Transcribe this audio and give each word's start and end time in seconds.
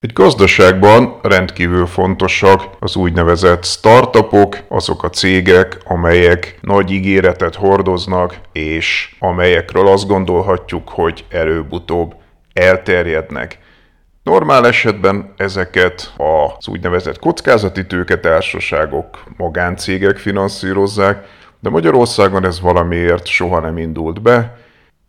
Egy 0.00 0.12
gazdaságban 0.12 1.18
rendkívül 1.22 1.86
fontosak 1.86 2.62
az 2.78 2.96
úgynevezett 2.96 3.64
startupok, 3.64 4.56
azok 4.68 5.02
a 5.02 5.10
cégek, 5.10 5.78
amelyek 5.84 6.58
nagy 6.60 6.90
ígéretet 6.90 7.54
hordoznak, 7.54 8.40
és 8.52 9.16
amelyekről 9.18 9.88
azt 9.88 10.06
gondolhatjuk, 10.06 10.88
hogy 10.88 11.24
előbb-utóbb 11.30 12.14
elterjednek. 12.52 13.58
Normál 14.22 14.66
esetben 14.66 15.34
ezeket 15.36 16.14
az 16.16 16.68
úgynevezett 16.68 17.18
kockázati 17.18 17.86
tőketársaságok, 17.86 19.22
magáncégek 19.36 20.16
finanszírozzák, 20.16 21.26
de 21.60 21.70
Magyarországon 21.70 22.44
ez 22.44 22.60
valamiért 22.60 23.26
soha 23.26 23.60
nem 23.60 23.78
indult 23.78 24.22
be, 24.22 24.56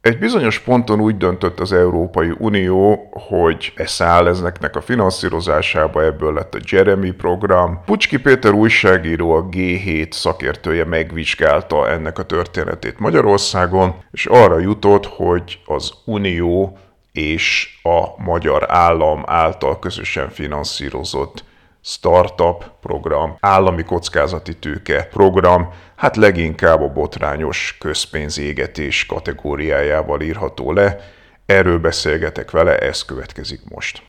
egy 0.01 0.19
bizonyos 0.19 0.59
ponton 0.59 1.01
úgy 1.01 1.17
döntött 1.17 1.59
az 1.59 1.73
Európai 1.73 2.31
Unió, 2.37 3.09
hogy 3.11 3.73
száll 3.77 4.27
ezeknek 4.27 4.75
a 4.75 4.81
finanszírozásába, 4.81 6.03
ebből 6.03 6.33
lett 6.33 6.55
a 6.55 6.59
Jeremy 6.69 7.11
program. 7.11 7.81
Pucski 7.85 8.17
Péter 8.17 8.51
újságíró, 8.51 9.31
a 9.31 9.45
G7 9.45 10.11
szakértője 10.11 10.85
megvizsgálta 10.85 11.89
ennek 11.89 12.19
a 12.19 12.23
történetét 12.23 12.99
Magyarországon, 12.99 13.95
és 14.11 14.25
arra 14.25 14.59
jutott, 14.59 15.05
hogy 15.05 15.59
az 15.65 15.93
Unió 16.05 16.77
és 17.11 17.79
a 17.83 18.23
magyar 18.23 18.65
állam 18.67 19.23
által 19.25 19.79
közösen 19.79 20.29
finanszírozott 20.29 21.43
startup 21.89 22.71
program, 22.81 23.37
állami 23.39 23.83
kockázati 23.83 24.57
tőke 24.57 25.03
program, 25.03 25.69
hát 25.95 26.15
leginkább 26.15 26.81
a 26.81 26.87
botrányos 26.87 27.77
közpénzégetés 27.79 29.05
kategóriájával 29.05 30.21
írható 30.21 30.71
le. 30.71 30.99
Erről 31.45 31.79
beszélgetek 31.79 32.51
vele, 32.51 32.77
ez 32.77 33.05
következik 33.05 33.61
most. 33.69 34.03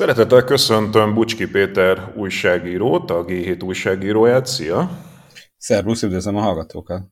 Szeretettel 0.00 0.44
köszöntöm 0.44 1.14
Bucski 1.14 1.46
Péter 1.46 2.12
újságírót, 2.16 3.10
a 3.10 3.24
G7 3.24 3.64
újságíróját. 3.64 4.46
Szia! 4.46 4.90
Szervusz, 5.56 6.02
üdvözlöm 6.02 6.36
a 6.36 6.40
hallgatókat! 6.40 7.02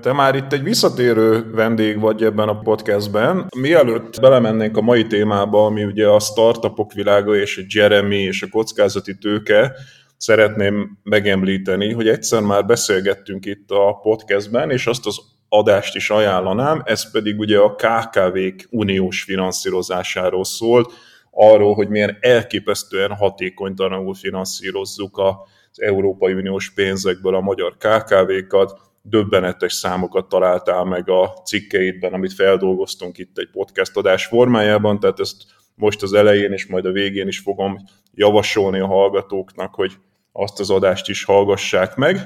Te 0.00 0.12
már 0.12 0.34
itt 0.34 0.52
egy 0.52 0.62
visszatérő 0.62 1.50
vendég 1.52 2.00
vagy 2.00 2.22
ebben 2.22 2.48
a 2.48 2.58
podcastben. 2.58 3.46
Mielőtt 3.56 4.20
belemennénk 4.20 4.76
a 4.76 4.80
mai 4.80 5.06
témába, 5.06 5.64
ami 5.64 5.84
ugye 5.84 6.08
a 6.08 6.20
startupok 6.20 6.92
világa 6.92 7.36
és 7.36 7.58
a 7.58 7.66
Jeremy 7.74 8.18
és 8.18 8.42
a 8.42 8.48
kockázati 8.50 9.18
tőke, 9.18 9.72
szeretném 10.16 10.98
megemlíteni, 11.02 11.92
hogy 11.92 12.08
egyszer 12.08 12.42
már 12.42 12.66
beszélgettünk 12.66 13.46
itt 13.46 13.70
a 13.70 13.98
podcastben, 14.02 14.70
és 14.70 14.86
azt 14.86 15.06
az 15.06 15.16
adást 15.48 15.96
is 15.96 16.10
ajánlanám, 16.10 16.82
ez 16.84 17.10
pedig 17.10 17.38
ugye 17.38 17.58
a 17.58 17.74
KKV-k 17.74 18.66
uniós 18.70 19.22
finanszírozásáról 19.22 20.44
szólt, 20.44 20.92
arról, 21.34 21.74
hogy 21.74 21.88
milyen 21.88 22.16
elképesztően 22.20 23.14
hatékonytalanul 23.14 24.14
finanszírozzuk 24.14 25.18
az 25.18 25.80
Európai 25.80 26.32
Uniós 26.32 26.70
pénzekből 26.70 27.34
a 27.34 27.40
magyar 27.40 27.76
KKV-kat, 27.76 28.80
döbbenetes 29.02 29.72
számokat 29.72 30.28
találtál 30.28 30.84
meg 30.84 31.10
a 31.10 31.32
cikkeidben, 31.44 32.12
amit 32.12 32.32
feldolgoztunk 32.32 33.18
itt 33.18 33.38
egy 33.38 33.48
podcast 33.52 33.96
adás 33.96 34.26
formájában, 34.26 35.00
tehát 35.00 35.20
ezt 35.20 35.36
most 35.74 36.02
az 36.02 36.12
elején 36.12 36.52
és 36.52 36.66
majd 36.66 36.86
a 36.86 36.92
végén 36.92 37.28
is 37.28 37.38
fogom 37.38 37.78
javasolni 38.14 38.78
a 38.78 38.86
hallgatóknak, 38.86 39.74
hogy 39.74 39.92
azt 40.32 40.60
az 40.60 40.70
adást 40.70 41.08
is 41.08 41.24
hallgassák 41.24 41.96
meg. 41.96 42.18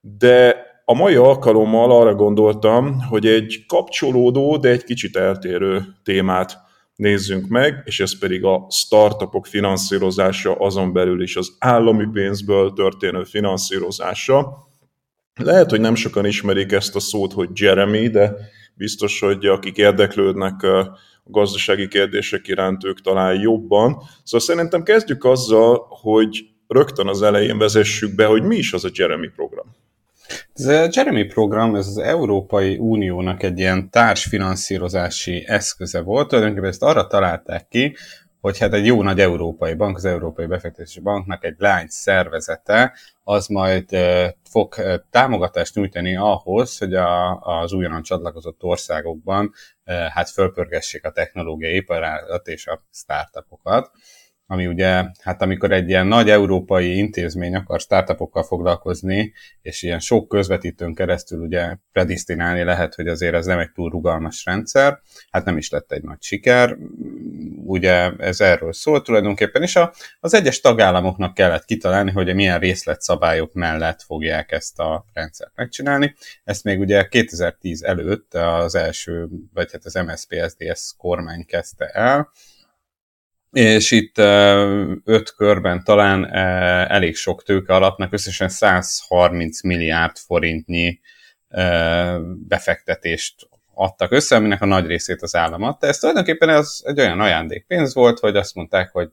De 0.00 0.56
a 0.84 0.94
mai 0.94 1.14
alkalommal 1.14 1.90
arra 1.90 2.14
gondoltam, 2.14 3.00
hogy 3.00 3.26
egy 3.26 3.64
kapcsolódó, 3.68 4.56
de 4.56 4.68
egy 4.68 4.84
kicsit 4.84 5.16
eltérő 5.16 5.82
témát 6.02 6.63
nézzünk 6.96 7.46
meg, 7.48 7.82
és 7.84 8.00
ez 8.00 8.18
pedig 8.18 8.44
a 8.44 8.66
startupok 8.70 9.46
finanszírozása, 9.46 10.54
azon 10.54 10.92
belül 10.92 11.22
is 11.22 11.36
az 11.36 11.56
állami 11.58 12.06
pénzből 12.12 12.72
történő 12.72 13.24
finanszírozása. 13.24 14.68
Lehet, 15.34 15.70
hogy 15.70 15.80
nem 15.80 15.94
sokan 15.94 16.26
ismerik 16.26 16.72
ezt 16.72 16.96
a 16.96 17.00
szót, 17.00 17.32
hogy 17.32 17.48
Jeremy, 17.52 18.08
de 18.08 18.34
biztos, 18.74 19.20
hogy 19.20 19.46
akik 19.46 19.76
érdeklődnek 19.76 20.62
a 20.62 20.98
gazdasági 21.24 21.88
kérdések 21.88 22.48
iránt, 22.48 22.84
ők 22.84 23.00
talán 23.00 23.40
jobban. 23.40 24.02
Szóval 24.22 24.46
szerintem 24.46 24.82
kezdjük 24.82 25.24
azzal, 25.24 25.86
hogy 25.88 26.44
rögtön 26.66 27.08
az 27.08 27.22
elején 27.22 27.58
vezessük 27.58 28.14
be, 28.14 28.26
hogy 28.26 28.42
mi 28.42 28.56
is 28.56 28.72
az 28.72 28.84
a 28.84 28.90
Jeremy 28.92 29.28
program. 29.28 29.66
Ez 30.54 30.66
a 30.66 30.88
Jeremy 30.92 31.24
program, 31.24 31.74
ez 31.74 31.86
az 31.86 31.98
Európai 31.98 32.76
Uniónak 32.76 33.42
egy 33.42 33.58
ilyen 33.58 33.90
társfinanszírozási 33.90 35.44
eszköze 35.46 36.00
volt, 36.00 36.28
tulajdonképpen 36.28 36.68
ezt 36.68 36.82
arra 36.82 37.06
találták 37.06 37.68
ki, 37.68 37.96
hogy 38.40 38.58
hát 38.58 38.72
egy 38.72 38.86
jó 38.86 39.02
nagy 39.02 39.20
európai 39.20 39.74
bank, 39.74 39.96
az 39.96 40.04
Európai 40.04 40.46
Befektetési 40.46 41.00
Banknak 41.00 41.44
egy 41.44 41.54
lány 41.58 41.86
szervezete, 41.88 42.92
az 43.22 43.46
majd 43.46 43.88
fog 44.50 44.74
támogatást 45.10 45.74
nyújtani 45.74 46.16
ahhoz, 46.16 46.78
hogy 46.78 46.94
a, 46.94 47.40
az 47.40 47.72
újonnan 47.72 48.02
csatlakozott 48.02 48.62
országokban 48.62 49.52
hát 49.84 50.30
fölpörgessék 50.30 51.04
a 51.04 51.10
technológiai 51.10 51.76
iparágat 51.76 52.46
és 52.46 52.66
a 52.66 52.84
startupokat 52.92 53.90
ami 54.46 54.66
ugye, 54.66 55.04
hát 55.20 55.42
amikor 55.42 55.72
egy 55.72 55.88
ilyen 55.88 56.06
nagy 56.06 56.30
európai 56.30 56.96
intézmény 56.96 57.54
akar 57.54 57.80
startupokkal 57.80 58.42
foglalkozni, 58.42 59.32
és 59.62 59.82
ilyen 59.82 59.98
sok 59.98 60.28
közvetítőn 60.28 60.94
keresztül 60.94 61.40
ugye 61.40 61.76
predisztinálni 61.92 62.62
lehet, 62.62 62.94
hogy 62.94 63.08
azért 63.08 63.34
ez 63.34 63.46
nem 63.46 63.58
egy 63.58 63.72
túl 63.72 63.90
rugalmas 63.90 64.44
rendszer, 64.44 65.00
hát 65.30 65.44
nem 65.44 65.56
is 65.56 65.70
lett 65.70 65.92
egy 65.92 66.02
nagy 66.02 66.22
siker, 66.22 66.76
ugye 67.64 68.10
ez 68.18 68.40
erről 68.40 68.72
szól 68.72 69.02
tulajdonképpen, 69.02 69.62
és 69.62 69.76
a, 69.76 69.92
az 70.20 70.34
egyes 70.34 70.60
tagállamoknak 70.60 71.34
kellett 71.34 71.64
kitalálni, 71.64 72.10
hogy 72.10 72.34
milyen 72.34 72.58
részletszabályok 72.58 73.52
mellett 73.52 74.02
fogják 74.02 74.52
ezt 74.52 74.78
a 74.78 75.06
rendszert 75.12 75.52
megcsinálni. 75.54 76.14
Ezt 76.44 76.64
még 76.64 76.80
ugye 76.80 77.08
2010 77.08 77.82
előtt 77.82 78.34
az 78.34 78.74
első, 78.74 79.28
vagy 79.52 79.72
hát 79.72 79.84
az 79.84 79.94
MSP-SDS 79.94 80.94
kormány 80.96 81.44
kezdte 81.44 81.86
el, 81.86 82.30
és 83.54 83.90
itt 83.90 84.18
öt 85.04 85.34
körben 85.36 85.84
talán 85.84 86.34
elég 86.88 87.16
sok 87.16 87.42
tőke 87.42 87.74
alapnak 87.74 88.12
összesen 88.12 88.48
130 88.48 89.62
milliárd 89.62 90.16
forintnyi 90.16 91.00
befektetést 92.48 93.34
adtak 93.74 94.12
össze, 94.12 94.36
aminek 94.36 94.62
a 94.62 94.66
nagy 94.66 94.86
részét 94.86 95.22
az 95.22 95.34
állam 95.34 95.62
adta. 95.62 95.86
Ez 95.86 95.98
tulajdonképpen 95.98 96.48
ez 96.48 96.80
egy 96.82 97.00
olyan 97.00 97.20
ajándékpénz 97.20 97.94
volt, 97.94 98.18
hogy 98.18 98.36
azt 98.36 98.54
mondták, 98.54 98.90
hogy 98.92 99.08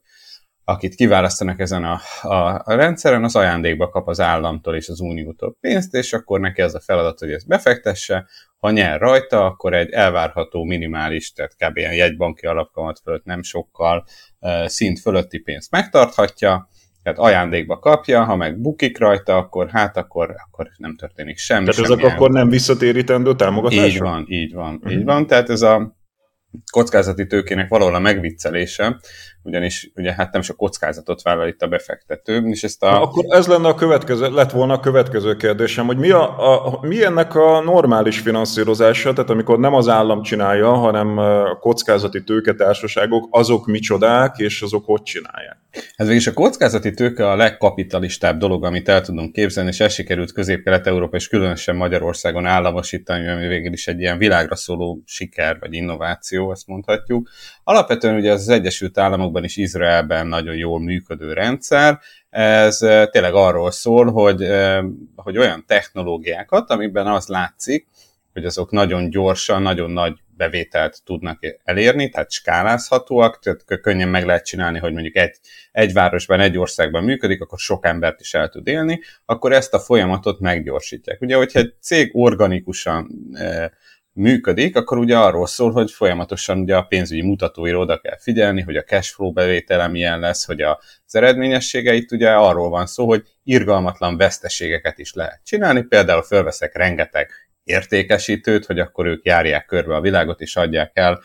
akit 0.72 0.96
kiválasztanak 0.96 1.60
ezen 1.60 1.84
a, 1.84 2.00
a, 2.22 2.62
a 2.64 2.74
rendszeren, 2.74 3.24
az 3.24 3.36
ajándékba 3.36 3.90
kap 3.90 4.08
az 4.08 4.20
államtól 4.20 4.76
és 4.76 4.90
az 4.90 5.00
uniótól 5.00 5.58
pénzt, 5.60 5.94
és 5.94 6.14
akkor 6.14 6.40
neki 6.40 6.62
az 6.62 6.76
a 6.76 6.80
feladat, 6.80 7.20
hogy 7.20 7.32
ezt 7.32 7.48
befektesse, 7.48 8.26
ha 8.58 8.72
nyer 8.72 9.00
rajta, 9.00 9.46
akkor 9.46 9.74
egy 9.74 9.90
elvárható 9.90 10.64
minimális, 10.64 11.34
tehát 11.34 11.56
kb. 11.58 11.78
ilyen 11.78 11.94
jegybanki 11.94 12.46
alapkamat 12.46 13.00
fölött 13.04 13.26
nem 13.26 13.44
sokkal 13.44 14.06
szint 14.66 15.00
fölötti 15.00 15.40
pénzt 15.40 15.72
megtarthatja, 15.72 16.70
Tehát 17.04 17.20
ajándékba 17.20 17.80
kapja, 17.80 18.24
ha 18.24 18.36
meg 18.36 18.60
bukik 18.60 19.00
rajta, 19.00 19.38
akkor 19.38 19.70
hát 19.70 19.98
akkor, 19.98 20.36
akkor 20.48 20.70
nem 20.78 20.96
történik 20.96 21.38
semmi. 21.38 21.66
Tehát 21.66 21.92
ezek 21.92 22.04
akkor 22.04 22.32
nem 22.32 22.50
visszatérítendő 22.50 23.36
támogatások? 23.36 23.86
Így 23.86 24.00
van, 24.00 24.26
így 24.28 24.54
van, 24.54 24.74
uh-huh. 24.76 24.92
így 24.92 25.04
van. 25.04 25.28
Tehát 25.28 25.50
ez 25.50 25.62
a 25.62 26.00
kockázati 26.72 27.28
tőkének 27.28 27.70
valahol 27.70 27.96
a 27.96 28.00
megviccelése, 28.00 29.00
ugyanis 29.44 29.92
ugye 29.96 30.14
hát 30.14 30.34
nem 30.34 30.42
sok 30.42 30.58
kockázatot 30.58 31.22
vállal 31.22 31.48
itt 31.48 31.62
a 31.62 31.68
befektető, 31.68 32.48
és 32.50 32.64
ezt 32.64 32.84
a... 32.84 32.92
Na, 32.92 33.02
akkor 33.02 33.26
ez 33.28 33.48
lenne 33.48 33.68
a 33.68 33.76
következő, 33.76 34.30
lett 34.30 34.52
volna 34.52 34.74
a 34.74 34.80
következő 34.80 35.36
kérdésem, 35.36 35.86
hogy 35.86 35.98
mi, 35.98 36.10
a, 36.10 36.66
a, 36.66 36.80
mi 36.82 37.04
ennek 37.04 37.36
a 37.36 37.62
normális 37.62 38.20
finanszírozása, 38.20 39.14
tehát 39.14 39.30
amikor 39.30 39.60
nem 39.60 39.74
az 39.74 39.88
állam 39.88 40.22
csinálja, 40.22 40.74
hanem 40.74 41.18
a 41.18 41.58
kockázati 41.60 42.24
tőketársaságok, 42.24 43.28
azok 43.32 43.66
micsodák, 43.66 44.38
és 44.38 44.62
azok 44.62 44.86
hogy 44.86 45.04
csinálják? 45.04 45.60
Ez 45.96 46.08
végig 46.08 46.28
a 46.28 46.34
kockázati 46.34 46.94
tőke 46.94 47.30
a 47.30 47.36
legkapitalistább 47.36 48.38
dolog, 48.38 48.64
amit 48.64 48.90
el 48.90 49.02
tudunk 49.02 49.32
képzelni, 49.32 49.70
és 49.70 49.80
ez 49.80 49.94
sikerült 49.94 50.32
Közép-Kelet-Európa 50.32 51.16
és 51.16 51.28
különösen 51.28 51.76
Magyarországon 51.76 52.46
államosítani, 52.46 53.28
ami 53.28 53.48
végül 53.48 53.74
is 53.74 53.88
egy 53.88 54.00
ilyen 54.00 54.18
világra 54.18 54.56
szóló 54.56 55.02
siker 55.06 55.60
vagy 55.60 55.74
innováció, 55.74 56.52
ezt 56.52 56.68
mondhatjuk. 56.68 57.30
Alapvetően 57.72 58.16
ugye 58.16 58.32
az 58.32 58.50
Egyesült 58.50 58.98
Államokban 58.98 59.44
és 59.44 59.58
Izraelben 59.58 60.28
nagyon 60.28 60.56
jól 60.56 60.80
működő 60.80 61.34
rendszer, 61.34 62.00
ez 62.30 62.78
tényleg 63.12 63.34
arról 63.34 63.72
szól, 63.72 64.12
hogy, 64.12 64.48
hogy 65.16 65.38
olyan 65.38 65.64
technológiákat, 65.68 66.70
amiben 66.70 67.08
az 67.08 67.28
látszik, 67.28 67.88
hogy 68.34 68.46
azok 68.46 68.72
nagyon 68.72 69.10
gyorsan, 69.10 69.62
nagyon 69.62 69.92
nagy 69.92 70.14
bevételt 70.38 71.02
tudnak 71.06 71.40
elérni, 71.64 72.10
tehát 72.10 72.32
skálázhatóak, 72.32 73.40
tehát 73.40 73.82
könnyen 73.82 74.10
meg 74.10 74.26
lehet 74.26 74.46
csinálni, 74.46 74.80
hogy 74.80 74.94
mondjuk 74.94 75.16
egy, 75.16 75.36
egy 75.72 75.94
városban, 75.94 76.40
egy 76.40 76.58
országban 76.58 77.04
működik, 77.04 77.42
akkor 77.42 77.60
sok 77.60 77.86
embert 77.86 78.20
is 78.20 78.34
el 78.34 78.50
tud 78.50 78.68
élni, 78.68 79.02
akkor 79.26 79.52
ezt 79.52 79.74
a 79.74 79.80
folyamatot 79.80 80.40
meggyorsítják. 80.40 81.22
Ugye, 81.22 81.36
hogyha 81.36 81.60
egy 81.60 81.74
cég 81.82 82.10
organikusan 82.14 83.12
működik, 84.22 84.76
akkor 84.76 84.98
ugye 84.98 85.18
arról 85.18 85.48
szól, 85.48 85.72
hogy 85.72 85.92
folyamatosan 85.92 86.60
ugye 86.60 86.76
a 86.76 86.82
pénzügyi 86.82 87.22
mutatóira 87.22 87.78
oda 87.78 88.00
kell 88.00 88.18
figyelni, 88.20 88.62
hogy 88.62 88.76
a 88.76 88.84
cashflow 88.84 89.32
bevétele 89.32 89.88
milyen 89.88 90.20
lesz, 90.20 90.46
hogy 90.46 90.62
az 90.62 91.16
eredményessége 91.16 91.94
itt 91.94 92.12
ugye 92.12 92.30
arról 92.32 92.70
van 92.70 92.86
szó, 92.86 93.08
hogy 93.08 93.24
irgalmatlan 93.44 94.18
veszteségeket 94.18 94.98
is 94.98 95.14
lehet 95.14 95.42
csinálni, 95.44 95.82
például 95.82 96.22
fölveszek 96.22 96.78
rengeteg 96.78 97.30
értékesítőt, 97.64 98.66
hogy 98.66 98.80
akkor 98.80 99.06
ők 99.06 99.26
járják 99.26 99.66
körbe 99.66 99.96
a 99.96 100.02
világot, 100.02 100.42
és 100.42 100.56
adják 100.56 100.92
el 100.94 101.22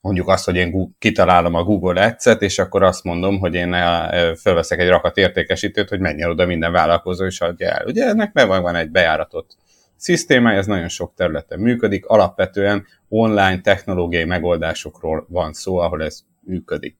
mondjuk 0.00 0.28
azt, 0.28 0.44
hogy 0.44 0.56
én 0.56 0.94
kitalálom 0.98 1.54
a 1.54 1.62
Google 1.62 2.04
Ads-et, 2.04 2.42
és 2.42 2.58
akkor 2.58 2.82
azt 2.82 3.04
mondom, 3.04 3.38
hogy 3.38 3.54
én 3.54 3.74
eh, 3.74 4.34
fölveszek 4.34 4.78
egy 4.78 4.88
rakat 4.88 5.16
értékesítőt, 5.16 5.88
hogy 5.88 6.00
menjen 6.00 6.30
oda 6.30 6.46
minden 6.46 6.72
vállalkozó, 6.72 7.24
és 7.24 7.40
adja 7.40 7.68
el. 7.68 7.86
Ugye 7.86 8.04
ennek 8.04 8.32
meg 8.32 8.48
van 8.48 8.74
egy 8.74 8.90
bejáratott 8.90 9.56
szisztémája, 9.96 10.58
ez 10.58 10.66
nagyon 10.66 10.88
sok 10.88 11.14
területen 11.14 11.60
működik, 11.60 12.06
alapvetően 12.06 12.86
online 13.08 13.60
technológiai 13.60 14.24
megoldásokról 14.24 15.26
van 15.28 15.52
szó, 15.52 15.78
ahol 15.78 16.02
ez 16.02 16.20
működik. 16.40 16.96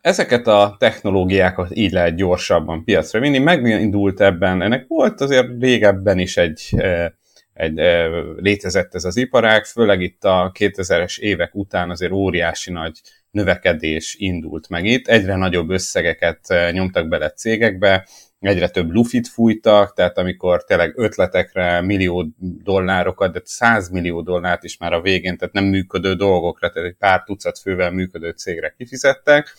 Ezeket 0.00 0.46
a 0.46 0.76
technológiákat 0.78 1.76
így 1.76 1.92
lehet 1.92 2.16
gyorsabban 2.16 2.84
piacra 2.84 3.20
vinni. 3.20 3.38
Megindult 3.38 4.20
ebben, 4.20 4.62
ennek 4.62 4.84
volt 4.88 5.20
azért 5.20 5.60
régebben 5.60 6.18
is 6.18 6.36
egy, 6.36 6.76
egy 7.52 7.80
létezett 8.36 8.94
ez 8.94 9.04
az 9.04 9.16
iparág, 9.16 9.64
főleg 9.64 10.00
itt 10.00 10.24
a 10.24 10.52
2000-es 10.58 11.18
évek 11.18 11.54
után 11.54 11.90
azért 11.90 12.12
óriási 12.12 12.72
nagy 12.72 13.00
növekedés 13.30 14.14
indult 14.18 14.68
meg 14.68 14.84
itt, 14.84 15.08
egyre 15.08 15.36
nagyobb 15.36 15.70
összegeket 15.70 16.54
nyomtak 16.72 17.08
bele 17.08 17.30
cégekbe, 17.30 18.06
egyre 18.46 18.68
több 18.68 18.90
lufit 18.90 19.28
fújtak, 19.28 19.94
tehát 19.94 20.18
amikor 20.18 20.64
tényleg 20.64 20.92
ötletekre 20.96 21.80
millió 21.80 22.26
dollárokat, 22.62 23.32
de 23.32 23.40
100 23.44 23.88
millió 23.88 24.22
dollárt 24.22 24.64
is 24.64 24.76
már 24.76 24.92
a 24.92 25.00
végén, 25.00 25.36
tehát 25.36 25.54
nem 25.54 25.64
működő 25.64 26.14
dolgokra, 26.14 26.70
tehát 26.70 26.88
egy 26.88 26.96
pár 26.98 27.22
tucat 27.22 27.58
fővel 27.58 27.90
működő 27.90 28.30
cégre 28.30 28.74
kifizettek, 28.78 29.54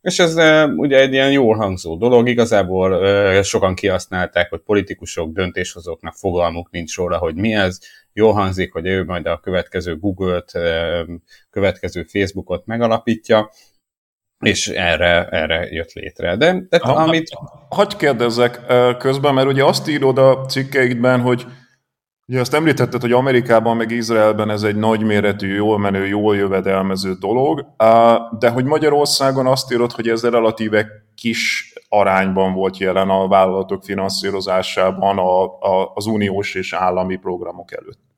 és 0.00 0.18
ez 0.18 0.34
ugye 0.76 1.00
egy 1.00 1.12
ilyen 1.12 1.32
jól 1.32 1.56
hangzó 1.56 1.96
dolog, 1.96 2.28
igazából 2.28 3.42
sokan 3.42 3.74
kihasználták, 3.74 4.50
hogy 4.50 4.60
politikusok, 4.60 5.32
döntéshozóknak 5.32 6.14
fogalmuk 6.14 6.70
nincs 6.70 6.96
róla, 6.96 7.18
hogy 7.18 7.34
mi 7.34 7.54
ez, 7.54 7.78
jól 8.12 8.32
hangzik, 8.32 8.72
hogy 8.72 8.86
ő 8.86 9.04
majd 9.04 9.26
a 9.26 9.40
következő 9.40 9.98
Google-t, 9.98 10.52
következő 11.50 12.02
Facebookot 12.02 12.66
megalapítja, 12.66 13.50
és 14.40 14.68
erre, 14.68 15.26
erre 15.30 15.66
jött 15.70 15.92
létre. 15.92 16.36
De, 16.36 16.66
de 16.68 16.78
ha, 16.82 16.92
amit... 16.92 17.28
Hagy 17.68 17.96
kérdezzek 17.96 18.60
közben, 18.98 19.34
mert 19.34 19.46
ugye 19.46 19.64
azt 19.64 19.88
írod 19.88 20.18
a 20.18 20.44
cikkeidben, 20.48 21.20
hogy 21.20 21.46
Ugye 22.30 22.40
azt 22.40 22.54
említetted, 22.54 23.00
hogy 23.00 23.12
Amerikában 23.12 23.76
meg 23.76 23.90
Izraelben 23.90 24.50
ez 24.50 24.62
egy 24.62 24.76
nagyméretű, 24.76 25.54
jól 25.54 25.78
menő, 25.78 26.06
jól 26.06 26.36
jövedelmező 26.36 27.12
dolog, 27.20 27.66
de 28.38 28.48
hogy 28.48 28.64
Magyarországon 28.64 29.46
azt 29.46 29.72
írod, 29.72 29.92
hogy 29.92 30.08
ez 30.08 30.22
relatíve 30.22 30.86
kis 31.14 31.72
arányban 31.88 32.52
volt 32.52 32.78
jelen 32.78 33.08
a 33.08 33.28
vállalatok 33.28 33.82
finanszírozásában 33.84 35.18
a, 35.18 35.44
a, 35.44 35.92
az 35.94 36.06
uniós 36.06 36.54
és 36.54 36.72
állami 36.72 37.16
programok 37.16 37.72
előtt. 37.72 38.09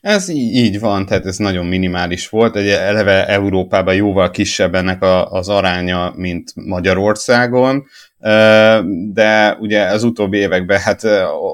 Ez 0.00 0.28
így, 0.28 0.54
így 0.54 0.80
van, 0.80 1.06
tehát 1.06 1.26
ez 1.26 1.36
nagyon 1.36 1.66
minimális 1.66 2.28
volt. 2.28 2.56
Egy 2.56 2.68
eleve 2.68 3.26
Európában 3.26 3.94
jóval 3.94 4.30
kisebb 4.30 4.74
ennek 4.74 5.02
a, 5.02 5.30
az 5.30 5.48
aránya, 5.48 6.12
mint 6.16 6.52
Magyarországon, 6.54 7.86
de 9.12 9.56
ugye 9.60 9.82
az 9.82 10.02
utóbbi 10.02 10.38
években 10.38 10.78
hát 10.78 11.04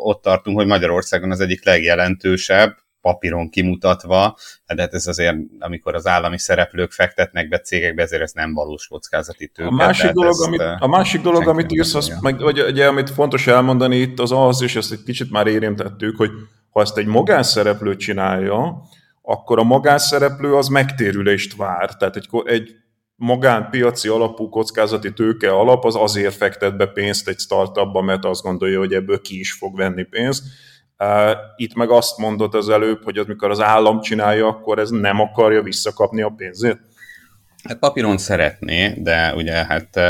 ott 0.04 0.22
tartunk, 0.22 0.56
hogy 0.56 0.66
Magyarországon 0.66 1.30
az 1.30 1.40
egyik 1.40 1.64
legjelentősebb, 1.64 2.76
papíron 3.00 3.50
kimutatva, 3.50 4.36
de 4.74 4.82
hát 4.82 4.94
ez 4.94 5.06
azért, 5.06 5.36
amikor 5.58 5.94
az 5.94 6.06
állami 6.06 6.38
szereplők 6.38 6.92
fektetnek 6.92 7.48
be 7.48 7.58
cégekbe, 7.58 8.02
ezért 8.02 8.22
ez 8.22 8.32
nem 8.32 8.54
valós 8.54 8.86
kockázati 8.86 9.48
tőke. 9.48 9.68
A 9.68 9.72
másik 9.72 10.10
dolog, 10.10 10.42
amit, 10.42 10.60
a 10.78 10.86
másik 10.86 11.20
dolog, 11.20 11.48
amit 11.48 11.72
írsz, 11.72 11.94
az, 11.94 12.18
meg, 12.20 12.40
vagy, 12.40 12.60
ugye, 12.60 12.86
amit 12.86 13.10
fontos 13.10 13.46
elmondani 13.46 13.96
itt, 13.96 14.18
az 14.18 14.32
az, 14.32 14.62
és 14.62 14.76
ezt 14.76 14.92
egy 14.92 15.02
kicsit 15.02 15.30
már 15.30 15.46
érintettük, 15.46 16.16
hogy 16.16 16.30
ha 16.74 16.80
ezt 16.80 16.98
egy 16.98 17.06
magánszereplő 17.06 17.96
csinálja, 17.96 18.82
akkor 19.22 19.58
a 19.58 19.62
magánszereplő 19.62 20.54
az 20.54 20.68
megtérülést 20.68 21.56
vár. 21.56 21.96
Tehát 21.96 22.16
egy, 22.16 22.28
egy 22.44 22.76
magánpiaci 23.16 24.08
alapú 24.08 24.48
kockázati 24.48 25.12
tőke 25.12 25.50
alap 25.50 25.84
az 25.84 25.96
azért 25.96 26.34
fektet 26.34 26.76
be 26.76 26.86
pénzt 26.86 27.28
egy 27.28 27.38
startupba, 27.38 28.02
mert 28.02 28.24
azt 28.24 28.42
gondolja, 28.42 28.78
hogy 28.78 28.92
ebből 28.92 29.20
ki 29.20 29.38
is 29.38 29.52
fog 29.52 29.76
venni 29.76 30.02
pénzt. 30.02 30.44
Itt 31.56 31.74
meg 31.74 31.90
azt 31.90 32.18
mondott 32.18 32.54
az 32.54 32.68
előbb, 32.68 33.04
hogy 33.04 33.18
amikor 33.18 33.50
az 33.50 33.60
állam 33.60 34.00
csinálja, 34.00 34.46
akkor 34.46 34.78
ez 34.78 34.90
nem 34.90 35.20
akarja 35.20 35.62
visszakapni 35.62 36.22
a 36.22 36.32
pénzét? 36.36 36.78
Hát 37.68 37.78
papíron 37.78 38.18
szeretné, 38.18 38.88
de 38.88 39.34
ugye 39.34 39.52
hát 39.52 40.00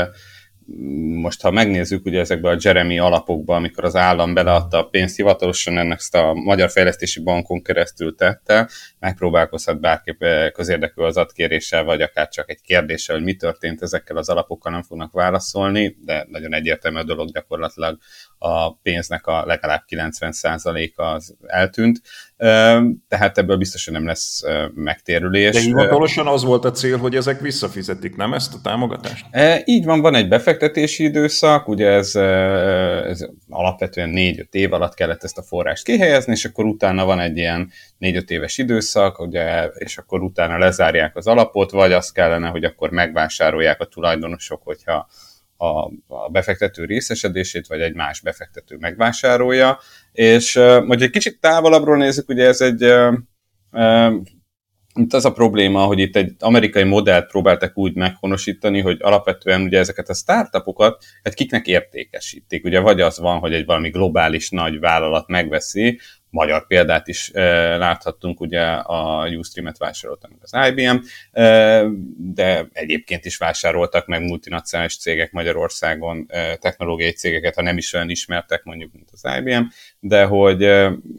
most 1.21 1.41
ha 1.41 1.51
megnézzük 1.51 2.05
ugye 2.05 2.19
ezekben 2.19 2.55
a 2.55 2.59
Jeremy 2.61 2.99
alapokba, 2.99 3.55
amikor 3.55 3.83
az 3.83 3.95
állam 3.95 4.33
beleadta 4.33 4.77
a 4.77 4.83
pénzt, 4.83 5.15
hivatalosan 5.15 5.77
ennek 5.77 5.97
ezt 5.97 6.15
a 6.15 6.33
Magyar 6.33 6.69
Fejlesztési 6.69 7.21
Bankon 7.21 7.61
keresztül 7.61 8.15
tette, 8.15 8.69
megpróbálkozhat 8.99 9.79
bárki 9.79 10.17
közérdekű 10.53 11.01
az 11.01 11.17
adkéréssel, 11.17 11.83
vagy 11.83 12.01
akár 12.01 12.29
csak 12.29 12.49
egy 12.49 12.61
kérdéssel, 12.61 13.15
hogy 13.15 13.23
mi 13.23 13.35
történt 13.35 13.81
ezekkel 13.81 14.17
az 14.17 14.29
alapokkal, 14.29 14.71
nem 14.71 14.83
fognak 14.83 15.11
válaszolni, 15.11 15.97
de 16.05 16.25
nagyon 16.29 16.53
egyértelmű 16.53 16.99
a 16.99 17.03
dolog 17.03 17.31
gyakorlatilag 17.31 17.97
a 18.37 18.73
pénznek 18.73 19.27
a 19.27 19.45
legalább 19.45 19.83
90%-a 19.89 21.01
az 21.01 21.35
eltűnt, 21.45 22.01
tehát 23.07 23.37
ebből 23.37 23.57
biztosan 23.57 23.93
nem 23.93 24.05
lesz 24.05 24.41
megtérülés. 24.73 25.53
De 25.53 25.59
hivatalosan 25.59 26.27
az 26.27 26.43
volt 26.43 26.65
a 26.65 26.71
cél, 26.71 26.97
hogy 26.97 27.15
ezek 27.15 27.39
visszafizetik, 27.39 28.15
nem 28.15 28.33
ezt 28.33 28.53
a 28.53 28.59
támogatást? 28.63 29.25
Így 29.65 29.85
van, 29.85 30.01
van 30.01 30.15
egy 30.15 30.27
befektetési 30.27 31.03
időszak, 31.03 31.67
ugye 31.67 31.87
ez, 31.87 32.15
ez 33.05 33.25
alapvetően 33.49 34.11
4-5 34.13 34.45
év 34.51 34.73
alatt 34.73 34.93
kellett 34.93 35.23
ezt 35.23 35.37
a 35.37 35.43
forrást 35.43 35.83
kihelyezni, 35.83 36.31
és 36.31 36.45
akkor 36.45 36.65
utána 36.65 37.05
van 37.05 37.19
egy 37.19 37.37
ilyen 37.37 37.71
4-5 37.99 38.29
éves 38.29 38.57
időszak, 38.57 39.19
ugye, 39.19 39.65
és 39.65 39.97
akkor 39.97 40.21
utána 40.21 40.57
lezárják 40.57 41.15
az 41.15 41.27
alapot, 41.27 41.71
vagy 41.71 41.91
az 41.91 42.11
kellene, 42.11 42.47
hogy 42.47 42.63
akkor 42.63 42.89
megvásárolják 42.89 43.81
a 43.81 43.85
tulajdonosok, 43.85 44.61
hogyha 44.63 45.07
a, 45.57 45.91
a 46.07 46.29
befektető 46.31 46.85
részesedését, 46.85 47.67
vagy 47.67 47.81
egy 47.81 47.93
más 47.93 48.21
befektető 48.21 48.77
megvásárolja. 48.79 49.79
És 50.11 50.53
hogy 50.87 51.01
egy 51.01 51.09
kicsit 51.09 51.39
távolabbról 51.39 51.97
nézzük, 51.97 52.29
ugye 52.29 52.45
ez 52.45 52.61
egy 52.61 52.81
itt 54.99 55.13
az 55.13 55.25
a 55.25 55.31
probléma, 55.31 55.83
hogy 55.85 55.99
itt 55.99 56.15
egy 56.15 56.35
amerikai 56.39 56.83
modellt 56.83 57.27
próbáltak 57.27 57.77
úgy 57.77 57.95
meghonosítani, 57.95 58.81
hogy 58.81 58.97
alapvetően 59.01 59.61
ugye 59.61 59.79
ezeket 59.79 60.09
a 60.09 60.13
startupokat, 60.13 61.03
hát 61.23 61.33
kiknek 61.33 61.67
értékesítik. 61.67 62.65
Ugye 62.65 62.79
vagy 62.79 63.01
az 63.01 63.19
van, 63.19 63.39
hogy 63.39 63.53
egy 63.53 63.65
valami 63.65 63.89
globális 63.89 64.49
nagy 64.49 64.79
vállalat 64.79 65.27
megveszi, 65.27 65.99
magyar 66.29 66.67
példát 66.67 67.07
is 67.07 67.31
láthattunk, 67.77 68.41
ugye 68.41 68.61
a 68.71 69.27
Ustream-et 69.27 69.77
vásárolta 69.77 70.29
az 70.41 70.69
IBM, 70.69 70.95
de 72.17 72.67
egyébként 72.71 73.25
is 73.25 73.37
vásároltak 73.37 74.07
meg 74.07 74.21
multinacionális 74.21 74.97
cégek 74.97 75.31
Magyarországon 75.31 76.27
technológiai 76.59 77.11
cégeket, 77.11 77.55
ha 77.55 77.61
nem 77.61 77.77
is 77.77 77.93
olyan 77.93 78.09
ismertek 78.09 78.63
mondjuk, 78.63 78.93
mint 78.93 79.09
az 79.11 79.25
IBM, 79.37 79.63
de 79.99 80.23
hogy, 80.23 80.57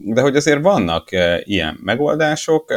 de 0.00 0.20
hogy 0.20 0.36
azért 0.36 0.60
vannak 0.60 1.08
ilyen 1.40 1.78
megoldások, 1.82 2.74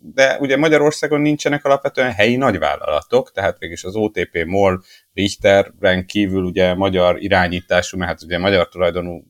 de 0.00 0.36
ugye 0.40 0.56
Magyarországon 0.56 1.20
nincsenek 1.20 1.64
alapvetően 1.64 2.12
helyi 2.12 2.36
nagyvállalatok, 2.36 3.32
tehát 3.32 3.58
végülis 3.58 3.84
az 3.84 3.96
OTP, 3.96 4.44
MOL, 4.46 4.82
Richterben 5.14 6.06
kívül 6.06 6.42
ugye 6.42 6.74
magyar 6.74 7.22
irányítású, 7.22 7.98
mert 7.98 8.10
hát 8.10 8.22
ugye 8.22 8.38
magyar 8.38 8.68
tulajdonú 8.68 9.22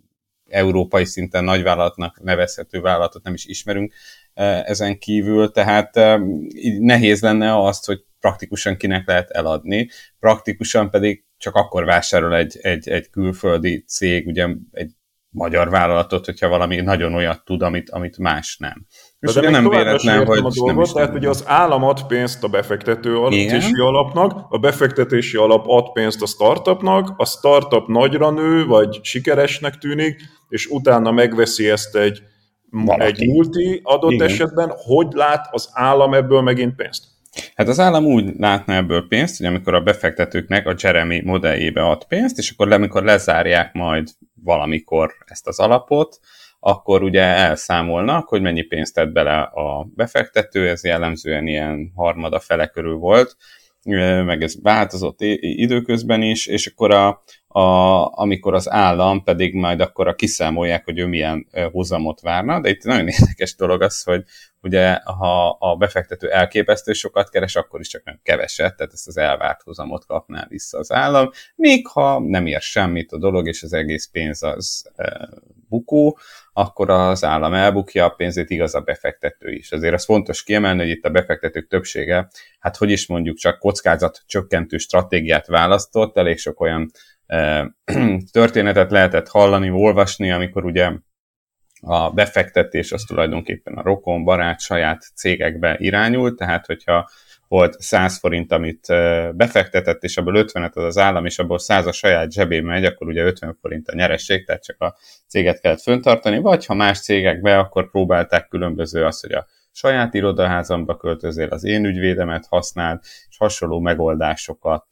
európai 0.52 1.04
szinten 1.04 1.44
nagyvállalatnak 1.44 2.22
nevezhető 2.22 2.80
vállalatot 2.80 3.22
nem 3.22 3.34
is 3.34 3.44
ismerünk 3.44 3.92
ezen 4.64 4.98
kívül, 4.98 5.50
tehát 5.50 5.94
nehéz 6.78 7.22
lenne 7.22 7.62
azt, 7.62 7.86
hogy 7.86 8.04
praktikusan 8.20 8.76
kinek 8.76 9.06
lehet 9.06 9.30
eladni, 9.30 9.88
praktikusan 10.18 10.90
pedig 10.90 11.24
csak 11.36 11.54
akkor 11.54 11.84
vásárol 11.84 12.36
egy, 12.36 12.58
egy, 12.60 12.88
egy 12.88 13.10
külföldi 13.10 13.84
cég, 13.86 14.26
ugye 14.26 14.48
egy 14.70 14.90
magyar 15.28 15.70
vállalatot, 15.70 16.24
hogyha 16.24 16.48
valami 16.48 16.80
nagyon 16.80 17.14
olyat 17.14 17.44
tud, 17.44 17.62
amit, 17.62 17.90
amit 17.90 18.18
más 18.18 18.56
nem. 18.56 18.86
És 19.22 19.32
de 19.32 19.50
nem 19.50 19.68
véletlen, 19.68 20.26
hogy 20.26 20.38
a 20.38 20.50
dolgot, 20.54 20.74
nem 20.74 20.84
tehát 20.94 21.14
ugye 21.14 21.28
az 21.28 21.42
állam 21.46 21.82
ad 21.84 22.06
pénzt 22.06 22.44
a 22.44 22.48
befektetői 22.48 23.80
alapnak, 23.80 24.46
a 24.48 24.58
befektetési 24.58 25.36
alap 25.36 25.64
ad 25.68 25.92
pénzt 25.92 26.22
a 26.22 26.26
startupnak, 26.26 27.14
a 27.16 27.26
startup 27.26 27.88
nagyra 27.88 28.30
nő, 28.30 28.66
vagy 28.66 28.98
sikeresnek 29.02 29.78
tűnik, 29.78 30.20
és 30.48 30.66
utána 30.66 31.10
megveszi 31.10 31.70
ezt 31.70 31.96
egy, 31.96 32.22
egy 32.86 33.26
multi 33.26 33.80
adott 33.82 34.10
Igen. 34.10 34.26
esetben, 34.26 34.72
hogy 34.76 35.06
lát 35.10 35.48
az 35.50 35.70
állam 35.72 36.14
ebből 36.14 36.40
megint 36.40 36.74
pénzt? 36.74 37.04
Hát 37.54 37.68
az 37.68 37.80
állam 37.80 38.04
úgy 38.04 38.32
látna 38.38 38.74
ebből 38.74 39.06
pénzt, 39.08 39.36
hogy 39.36 39.46
amikor 39.46 39.74
a 39.74 39.80
befektetőknek 39.80 40.66
a 40.66 40.74
Jeremy 40.78 41.22
modelljébe 41.24 41.82
ad 41.82 42.04
pénzt, 42.04 42.38
és 42.38 42.50
akkor 42.50 42.72
amikor 42.72 43.02
lezárják 43.02 43.72
majd 43.72 44.08
valamikor 44.44 45.14
ezt 45.26 45.46
az 45.46 45.58
alapot, 45.58 46.20
akkor 46.64 47.02
ugye 47.02 47.22
elszámolnak, 47.22 48.28
hogy 48.28 48.40
mennyi 48.40 48.62
pénzt 48.62 48.94
tett 48.94 49.12
bele 49.12 49.40
a 49.40 49.88
befektető, 49.94 50.68
ez 50.68 50.84
jellemzően 50.84 51.46
ilyen 51.46 51.92
harmada 51.94 52.40
fele 52.40 52.66
körül 52.66 52.96
volt, 52.96 53.36
meg 54.24 54.42
ez 54.42 54.62
változott 54.62 55.20
időközben 55.40 56.22
is, 56.22 56.46
és 56.46 56.66
akkor 56.66 56.90
a, 56.90 57.22
a, 57.46 57.62
amikor 58.18 58.54
az 58.54 58.70
állam 58.70 59.22
pedig 59.22 59.54
majd 59.54 59.80
akkor 59.80 60.08
a 60.08 60.14
kiszámolják, 60.14 60.84
hogy 60.84 60.98
ő 60.98 61.06
milyen 61.06 61.46
hozamot 61.72 62.20
várna, 62.20 62.60
de 62.60 62.68
itt 62.68 62.84
nagyon 62.84 63.08
érdekes 63.18 63.54
dolog 63.54 63.82
az, 63.82 64.02
hogy 64.02 64.22
ugye 64.60 64.98
ha 65.04 65.48
a 65.48 65.76
befektető 65.76 66.30
elképesztő 66.30 66.92
sokat 66.92 67.30
keres, 67.30 67.56
akkor 67.56 67.80
is 67.80 67.88
csak 67.88 68.04
nem 68.04 68.20
keveset, 68.22 68.76
tehát 68.76 68.92
ezt 68.92 69.08
az 69.08 69.16
elvárt 69.16 69.62
hozamot 69.62 70.06
kapná 70.06 70.46
vissza 70.48 70.78
az 70.78 70.92
állam, 70.92 71.30
még 71.54 71.86
ha 71.86 72.20
nem 72.20 72.46
ér 72.46 72.60
semmit 72.60 73.12
a 73.12 73.18
dolog, 73.18 73.46
és 73.46 73.62
az 73.62 73.72
egész 73.72 74.08
pénz 74.12 74.42
az 74.42 74.90
bukó, 75.72 76.18
akkor 76.52 76.90
az 76.90 77.24
állam 77.24 77.54
elbukja 77.54 78.04
a 78.04 78.08
pénzét, 78.08 78.50
igaz 78.50 78.74
a 78.74 78.80
befektető 78.80 79.50
is. 79.50 79.72
Azért 79.72 79.94
az 79.94 80.04
fontos 80.04 80.42
kiemelni, 80.42 80.80
hogy 80.80 80.88
itt 80.88 81.04
a 81.04 81.10
befektetők 81.10 81.68
többsége, 81.68 82.28
hát 82.58 82.76
hogy 82.76 82.90
is 82.90 83.06
mondjuk 83.06 83.36
csak 83.36 83.58
kockázat 83.58 84.22
csökkentő 84.26 84.76
stratégiát 84.76 85.46
választott, 85.46 86.16
elég 86.16 86.38
sok 86.38 86.60
olyan 86.60 86.90
e, 87.26 87.70
történetet 88.32 88.90
lehetett 88.90 89.28
hallani, 89.28 89.70
olvasni, 89.70 90.30
amikor 90.30 90.64
ugye 90.64 90.90
a 91.80 92.10
befektetés 92.10 92.92
az 92.92 93.02
tulajdonképpen 93.02 93.74
a 93.74 93.82
rokon, 93.82 94.24
barát, 94.24 94.60
saját 94.60 95.02
cégekbe 95.14 95.76
irányult, 95.78 96.36
tehát 96.36 96.66
hogyha 96.66 97.10
volt 97.52 97.80
100 97.80 98.18
forint, 98.18 98.52
amit 98.52 98.86
befektetett, 99.32 100.02
és 100.02 100.16
abból 100.16 100.44
50-et 100.46 100.72
az 100.72 100.84
az 100.84 100.98
állam, 100.98 101.24
és 101.24 101.38
abból 101.38 101.58
100 101.58 101.86
a 101.86 101.92
saját 101.92 102.32
zsebébe 102.32 102.66
megy, 102.66 102.84
akkor 102.84 103.06
ugye 103.06 103.22
50 103.22 103.56
forint 103.60 103.88
a 103.88 103.94
nyeresség, 103.94 104.46
tehát 104.46 104.64
csak 104.64 104.80
a 104.80 104.96
céget 105.28 105.60
kellett 105.60 105.80
föntartani, 105.80 106.38
vagy 106.38 106.66
ha 106.66 106.74
más 106.74 107.00
cégekbe, 107.00 107.58
akkor 107.58 107.90
próbálták 107.90 108.48
különböző 108.48 109.04
az, 109.04 109.20
hogy 109.20 109.32
a 109.32 109.46
saját 109.72 110.14
irodaházamba 110.14 110.96
költözél, 110.96 111.48
az 111.48 111.64
én 111.64 111.84
ügyvédemet 111.84 112.46
használd, 112.48 112.98
és 113.28 113.36
hasonló 113.38 113.80
megoldásokat 113.80 114.86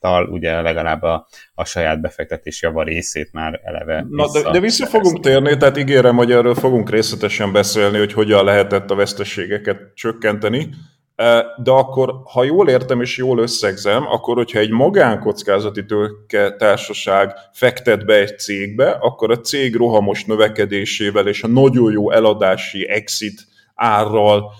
tal 0.00 0.28
ugye 0.28 0.60
legalább 0.60 1.02
a, 1.02 1.26
a 1.54 1.64
saját 1.64 2.00
befektetés 2.00 2.62
java 2.62 2.82
részét 2.82 3.32
már 3.32 3.60
eleve 3.62 4.06
Na, 4.08 4.30
de, 4.30 4.50
de 4.50 4.60
vissza 4.60 4.86
fogunk 4.86 5.20
térni, 5.20 5.56
tehát 5.56 5.76
ígérem, 5.76 6.16
hogy 6.16 6.32
erről 6.32 6.54
fogunk 6.54 6.90
részletesen 6.90 7.52
beszélni, 7.52 7.98
hogy 7.98 8.12
hogyan 8.12 8.44
lehetett 8.44 8.90
a 8.90 8.94
veszteségeket 8.94 9.94
csökkenteni. 9.94 10.68
De 11.56 11.70
akkor, 11.70 12.20
ha 12.24 12.44
jól 12.44 12.68
értem 12.68 13.00
és 13.00 13.16
jól 13.16 13.38
összegzem, 13.38 14.06
akkor 14.06 14.36
hogyha 14.36 14.58
egy 14.58 14.70
magánkockázati 14.70 15.84
tőke 15.84 16.56
társaság 16.56 17.32
fektet 17.52 18.06
be 18.06 18.14
egy 18.14 18.38
cégbe, 18.38 18.90
akkor 18.90 19.30
a 19.30 19.40
cég 19.40 19.76
rohamos 19.76 20.24
növekedésével 20.24 21.28
és 21.28 21.42
a 21.42 21.48
nagyon 21.48 21.92
jó 21.92 22.10
eladási 22.10 22.88
exit 22.88 23.46
árral 23.74 24.52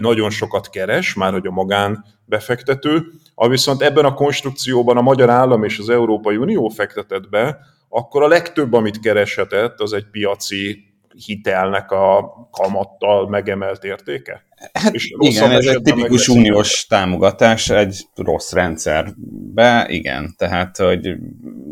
nagyon 0.00 0.30
sokat 0.30 0.70
keres, 0.70 1.14
már 1.14 1.32
hogy 1.32 1.46
a 1.46 1.50
magán 1.50 2.04
befektető, 2.24 3.02
a 3.34 3.48
viszont 3.48 3.82
ebben 3.82 4.04
a 4.04 4.14
konstrukcióban 4.14 4.96
a 4.96 5.02
magyar 5.02 5.30
állam 5.30 5.64
és 5.64 5.78
az 5.78 5.88
Európai 5.88 6.36
Unió 6.36 6.68
fektetett 6.68 7.28
be, 7.28 7.58
akkor 7.88 8.22
a 8.22 8.28
legtöbb, 8.28 8.72
amit 8.72 9.00
kereshetett, 9.00 9.80
az 9.80 9.92
egy 9.92 10.06
piaci 10.10 10.84
hitelnek 11.26 11.90
a 11.90 12.32
kamattal 12.50 13.28
megemelt 13.28 13.84
értéke? 13.84 14.45
Hát 14.72 14.94
és 14.94 15.14
igen, 15.18 15.50
ez 15.50 15.66
egy 15.66 15.82
tipikus 15.82 16.28
uniós 16.28 16.86
támogatás 16.86 17.70
egy 17.70 18.06
rossz 18.14 18.52
rendszerbe, 18.52 19.86
igen, 19.88 20.34
tehát 20.36 20.76
hogy 20.76 21.14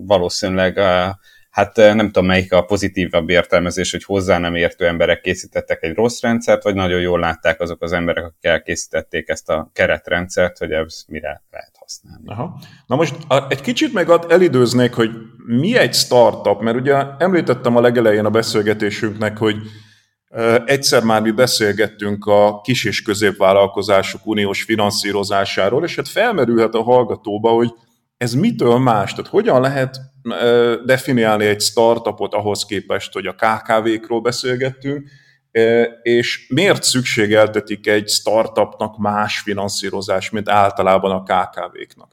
valószínűleg 0.06 0.78
a 0.78 1.18
hát 1.54 1.78
eh, 1.78 1.94
nem 1.94 2.06
tudom 2.06 2.26
melyik 2.26 2.52
a 2.52 2.62
pozitívabb 2.62 3.28
értelmezés, 3.28 3.90
hogy 3.90 4.04
hozzá 4.04 4.38
nem 4.38 4.54
értő 4.54 4.86
emberek 4.86 5.20
készítettek 5.20 5.82
egy 5.82 5.94
rossz 5.94 6.20
rendszert, 6.20 6.62
vagy 6.62 6.74
nagyon 6.74 7.00
jól 7.00 7.20
látták 7.20 7.60
azok 7.60 7.82
az 7.82 7.92
emberek, 7.92 8.24
akik 8.24 8.44
elkészítették 8.44 9.28
ezt 9.28 9.48
a 9.48 9.70
keretrendszert, 9.72 10.58
hogy 10.58 10.70
ez 10.70 11.04
mire 11.08 11.42
lehet 11.50 11.76
használni. 11.78 12.22
Aha. 12.26 12.60
Na 12.86 12.96
most 12.96 13.16
egy 13.48 13.60
kicsit 13.60 13.92
meg 13.92 14.08
elidőznék, 14.28 14.94
hogy 14.94 15.10
mi 15.46 15.76
egy 15.76 15.94
startup, 15.94 16.60
mert 16.60 16.76
ugye 16.76 17.04
említettem 17.18 17.76
a 17.76 17.80
legelején 17.80 18.24
a 18.24 18.30
beszélgetésünknek, 18.30 19.38
hogy 19.38 19.56
eh, 19.56 19.62
Egyszer 20.64 21.02
már 21.02 21.22
mi 21.22 21.30
beszélgettünk 21.30 22.26
a 22.26 22.60
kis 22.60 22.84
és 22.84 23.02
középvállalkozások 23.02 24.26
uniós 24.26 24.62
finanszírozásáról, 24.62 25.84
és 25.84 25.96
hát 25.96 26.08
felmerülhet 26.08 26.74
a 26.74 26.82
hallgatóba, 26.82 27.50
hogy 27.50 27.70
ez 28.16 28.34
mitől 28.34 28.78
más? 28.78 29.10
Tehát 29.10 29.30
hogyan 29.30 29.60
lehet 29.60 29.96
definiálni 30.84 31.44
egy 31.44 31.60
startupot 31.60 32.34
ahhoz 32.34 32.64
képest, 32.64 33.12
hogy 33.12 33.26
a 33.26 33.34
KKV-król 33.34 34.20
beszélgettünk, 34.20 35.08
és 36.02 36.46
miért 36.48 36.82
szükségeltetik 36.82 37.86
egy 37.86 38.08
startupnak 38.08 38.98
más 38.98 39.38
finanszírozás, 39.38 40.30
mint 40.30 40.48
általában 40.48 41.10
a 41.10 41.22
KKV-knak? 41.22 42.12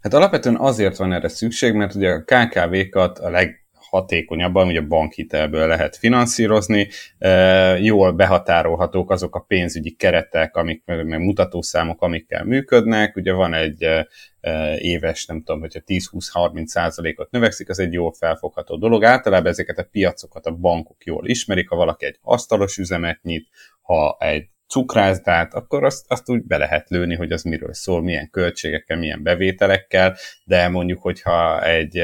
Hát 0.00 0.14
alapvetően 0.14 0.56
azért 0.56 0.96
van 0.96 1.12
erre 1.12 1.28
szükség, 1.28 1.74
mert 1.74 1.94
ugye 1.94 2.10
a 2.10 2.24
KKV-kat 2.24 3.18
a 3.18 3.30
leg 3.30 3.63
hatékonyabban, 3.94 4.66
ugye 4.66 4.80
bankhitelből 4.80 5.66
lehet 5.66 5.96
finanszírozni, 5.96 6.88
jól 7.80 8.12
behatárolhatók 8.12 9.10
azok 9.10 9.36
a 9.36 9.40
pénzügyi 9.40 9.90
keretek, 9.90 10.56
amik, 10.56 10.82
meg 10.84 11.20
mutatószámok, 11.20 12.02
amikkel 12.02 12.44
működnek, 12.44 13.16
ugye 13.16 13.32
van 13.32 13.54
egy 13.54 13.86
éves, 14.78 15.26
nem 15.26 15.42
tudom, 15.42 15.60
hogyha 15.60 15.80
10-20-30 15.86 16.64
százalékot 16.64 17.30
növekszik, 17.30 17.68
az 17.68 17.78
egy 17.78 17.92
jól 17.92 18.12
felfogható 18.12 18.76
dolog. 18.76 19.04
Általában 19.04 19.50
ezeket 19.50 19.78
a 19.78 19.88
piacokat 19.90 20.46
a 20.46 20.54
bankok 20.54 21.04
jól 21.04 21.28
ismerik, 21.28 21.68
ha 21.68 21.76
valaki 21.76 22.04
egy 22.04 22.18
asztalos 22.22 22.76
üzemet 22.76 23.22
nyit, 23.22 23.48
ha 23.82 24.16
egy 24.20 24.48
cukrászdát, 24.68 25.54
akkor 25.54 25.84
azt, 25.84 26.04
azt 26.08 26.30
úgy 26.30 26.42
be 26.42 26.56
lehet 26.56 26.88
lőni, 26.88 27.14
hogy 27.14 27.32
az 27.32 27.42
miről 27.42 27.74
szól, 27.74 28.02
milyen 28.02 28.30
költségekkel, 28.30 28.96
milyen 28.96 29.22
bevételekkel, 29.22 30.16
de 30.44 30.68
mondjuk, 30.68 31.02
hogyha 31.02 31.64
egy, 31.64 31.94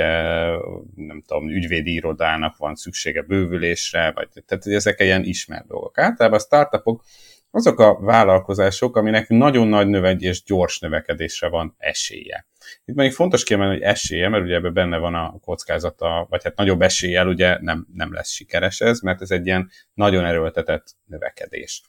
nem 0.94 1.22
tudom, 1.26 1.48
ügyvédi 1.48 1.92
irodának 1.92 2.56
van 2.56 2.74
szüksége 2.74 3.22
bővülésre, 3.22 4.12
vagy 4.14 4.28
tehát 4.46 4.66
ezek 4.66 5.00
ilyen 5.00 5.24
ismert 5.24 5.66
dolgok. 5.66 5.98
Általában 5.98 6.38
a 6.38 6.42
startupok 6.42 7.04
azok 7.50 7.80
a 7.80 7.98
vállalkozások, 8.00 8.96
aminek 8.96 9.28
nagyon 9.28 9.68
nagy 9.68 9.86
növegy 9.86 10.22
és 10.22 10.42
gyors 10.42 10.78
növekedésre 10.78 11.48
van 11.48 11.74
esélye. 11.78 12.46
Itt 12.84 12.94
még 12.94 13.12
fontos 13.12 13.44
kiemelni, 13.44 13.72
hogy 13.72 13.82
esélye, 13.82 14.28
mert 14.28 14.44
ugye 14.44 14.54
ebben 14.54 14.72
benne 14.72 14.96
van 14.96 15.14
a 15.14 15.38
kockázata, 15.40 16.26
vagy 16.30 16.42
hát 16.44 16.56
nagyobb 16.56 16.82
eséllyel 16.82 17.28
ugye 17.28 17.58
nem, 17.60 17.86
nem 17.94 18.12
lesz 18.12 18.30
sikeres 18.30 18.80
ez, 18.80 19.00
mert 19.00 19.20
ez 19.20 19.30
egy 19.30 19.46
ilyen 19.46 19.70
nagyon 19.94 20.24
erőltetett 20.24 20.86
növekedés. 21.04 21.82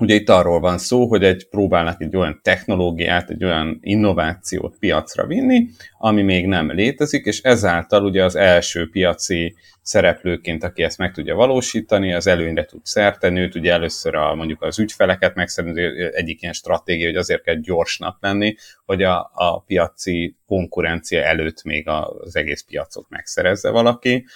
Ugye 0.00 0.14
itt 0.14 0.28
arról 0.28 0.60
van 0.60 0.78
szó, 0.78 1.06
hogy 1.06 1.24
egy 1.24 1.48
próbálnak 1.48 2.02
egy 2.02 2.16
olyan 2.16 2.40
technológiát, 2.42 3.30
egy 3.30 3.44
olyan 3.44 3.78
innovációt 3.80 4.76
piacra 4.78 5.26
vinni, 5.26 5.68
ami 5.98 6.22
még 6.22 6.46
nem 6.46 6.72
létezik, 6.72 7.24
és 7.24 7.40
ezáltal 7.40 8.04
ugye 8.04 8.24
az 8.24 8.36
első 8.36 8.88
piaci 8.90 9.54
szereplőként, 9.88 10.64
aki 10.64 10.82
ezt 10.82 10.98
meg 10.98 11.12
tudja 11.12 11.34
valósítani, 11.34 12.12
az 12.12 12.26
előnyre 12.26 12.64
tud 12.64 12.80
szerteni, 12.84 13.40
őt 13.40 13.54
ugye 13.54 13.72
először 13.72 14.14
a, 14.14 14.34
mondjuk 14.34 14.62
az 14.62 14.78
ügyfeleket 14.78 15.34
megszerezni, 15.34 15.82
egyik 16.12 16.42
ilyen 16.42 16.54
stratégia, 16.54 17.06
hogy 17.06 17.16
azért 17.16 17.42
kell 17.42 17.54
gyorsnak 17.54 18.16
lenni, 18.20 18.56
hogy 18.84 19.02
a, 19.02 19.30
a 19.34 19.60
piaci 19.60 20.36
konkurencia 20.46 21.22
előtt 21.22 21.62
még 21.62 21.88
az 21.88 22.36
egész 22.36 22.62
piacot 22.62 23.06
megszerezze 23.08 23.70
valaki. 23.70 24.26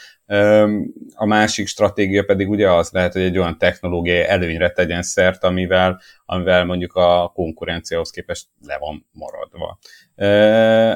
A 1.15 1.27
másik 1.27 1.67
stratégia 1.67 2.23
pedig 2.23 2.49
ugye 2.49 2.71
az 2.71 2.91
lehet, 2.91 3.13
hogy 3.13 3.23
egy 3.23 3.39
olyan 3.39 3.59
technológiai 3.59 4.25
előnyre 4.25 4.71
tegyen 4.71 5.03
szert, 5.03 5.45
amivel, 5.45 6.01
amivel 6.25 6.65
mondjuk 6.65 6.95
a 6.95 7.31
konkurenciához 7.35 8.11
képest 8.11 8.47
le 8.67 8.79
van 8.79 9.07
maradva. 9.13 9.79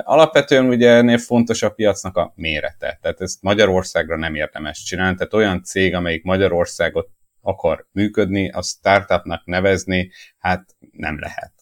Alapvetően 0.03 0.67
ugye 0.67 0.91
ennél 0.91 1.19
fontos 1.19 1.63
a 1.63 1.71
piacnak 1.71 2.17
a 2.17 2.33
mérete, 2.37 2.99
tehát 3.03 3.21
ezt 3.21 3.43
Magyarországra 3.43 4.17
nem 4.17 4.35
érdemes 4.35 4.83
csinálni, 4.83 5.17
tehát 5.17 5.35
olyan 5.35 5.63
cég, 5.63 5.95
amelyik 5.95 6.23
Magyarországot 6.23 7.11
akar 7.41 7.87
működni, 7.93 8.51
a 8.51 8.63
startupnak 8.63 9.45
nevezni, 9.45 10.11
hát 10.39 10.77
nem 10.91 11.19
lehet. 11.19 11.55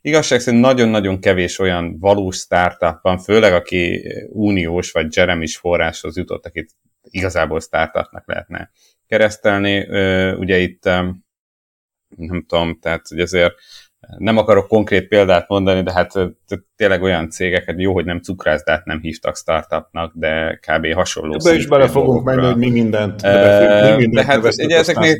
Igazság 0.00 0.40
szerint 0.40 0.62
nagyon-nagyon 0.62 1.20
kevés 1.20 1.58
olyan 1.58 1.98
valós 1.98 2.36
startup 2.36 2.98
van, 3.02 3.18
főleg 3.18 3.52
aki 3.52 4.12
uniós 4.28 4.90
vagy 4.90 5.16
Jeremis 5.16 5.56
forráshoz 5.56 6.16
jutott, 6.16 6.46
akit 6.46 6.70
igazából 7.02 7.60
startupnak 7.60 8.26
lehetne 8.26 8.70
keresztelni. 9.06 9.80
Ugye 10.32 10.58
itt 10.58 10.84
nem 12.16 12.44
tudom, 12.46 12.78
tehát 12.80 13.08
hogy 13.08 13.20
azért 13.20 13.54
nem 14.16 14.36
akarok 14.36 14.68
konkrét 14.68 15.08
példát 15.08 15.48
mondani, 15.48 15.82
de 15.82 15.92
hát 15.92 16.12
tényleg 16.76 17.02
olyan 17.02 17.30
cégeket, 17.30 17.80
jó, 17.80 17.92
hogy 17.92 18.04
nem 18.04 18.20
cukrászdát 18.20 18.84
nem 18.84 19.00
hívtak 19.00 19.36
startupnak, 19.36 20.12
de 20.14 20.60
kb. 20.66 20.92
hasonló. 20.92 21.36
Be 21.44 21.54
is 21.54 21.66
bele 21.66 21.88
fogunk 21.88 22.24
menni, 22.24 22.46
hogy 22.46 22.56
mi 22.56 22.70
mindent, 22.70 23.22
mi 23.22 23.96
mindent 23.96 24.10
de 24.10 24.24
hát 24.24 24.44
ugye 24.44 24.76
ezeknél 24.76 25.16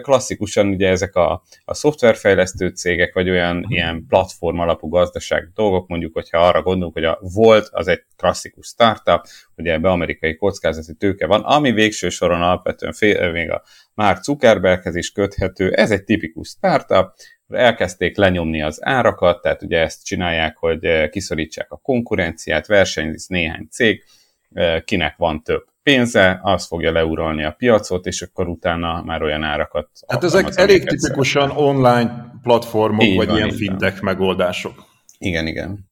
klasszikusan 0.00 0.68
ugye 0.68 0.88
ezek 0.88 1.16
a, 1.16 1.42
a 1.64 1.74
szoftverfejlesztő 1.74 2.68
cégek, 2.68 3.14
vagy 3.14 3.30
olyan 3.30 3.56
hmm. 3.56 3.70
ilyen 3.70 4.04
platform 4.08 4.58
alapú 4.58 4.88
gazdaság 4.88 5.50
dolgok, 5.54 5.88
mondjuk, 5.88 6.12
hogyha 6.14 6.38
arra 6.38 6.62
gondolunk, 6.62 6.94
hogy 6.94 7.04
a 7.04 7.18
Volt 7.20 7.68
az 7.72 7.88
egy 7.88 8.02
klasszikus 8.16 8.66
startup, 8.66 9.20
ugye 9.56 9.72
ebbe 9.72 9.90
amerikai 9.90 10.36
kockázati 10.36 10.94
tőke 10.94 11.26
van, 11.26 11.40
ami 11.40 11.72
végső 11.72 12.08
soron 12.08 12.42
alapvetően 12.42 12.92
fél, 12.92 13.32
még 13.32 13.50
a 13.50 13.62
Mark 13.94 14.22
Zuckerberghez 14.22 14.96
is 14.96 15.10
köthető, 15.10 15.70
ez 15.70 15.90
egy 15.90 16.04
tipikus 16.04 16.48
startup, 16.48 17.14
elkezdték 17.48 18.16
lenyomni 18.16 18.62
az 18.62 18.78
árakat, 18.82 19.42
tehát 19.42 19.62
ugye 19.62 19.78
ezt 19.78 20.04
csinálják, 20.04 20.56
hogy 20.56 20.84
eh, 20.84 21.08
kiszorítsák 21.08 21.72
a 21.72 21.76
konkurenciát, 21.76 22.66
versenyzik 22.66 23.28
néhány 23.28 23.68
cég, 23.70 24.04
eh, 24.52 24.80
kinek 24.80 25.16
van 25.16 25.42
több 25.42 25.64
pénze, 25.82 26.40
az 26.42 26.66
fogja 26.66 26.92
leuralni 26.92 27.44
a 27.44 27.54
piacot, 27.58 28.06
és 28.06 28.22
akkor 28.22 28.48
utána 28.48 29.02
már 29.02 29.22
olyan 29.22 29.42
árakat... 29.42 29.88
Hát 30.06 30.24
ezek 30.24 30.48
elég 30.54 30.84
tipikusan 30.84 31.50
online 31.50 32.32
platformok, 32.42 33.04
így 33.04 33.16
vagy 33.16 33.26
van, 33.26 33.36
ilyen 33.36 33.50
fintech 33.50 34.02
megoldások. 34.02 34.84
Igen, 35.18 35.46
igen. 35.46 35.90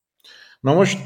Na 0.61 0.75
most 0.75 0.99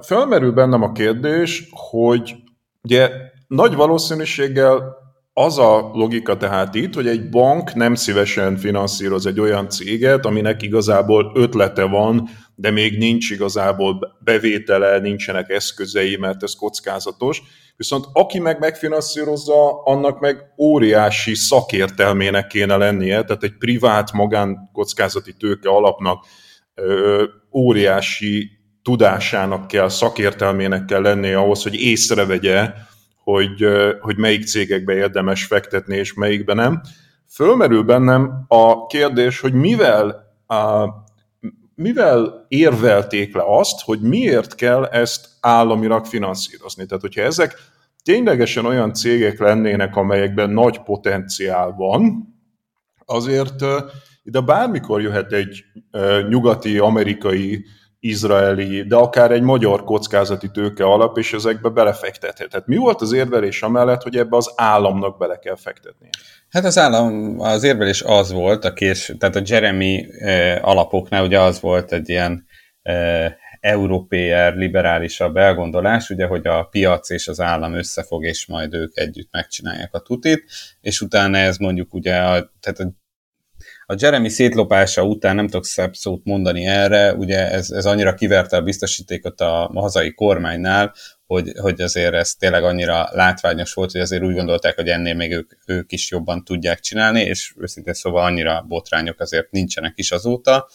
felmerül 0.00 0.52
bennem 0.52 0.82
a 0.82 0.92
kérdés, 0.92 1.68
hogy 1.70 2.34
ugye 2.82 3.10
nagy 3.46 3.74
valószínűséggel 3.74 4.96
az 5.44 5.58
a 5.58 5.90
logika 5.94 6.36
tehát 6.36 6.74
itt, 6.74 6.94
hogy 6.94 7.06
egy 7.06 7.28
bank 7.28 7.74
nem 7.74 7.94
szívesen 7.94 8.56
finanszíroz 8.56 9.26
egy 9.26 9.40
olyan 9.40 9.68
céget, 9.68 10.26
aminek 10.26 10.62
igazából 10.62 11.32
ötlete 11.34 11.84
van, 11.84 12.28
de 12.54 12.70
még 12.70 12.98
nincs 12.98 13.30
igazából 13.30 14.16
bevétele, 14.24 14.98
nincsenek 14.98 15.50
eszközei, 15.50 16.16
mert 16.16 16.42
ez 16.42 16.54
kockázatos. 16.54 17.42
Viszont 17.76 18.04
aki 18.12 18.38
meg 18.38 18.58
megfinanszírozza, 18.58 19.82
annak 19.82 20.20
meg 20.20 20.36
óriási 20.58 21.34
szakértelmének 21.34 22.46
kéne 22.46 22.76
lennie, 22.76 23.22
tehát 23.22 23.42
egy 23.42 23.56
privát 23.58 24.12
magánkockázati 24.12 25.32
tőke 25.32 25.68
alapnak 25.68 26.24
ö, 26.74 27.24
óriási 27.52 28.50
tudásának 28.82 29.66
kell, 29.66 29.88
szakértelmének 29.88 30.84
kell 30.84 31.02
lennie 31.02 31.38
ahhoz, 31.38 31.62
hogy 31.62 31.74
észrevegye, 31.74 32.72
hogy, 33.30 33.66
hogy 34.00 34.16
melyik 34.16 34.44
cégekbe 34.44 34.94
érdemes 34.94 35.44
fektetni, 35.44 35.96
és 35.96 36.14
melyikbe 36.14 36.54
nem. 36.54 36.80
Fölmerül 37.28 37.82
bennem 37.82 38.44
a 38.48 38.86
kérdés, 38.86 39.40
hogy 39.40 39.52
mivel, 39.52 40.34
a, 40.46 40.88
mivel 41.74 42.44
érvelték 42.48 43.34
le 43.34 43.42
azt, 43.46 43.80
hogy 43.84 44.00
miért 44.00 44.54
kell 44.54 44.84
ezt 44.84 45.28
államilag 45.40 46.04
finanszírozni. 46.04 46.86
Tehát, 46.86 47.02
hogyha 47.02 47.22
ezek 47.22 47.54
ténylegesen 48.02 48.64
olyan 48.64 48.94
cégek 48.94 49.38
lennének, 49.38 49.96
amelyekben 49.96 50.50
nagy 50.50 50.82
potenciál 50.82 51.74
van, 51.76 52.28
azért 53.04 53.64
ide 54.22 54.40
bármikor 54.40 55.00
jöhet 55.00 55.32
egy 55.32 55.64
nyugati, 56.28 56.78
amerikai 56.78 57.64
izraeli, 58.00 58.82
de 58.82 58.96
akár 58.96 59.30
egy 59.30 59.42
magyar 59.42 59.84
kockázati 59.84 60.50
tőke 60.50 60.84
alap, 60.84 61.18
és 61.18 61.32
ezekbe 61.32 61.68
belefektethet. 61.68 62.50
Tehát 62.50 62.66
mi 62.66 62.76
volt 62.76 63.00
az 63.00 63.12
érvelés 63.12 63.62
amellett, 63.62 64.02
hogy 64.02 64.16
ebbe 64.16 64.36
az 64.36 64.52
államnak 64.56 65.18
bele 65.18 65.38
kell 65.38 65.56
fektetni? 65.56 66.08
Hát 66.48 66.64
az 66.64 66.78
állam, 66.78 67.40
az 67.40 67.62
érvelés 67.62 68.02
az 68.02 68.32
volt, 68.32 68.64
a 68.64 68.72
kés, 68.72 69.12
tehát 69.18 69.36
a 69.36 69.42
Jeremy 69.44 70.06
eh, 70.18 70.68
alapoknál 70.68 71.24
ugye 71.24 71.40
az 71.40 71.60
volt 71.60 71.92
egy 71.92 72.08
ilyen 72.08 72.46
eh, 72.82 73.32
európér, 73.60 74.54
liberálisabb 74.54 75.36
elgondolás, 75.36 76.10
ugye, 76.10 76.26
hogy 76.26 76.46
a 76.46 76.62
piac 76.62 77.10
és 77.10 77.28
az 77.28 77.40
állam 77.40 77.74
összefog, 77.74 78.24
és 78.24 78.46
majd 78.46 78.74
ők 78.74 78.98
együtt 78.98 79.28
megcsinálják 79.32 79.94
a 79.94 80.00
tutit, 80.00 80.44
és 80.80 81.00
utána 81.00 81.36
ez 81.38 81.56
mondjuk 81.56 81.94
ugye, 81.94 82.16
a, 82.16 82.52
tehát 82.60 82.78
a 82.78 82.92
a 83.90 83.94
Jeremy 83.98 84.28
szétlopása 84.28 85.02
után 85.02 85.34
nem 85.34 85.46
tudok 85.46 85.64
szebb 85.64 85.94
szót 85.94 86.24
mondani 86.24 86.66
erre, 86.66 87.14
ugye 87.14 87.50
ez, 87.50 87.70
ez 87.70 87.86
annyira 87.86 88.14
kiverte 88.14 88.56
a 88.56 88.62
biztosítékot 88.62 89.40
a, 89.40 89.68
a 89.68 89.80
hazai 89.80 90.14
kormánynál, 90.14 90.94
hogy, 91.26 91.52
hogy 91.60 91.80
azért 91.80 92.14
ez 92.14 92.34
tényleg 92.34 92.64
annyira 92.64 93.08
látványos 93.12 93.72
volt, 93.74 93.90
hogy 93.92 94.00
azért 94.00 94.22
úgy 94.22 94.34
gondolták, 94.34 94.74
hogy 94.74 94.88
ennél 94.88 95.14
még 95.14 95.32
ők, 95.32 95.52
ők 95.66 95.92
is 95.92 96.10
jobban 96.10 96.44
tudják 96.44 96.80
csinálni, 96.80 97.20
és 97.20 97.54
őszintén 97.58 97.94
szóval 97.94 98.24
annyira 98.24 98.64
botrányok 98.68 99.20
azért 99.20 99.50
nincsenek 99.50 99.92
is 99.96 100.10
azóta. 100.10 100.68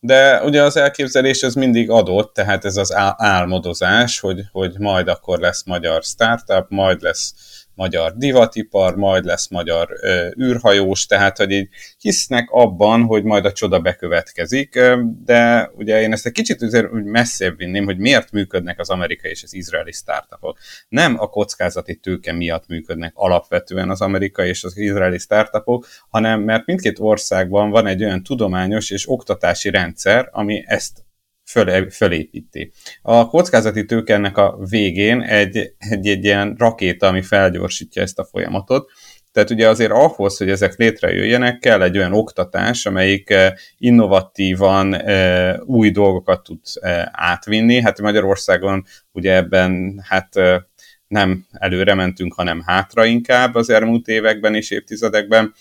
De 0.00 0.42
ugye 0.42 0.62
az 0.62 0.76
elképzelés 0.76 1.42
az 1.42 1.54
mindig 1.54 1.90
adott, 1.90 2.34
tehát 2.34 2.64
ez 2.64 2.76
az 2.76 2.94
álmodozás, 3.16 4.20
hogy, 4.20 4.40
hogy 4.52 4.78
majd 4.78 5.08
akkor 5.08 5.38
lesz 5.38 5.64
magyar 5.64 6.02
startup, 6.02 6.66
majd 6.68 7.02
lesz 7.02 7.34
magyar 7.74 8.16
divatipar, 8.16 8.96
majd 8.96 9.24
lesz 9.24 9.48
magyar 9.48 9.88
ö, 10.00 10.28
űrhajós, 10.40 11.06
tehát 11.06 11.36
hogy 11.36 11.50
így 11.50 11.68
hisznek 11.98 12.50
abban, 12.50 13.02
hogy 13.02 13.24
majd 13.24 13.44
a 13.44 13.52
csoda 13.52 13.80
bekövetkezik, 13.80 14.80
de 15.24 15.70
ugye 15.76 16.00
én 16.00 16.12
ezt 16.12 16.26
egy 16.26 16.32
kicsit 16.32 16.62
azért 16.62 16.92
úgy 16.92 17.04
messzebb 17.04 17.56
vinném, 17.56 17.84
hogy 17.84 17.98
miért 17.98 18.32
működnek 18.32 18.78
az 18.80 18.90
amerikai 18.90 19.30
és 19.30 19.42
az 19.42 19.54
izraeli 19.54 19.92
startupok. 19.92 20.58
Nem 20.88 21.20
a 21.20 21.28
kockázati 21.28 21.96
tőke 21.96 22.32
miatt 22.32 22.66
működnek 22.66 23.12
alapvetően 23.14 23.90
az 23.90 24.00
amerikai 24.00 24.48
és 24.48 24.64
az 24.64 24.76
izraeli 24.76 25.18
startupok, 25.18 25.86
hanem 26.08 26.40
mert 26.40 26.66
mindkét 26.66 26.98
országban 26.98 27.70
van 27.70 27.86
egy 27.86 28.04
olyan 28.04 28.22
tudományos 28.22 28.90
és 28.90 29.10
oktatási 29.10 29.70
rendszer, 29.70 30.28
ami 30.32 30.64
ezt 30.66 31.04
föl, 31.44 31.90
fölépíti. 31.90 32.72
A 33.02 33.26
kockázati 33.26 33.84
tőke 33.84 34.14
ennek 34.14 34.36
a 34.36 34.58
végén 34.68 35.20
egy, 35.20 35.56
egy, 35.78 36.06
egy 36.06 36.24
ilyen 36.24 36.54
rakéta, 36.58 37.06
ami 37.06 37.22
felgyorsítja 37.22 38.02
ezt 38.02 38.18
a 38.18 38.24
folyamatot, 38.24 38.90
tehát 39.32 39.50
ugye 39.50 39.68
azért 39.68 39.90
ahhoz, 39.90 40.36
hogy 40.36 40.50
ezek 40.50 40.76
létrejöjjenek, 40.76 41.58
kell 41.58 41.82
egy 41.82 41.98
olyan 41.98 42.12
oktatás, 42.12 42.86
amelyik 42.86 43.30
eh, 43.30 43.52
innovatívan 43.78 44.94
eh, 44.94 45.56
új 45.64 45.90
dolgokat 45.90 46.42
tud 46.42 46.58
eh, 46.80 47.04
átvinni. 47.12 47.80
Hát 47.80 48.00
Magyarországon 48.00 48.84
ugye 49.12 49.34
ebben 49.34 50.02
hát 50.08 50.34
nem 51.08 51.46
előre 51.50 51.94
mentünk, 51.94 52.34
hanem 52.34 52.62
hátra 52.66 53.04
inkább 53.04 53.54
az 53.54 53.70
elmúlt 53.70 54.08
években 54.08 54.54
és 54.54 54.70
évtizedekben 54.70 55.54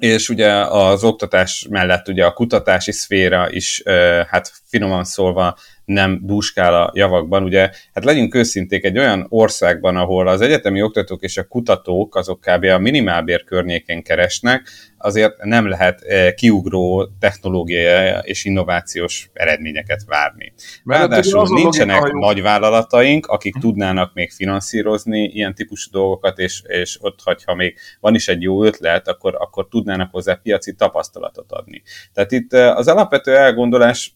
és 0.00 0.28
ugye 0.28 0.52
az 0.54 1.04
oktatás 1.04 1.66
mellett 1.70 2.08
ugye 2.08 2.24
a 2.24 2.32
kutatási 2.32 2.92
szféra 2.92 3.50
is, 3.50 3.82
hát 4.28 4.52
finoman 4.64 5.04
szólva 5.04 5.58
nem 5.84 6.20
dúskál 6.22 6.74
a 6.74 6.90
javakban. 6.94 7.42
Ugye, 7.42 7.70
hát 7.92 8.04
legyünk 8.04 8.34
őszinték, 8.34 8.84
egy 8.84 8.98
olyan 8.98 9.26
országban, 9.28 9.96
ahol 9.96 10.28
az 10.28 10.40
egyetemi 10.40 10.82
oktatók 10.82 11.22
és 11.22 11.36
a 11.36 11.44
kutatók 11.44 12.16
azok 12.16 12.40
kb. 12.40 12.64
a 12.64 12.78
minimálbér 12.78 13.44
környékén 13.44 14.02
keresnek, 14.02 14.68
azért 14.98 15.44
nem 15.44 15.68
lehet 15.68 16.00
eh, 16.00 16.32
kiugró 16.32 17.08
technológiai 17.20 18.20
és 18.22 18.44
innovációs 18.44 19.30
eredményeket 19.32 20.04
várni. 20.06 20.52
Ráadásul 20.84 21.48
nincsenek 21.48 22.00
logika, 22.00 22.18
nagy 22.18 22.42
vállalataink, 22.42 23.26
akik 23.26 23.54
hm. 23.54 23.60
tudnának 23.60 24.14
még 24.14 24.30
finanszírozni 24.30 25.22
ilyen 25.22 25.54
típusú 25.54 25.90
dolgokat, 25.90 26.38
és, 26.38 26.62
és 26.66 26.98
ott, 27.00 27.18
ha 27.44 27.54
még 27.54 27.78
van 28.00 28.14
is 28.14 28.28
egy 28.28 28.42
jó 28.42 28.64
ötlet, 28.64 29.08
akkor, 29.08 29.34
akkor 29.38 29.68
tudnának 29.68 30.10
hozzá 30.10 30.34
piaci 30.34 30.74
tapasztalatot 30.74 31.52
adni. 31.52 31.82
Tehát 32.12 32.32
itt 32.32 32.52
eh, 32.52 32.76
az 32.76 32.88
alapvető 32.88 33.36
elgondolás 33.36 34.14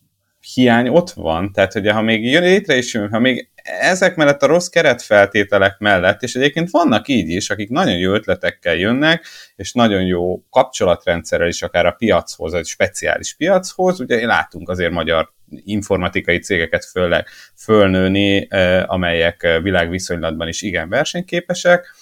hiány 0.54 0.88
ott 0.88 1.10
van, 1.10 1.52
tehát 1.52 1.72
hogy 1.72 1.90
ha 1.90 2.02
még 2.02 2.24
jön 2.30 2.42
létre 2.42 2.76
is 2.76 2.94
jön, 2.94 3.10
ha 3.10 3.18
még 3.18 3.48
ezek 3.80 4.16
mellett 4.16 4.42
a 4.42 4.46
rossz 4.46 4.66
keretfeltételek 4.66 5.78
mellett, 5.78 6.22
és 6.22 6.34
egyébként 6.34 6.70
vannak 6.70 7.08
így 7.08 7.28
is, 7.28 7.50
akik 7.50 7.70
nagyon 7.70 7.98
jó 7.98 8.12
ötletekkel 8.12 8.74
jönnek, 8.74 9.24
és 9.56 9.72
nagyon 9.72 10.02
jó 10.02 10.42
kapcsolatrendszerrel 10.50 11.48
is 11.48 11.62
akár 11.62 11.86
a 11.86 11.90
piachoz, 11.90 12.54
egy 12.54 12.66
speciális 12.66 13.34
piachoz, 13.34 14.00
ugye 14.00 14.26
látunk 14.26 14.68
azért 14.68 14.92
magyar 14.92 15.32
informatikai 15.64 16.38
cégeket 16.38 16.84
főleg 16.84 17.26
fölnőni, 17.56 18.48
amelyek 18.86 19.60
világviszonylatban 19.62 20.48
is 20.48 20.62
igen 20.62 20.88
versenyképesek. 20.88 21.94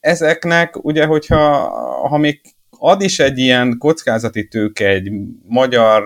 Ezeknek 0.00 0.84
ugye, 0.84 1.04
hogyha 1.04 1.68
ha 2.08 2.18
még 2.18 2.40
ad 2.78 3.02
is 3.02 3.18
egy 3.18 3.38
ilyen 3.38 3.78
kockázati 3.78 4.48
tőke, 4.48 4.88
egy 4.88 5.10
magyar 5.46 6.02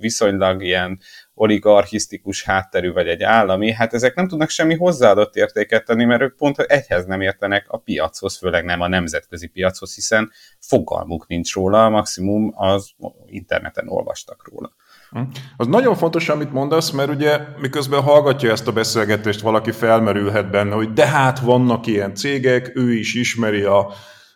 viszonylag 0.00 0.62
ilyen 0.62 0.98
oligarchisztikus 1.34 2.44
hátterű, 2.44 2.92
vagy 2.92 3.06
egy 3.06 3.22
állami, 3.22 3.72
hát 3.72 3.94
ezek 3.94 4.14
nem 4.14 4.28
tudnak 4.28 4.48
semmi 4.48 4.74
hozzáadott 4.74 5.36
értéket 5.36 5.84
tenni, 5.84 6.04
mert 6.04 6.22
ők 6.22 6.36
pont 6.36 6.58
egyhez 6.58 7.06
nem 7.06 7.20
értenek 7.20 7.64
a 7.68 7.78
piachoz, 7.78 8.36
főleg 8.36 8.64
nem 8.64 8.80
a 8.80 8.88
nemzetközi 8.88 9.46
piachoz, 9.46 9.94
hiszen 9.94 10.30
fogalmuk 10.58 11.26
nincs 11.26 11.54
róla, 11.54 11.88
maximum 11.88 12.52
az 12.56 12.90
interneten 13.26 13.88
olvastak 13.88 14.48
róla. 14.50 14.74
Hm. 15.10 15.20
Az 15.56 15.66
nagyon 15.66 15.94
fontos, 15.94 16.28
amit 16.28 16.52
mondasz, 16.52 16.90
mert 16.90 17.10
ugye 17.10 17.38
miközben 17.60 18.02
hallgatja 18.02 18.50
ezt 18.50 18.68
a 18.68 18.72
beszélgetést, 18.72 19.40
valaki 19.40 19.70
felmerülhet 19.70 20.50
benne, 20.50 20.74
hogy 20.74 20.92
de 20.92 21.06
hát 21.06 21.38
vannak 21.38 21.86
ilyen 21.86 22.14
cégek, 22.14 22.76
ő 22.76 22.92
is 22.92 23.14
ismeri 23.14 23.62
a 23.62 23.92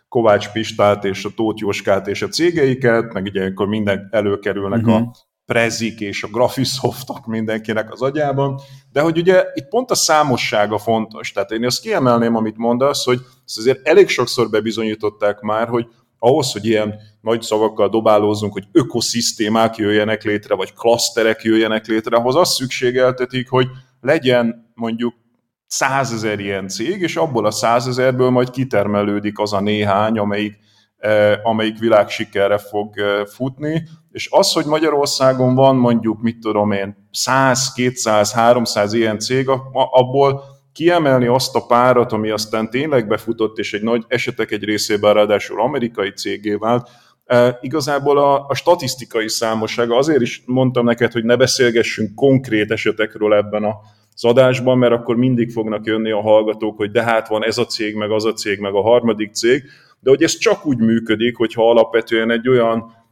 Kovács 0.07 0.49
Pistát 0.49 1.05
és 1.05 1.25
a 1.25 1.29
Tóth 1.35 1.61
Jóskát 1.61 2.07
és 2.07 2.21
a 2.21 2.27
cégeiket, 2.27 3.13
meg 3.13 3.23
ugye 3.23 3.45
akkor 3.45 3.67
minden 3.67 4.07
előkerülnek 4.11 4.79
uh-huh. 4.79 4.95
a 4.95 4.99
mhm. 4.99 5.09
Prezik 5.45 5.99
és 5.99 6.23
a 6.23 6.27
Graphisoftok 6.27 7.25
mindenkinek 7.25 7.91
az 7.91 8.01
agyában, 8.01 8.59
de 8.91 9.01
hogy 9.01 9.17
ugye 9.17 9.43
itt 9.53 9.67
pont 9.67 9.91
a 9.91 9.95
számossága 9.95 10.77
fontos. 10.77 11.31
Tehát 11.31 11.51
én 11.51 11.65
azt 11.65 11.81
kiemelném, 11.81 12.35
amit 12.35 12.57
mondasz, 12.57 13.05
hogy 13.05 13.19
ezt 13.45 13.57
azért 13.57 13.87
elég 13.87 14.09
sokszor 14.09 14.49
bebizonyították 14.49 15.39
már, 15.39 15.67
hogy 15.67 15.87
ahhoz, 16.19 16.51
hogy 16.51 16.65
ilyen 16.65 16.95
nagy 17.21 17.41
szavakkal 17.41 17.89
dobálózunk, 17.89 18.53
hogy 18.53 18.67
ökoszisztémák 18.71 19.75
jöjjenek 19.75 20.23
létre, 20.23 20.55
vagy 20.55 20.73
klaszterek 20.73 21.43
jöjjenek 21.43 21.85
létre, 21.85 22.17
ahhoz 22.17 22.35
azt 22.35 22.55
szükségeltetik, 22.55 23.49
hogy 23.49 23.67
legyen 24.01 24.71
mondjuk 24.73 25.13
százezer 25.67 26.39
ilyen 26.39 26.67
cég, 26.67 27.01
és 27.01 27.15
abból 27.15 27.45
a 27.45 27.51
százezerből 27.51 28.29
majd 28.29 28.49
kitermelődik 28.49 29.39
az 29.39 29.53
a 29.53 29.59
néhány, 29.59 30.17
amelyik, 30.17 30.57
eh, 30.97 31.39
amelyik 31.43 31.79
világsikerre 31.79 32.57
fog 32.57 32.99
eh, 32.99 33.25
futni, 33.25 33.87
és 34.15 34.27
az, 34.31 34.53
hogy 34.53 34.65
Magyarországon 34.65 35.55
van 35.55 35.75
mondjuk, 35.75 36.21
mit 36.21 36.39
tudom 36.39 36.71
én, 36.71 37.07
100, 37.11 37.73
200, 37.73 38.33
300 38.33 38.93
ilyen 38.93 39.19
cég, 39.19 39.49
abból 39.71 40.43
kiemelni 40.73 41.27
azt 41.27 41.55
a 41.55 41.65
párat, 41.65 42.11
ami 42.11 42.29
aztán 42.29 42.69
tényleg 42.69 43.07
befutott, 43.07 43.57
és 43.57 43.73
egy 43.73 43.81
nagy 43.81 44.03
esetek 44.07 44.51
egy 44.51 44.63
részében 44.63 45.13
ráadásul 45.13 45.61
amerikai 45.61 46.11
cégé 46.11 46.53
vált, 46.53 46.89
e, 47.25 47.57
igazából 47.61 48.17
a, 48.17 48.45
a 48.47 48.53
statisztikai 48.53 49.29
számossága, 49.29 49.97
azért 49.97 50.21
is 50.21 50.43
mondtam 50.45 50.85
neked, 50.85 51.11
hogy 51.11 51.23
ne 51.23 51.35
beszélgessünk 51.35 52.15
konkrét 52.15 52.71
esetekről 52.71 53.33
ebben 53.33 53.63
a 53.63 53.75
az 54.13 54.25
adásban, 54.25 54.77
mert 54.77 54.93
akkor 54.93 55.15
mindig 55.15 55.51
fognak 55.51 55.85
jönni 55.85 56.11
a 56.11 56.21
hallgatók, 56.21 56.77
hogy 56.77 56.91
de 56.91 57.03
hát 57.03 57.27
van 57.27 57.45
ez 57.45 57.57
a 57.57 57.65
cég, 57.65 57.95
meg 57.95 58.11
az 58.11 58.25
a 58.25 58.33
cég, 58.33 58.59
meg 58.59 58.73
a 58.73 58.81
harmadik 58.81 59.33
cég, 59.33 59.63
de 59.99 60.09
hogy 60.09 60.23
ez 60.23 60.37
csak 60.37 60.65
úgy 60.65 60.77
működik, 60.77 61.37
hogyha 61.37 61.69
alapvetően 61.69 62.31
egy 62.31 62.49
olyan 62.49 63.04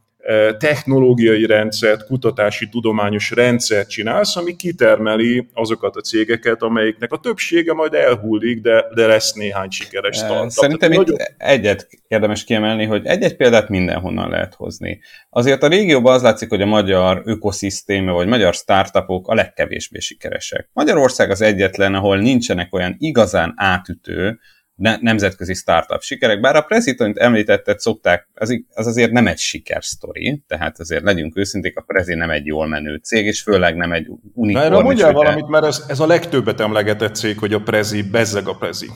technológiai 0.58 1.46
rendszert, 1.46 2.06
kutatási, 2.06 2.68
tudományos 2.68 3.30
rendszert 3.30 3.88
csinálsz, 3.88 4.36
ami 4.36 4.56
kitermeli 4.56 5.48
azokat 5.52 5.96
a 5.96 6.00
cégeket, 6.00 6.62
amelyiknek 6.62 7.12
a 7.12 7.18
többsége 7.18 7.72
majd 7.72 7.94
elhullik, 7.94 8.60
de, 8.60 8.84
de 8.94 9.06
lesz 9.06 9.32
néhány 9.32 9.70
sikeres 9.70 10.16
startup. 10.16 10.50
Szerintem 10.50 10.92
itt 10.92 10.98
nagyon... 10.98 11.16
egyet 11.36 11.88
érdemes 12.08 12.44
kiemelni, 12.44 12.84
hogy 12.84 13.06
egy-egy 13.06 13.36
példát 13.36 13.68
mindenhonnan 13.68 14.30
lehet 14.30 14.54
hozni. 14.54 15.00
Azért 15.30 15.62
a 15.62 15.68
régióban 15.68 16.14
az 16.14 16.22
látszik, 16.22 16.48
hogy 16.48 16.62
a 16.62 16.66
magyar 16.66 17.22
ökoszisztéma 17.24 18.12
vagy 18.12 18.26
magyar 18.26 18.54
startupok 18.54 19.28
a 19.28 19.34
legkevésbé 19.34 19.98
sikeresek. 19.98 20.68
Magyarország 20.72 21.30
az 21.30 21.40
egyetlen, 21.40 21.94
ahol 21.94 22.18
nincsenek 22.18 22.74
olyan 22.74 22.94
igazán 22.98 23.54
átütő, 23.56 24.38
ne, 24.74 24.96
nemzetközi 25.00 25.54
startup 25.54 26.02
sikerek, 26.02 26.40
bár 26.40 26.56
a 26.56 26.60
Prezi, 26.60 26.94
amit 26.98 27.18
említetted, 27.18 27.78
szokták, 27.78 28.28
az, 28.34 28.64
az 28.74 28.86
azért 28.86 29.10
nem 29.10 29.26
egy 29.26 29.38
sikersztori, 29.38 30.42
tehát 30.46 30.78
azért 30.78 31.02
legyünk 31.02 31.36
őszinték, 31.36 31.76
a 31.76 31.84
Prezi 31.86 32.14
nem 32.14 32.30
egy 32.30 32.46
jól 32.46 32.66
menő 32.66 32.96
cég, 32.96 33.26
és 33.26 33.42
főleg 33.42 33.76
nem 33.76 33.92
egy 33.92 34.06
unikorn. 34.34 34.64
Erről 34.64 34.82
mondjál 34.82 35.12
valamit, 35.12 35.48
mert 35.48 35.64
ez, 35.64 35.84
ez 35.88 36.00
a 36.00 36.06
legtöbbet 36.06 36.60
emlegetett 36.60 37.14
cég, 37.14 37.38
hogy 37.38 37.52
a 37.52 37.60
Prezi, 37.60 38.02
bezzeg 38.02 38.48
a 38.48 38.56
Prezi. 38.56 38.86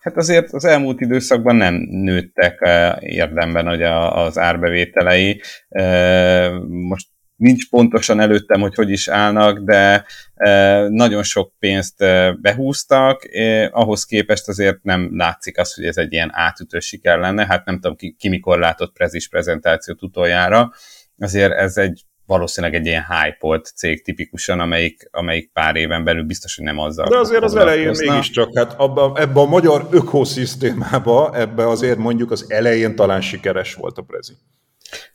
Hát 0.00 0.16
azért 0.16 0.52
az 0.52 0.64
elmúlt 0.64 1.00
időszakban 1.00 1.56
nem 1.56 1.74
nőttek 1.90 2.58
eh, 2.60 2.96
érdemben 3.00 3.66
hogy 3.66 3.82
az 3.82 4.38
árbevételei. 4.38 5.42
Eh, 5.68 6.50
most 6.66 7.08
nincs 7.40 7.68
pontosan 7.68 8.20
előttem, 8.20 8.60
hogy 8.60 8.74
hogy 8.74 8.90
is 8.90 9.08
állnak, 9.08 9.58
de 9.58 10.04
e, 10.34 10.88
nagyon 10.88 11.22
sok 11.22 11.52
pénzt 11.58 12.02
e, 12.02 12.32
behúztak, 12.40 13.34
e, 13.34 13.68
ahhoz 13.72 14.04
képest 14.04 14.48
azért 14.48 14.82
nem 14.82 15.16
látszik 15.16 15.58
az, 15.58 15.74
hogy 15.74 15.84
ez 15.84 15.96
egy 15.96 16.12
ilyen 16.12 16.30
átütő 16.32 16.78
siker 16.80 17.18
lenne, 17.18 17.46
hát 17.46 17.64
nem 17.64 17.74
tudom 17.74 17.96
ki, 17.96 18.16
ki 18.18 18.28
mikor 18.28 18.58
látott 18.58 18.92
prezis 18.92 19.28
prezentációt 19.28 20.02
utoljára, 20.02 20.72
azért 21.18 21.52
ez 21.52 21.76
egy 21.76 22.04
valószínűleg 22.26 22.76
egy 22.76 22.86
ilyen 22.86 23.04
hype 23.08 23.60
cég 23.74 24.04
tipikusan, 24.04 24.60
amelyik, 24.60 25.08
amelyik 25.10 25.50
pár 25.52 25.76
éven 25.76 26.04
belül 26.04 26.24
biztos, 26.24 26.56
hogy 26.56 26.64
nem 26.64 26.78
azzal. 26.78 27.08
De 27.08 27.18
azért 27.18 27.42
az 27.42 27.54
elején 27.56 27.94
mégiscsak, 27.98 28.56
hát 28.56 28.72
abba, 28.72 29.12
ebbe 29.16 29.40
a 29.40 29.46
magyar 29.46 29.88
ökoszisztémába, 29.90 31.30
ebbe 31.34 31.68
azért 31.68 31.98
mondjuk 31.98 32.30
az 32.30 32.44
elején 32.48 32.94
talán 32.94 33.20
sikeres 33.20 33.74
volt 33.74 33.98
a 33.98 34.02
Prezi. 34.02 34.32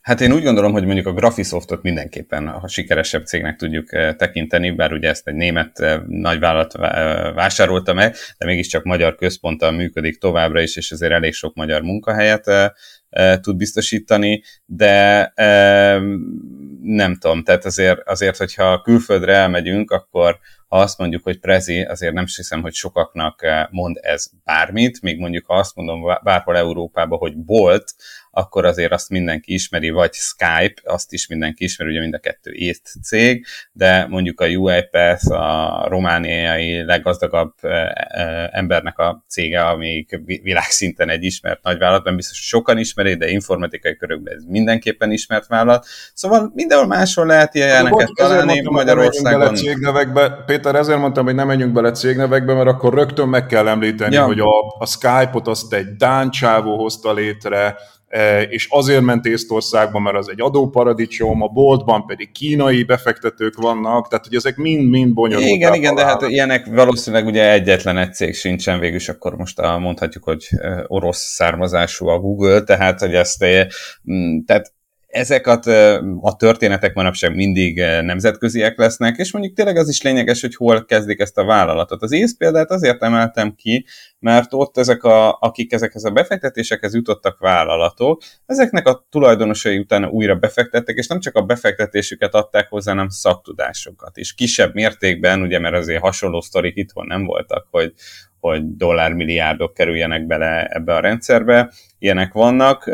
Hát 0.00 0.20
én 0.20 0.32
úgy 0.32 0.42
gondolom, 0.42 0.72
hogy 0.72 0.84
mondjuk 0.84 1.06
a 1.06 1.12
Graphisoftot 1.12 1.82
mindenképpen 1.82 2.48
a 2.48 2.68
sikeresebb 2.68 3.26
cégnek 3.26 3.56
tudjuk 3.56 3.92
eh, 3.92 4.14
tekinteni, 4.14 4.70
bár 4.70 4.92
ugye 4.92 5.08
ezt 5.08 5.28
egy 5.28 5.34
német 5.34 5.80
eh, 5.80 6.00
nagyvállalat 6.06 6.74
eh, 6.74 7.34
vásárolta 7.34 7.94
meg, 7.94 8.14
de 8.38 8.46
mégiscsak 8.46 8.84
magyar 8.84 9.14
központtal 9.14 9.70
működik 9.70 10.18
továbbra 10.18 10.60
is, 10.60 10.76
és 10.76 10.90
ezért 10.90 11.12
elég 11.12 11.32
sok 11.32 11.54
magyar 11.54 11.82
munkahelyet 11.82 12.50
tud 13.40 13.56
biztosítani, 13.56 14.42
de 14.64 15.32
nem 16.82 17.16
tudom, 17.18 17.42
tehát 17.42 17.64
azért, 17.64 18.00
azért, 18.08 18.36
hogyha 18.36 18.80
külföldre 18.80 19.34
elmegyünk, 19.34 19.90
akkor 19.90 20.38
ha 20.68 20.78
azt 20.78 20.98
mondjuk, 20.98 21.22
hogy 21.22 21.38
Prezi, 21.38 21.82
azért 21.82 22.12
nem 22.12 22.24
hiszem, 22.36 22.62
hogy 22.62 22.74
sokaknak 22.74 23.40
mond 23.70 23.98
ez 24.02 24.30
bármit, 24.44 25.02
még 25.02 25.18
mondjuk 25.18 25.46
ha 25.46 25.54
azt 25.54 25.74
mondom 25.74 26.02
bárhol 26.22 26.56
Európában, 26.56 27.18
hogy 27.18 27.36
Bolt, 27.36 27.94
akkor 28.36 28.64
azért 28.64 28.92
azt 28.92 29.08
mindenki 29.08 29.52
ismeri, 29.52 29.90
vagy 29.90 30.12
Skype, 30.12 30.80
azt 30.84 31.12
is 31.12 31.26
mindenki 31.26 31.64
ismeri, 31.64 31.90
ugye 31.90 32.00
mind 32.00 32.14
a 32.14 32.18
kettő 32.18 32.50
észt 32.52 32.88
cég, 33.02 33.46
de 33.72 34.06
mondjuk 34.08 34.40
a 34.40 34.46
UiPath, 34.46 35.30
a 35.30 35.86
romániai 35.88 36.84
leggazdagabb 36.84 37.52
embernek 38.50 38.98
a 38.98 39.24
cége, 39.28 39.64
amelyik 39.64 40.20
világszinten 40.42 41.08
egy 41.08 41.22
ismert 41.22 41.62
nagyvállalat, 41.62 42.16
biztos, 42.16 42.38
hogy 42.38 42.46
sokan 42.46 42.78
ismeri, 42.78 43.14
de 43.14 43.28
informatikai 43.28 43.96
körökben 43.96 44.34
ez 44.34 44.42
mindenképpen 44.48 45.10
ismert 45.10 45.46
vállalat. 45.46 45.86
Szóval 46.14 46.50
mindenhol 46.54 46.86
máshol 46.86 47.26
lehet 47.26 47.54
ilyeneket 47.54 48.10
találni 48.14 48.62
Magyarországon. 48.62 49.54
Cégnevekbe. 49.54 50.42
Péter, 50.46 50.74
ezért 50.74 50.98
mondtam, 50.98 51.24
hogy 51.24 51.34
nem 51.34 51.46
menjünk 51.46 51.72
bele 51.72 51.90
cégnevekbe, 51.90 52.54
mert 52.54 52.68
akkor 52.68 52.94
rögtön 52.94 53.28
meg 53.28 53.46
kell 53.46 53.68
említeni, 53.68 54.14
ja. 54.14 54.24
hogy 54.24 54.40
a, 54.40 54.76
a 54.78 54.86
Skype-ot 54.86 55.48
azt 55.48 55.72
egy 55.72 55.96
Dán 55.96 56.30
csávó 56.30 56.76
hozta 56.76 57.12
létre, 57.12 57.76
és 58.48 58.66
azért 58.70 59.02
ment 59.02 59.26
Észtországba, 59.26 59.98
mert 59.98 60.16
az 60.16 60.30
egy 60.30 60.40
adóparadicsom, 60.40 61.42
a 61.42 61.46
boltban 61.46 62.06
pedig 62.06 62.32
kínai 62.32 62.82
befektetők 62.82 63.56
vannak, 63.56 64.08
tehát 64.08 64.24
hogy 64.24 64.34
ezek 64.34 64.56
mind-mind 64.56 65.14
bonyolultak. 65.14 65.54
Igen, 65.54 65.74
igen, 65.74 65.94
de 65.94 66.04
hát 66.04 66.22
ilyenek 66.22 66.66
valószínűleg 66.66 67.26
ugye 67.26 67.52
egyetlen 67.52 67.96
egy 67.96 68.14
cég 68.14 68.34
sincsen, 68.34 68.78
végül 68.78 68.96
is 68.96 69.08
akkor 69.08 69.36
most 69.36 69.60
mondhatjuk, 69.60 70.24
hogy 70.24 70.48
orosz 70.86 71.34
származású 71.34 72.06
a 72.06 72.18
Google, 72.18 72.62
tehát 72.62 73.00
hogy 73.00 73.14
ezt, 73.14 73.42
e, 73.42 73.68
tehát 74.46 74.74
ezeket 75.16 75.66
a 76.20 76.36
történetek 76.38 76.94
manapság 76.94 77.34
mindig 77.34 77.76
nemzetköziek 78.02 78.78
lesznek, 78.78 79.16
és 79.16 79.32
mondjuk 79.32 79.54
tényleg 79.54 79.76
az 79.76 79.88
is 79.88 80.02
lényeges, 80.02 80.40
hogy 80.40 80.54
hol 80.54 80.84
kezdik 80.84 81.20
ezt 81.20 81.38
a 81.38 81.44
vállalatot. 81.44 82.02
Az 82.02 82.12
ész 82.12 82.36
példát 82.36 82.70
azért 82.70 83.02
emeltem 83.02 83.54
ki, 83.54 83.86
mert 84.18 84.52
ott 84.52 84.78
ezek, 84.78 85.04
a, 85.04 85.38
akik 85.40 85.72
ezekhez 85.72 86.04
a 86.04 86.10
befektetésekhez 86.10 86.94
jutottak 86.94 87.38
vállalatok, 87.38 88.22
ezeknek 88.46 88.86
a 88.86 89.06
tulajdonosai 89.10 89.78
utána 89.78 90.08
újra 90.08 90.34
befektettek, 90.34 90.96
és 90.96 91.06
nem 91.06 91.20
csak 91.20 91.34
a 91.34 91.42
befektetésüket 91.42 92.34
adták 92.34 92.68
hozzá, 92.68 92.90
hanem 92.90 93.08
szaktudásokat 93.08 94.16
is. 94.16 94.34
Kisebb 94.34 94.74
mértékben, 94.74 95.42
ugye, 95.42 95.58
mert 95.58 95.74
azért 95.74 96.02
hasonló 96.02 96.40
sztorik 96.40 96.76
itthon 96.76 97.06
nem 97.06 97.24
voltak, 97.24 97.66
hogy 97.70 97.92
hogy 98.48 98.76
dollármilliárdok 98.76 99.74
kerüljenek 99.74 100.26
bele 100.26 100.64
ebbe 100.64 100.94
a 100.94 101.00
rendszerbe, 101.00 101.70
ilyenek 101.98 102.32
vannak, 102.32 102.90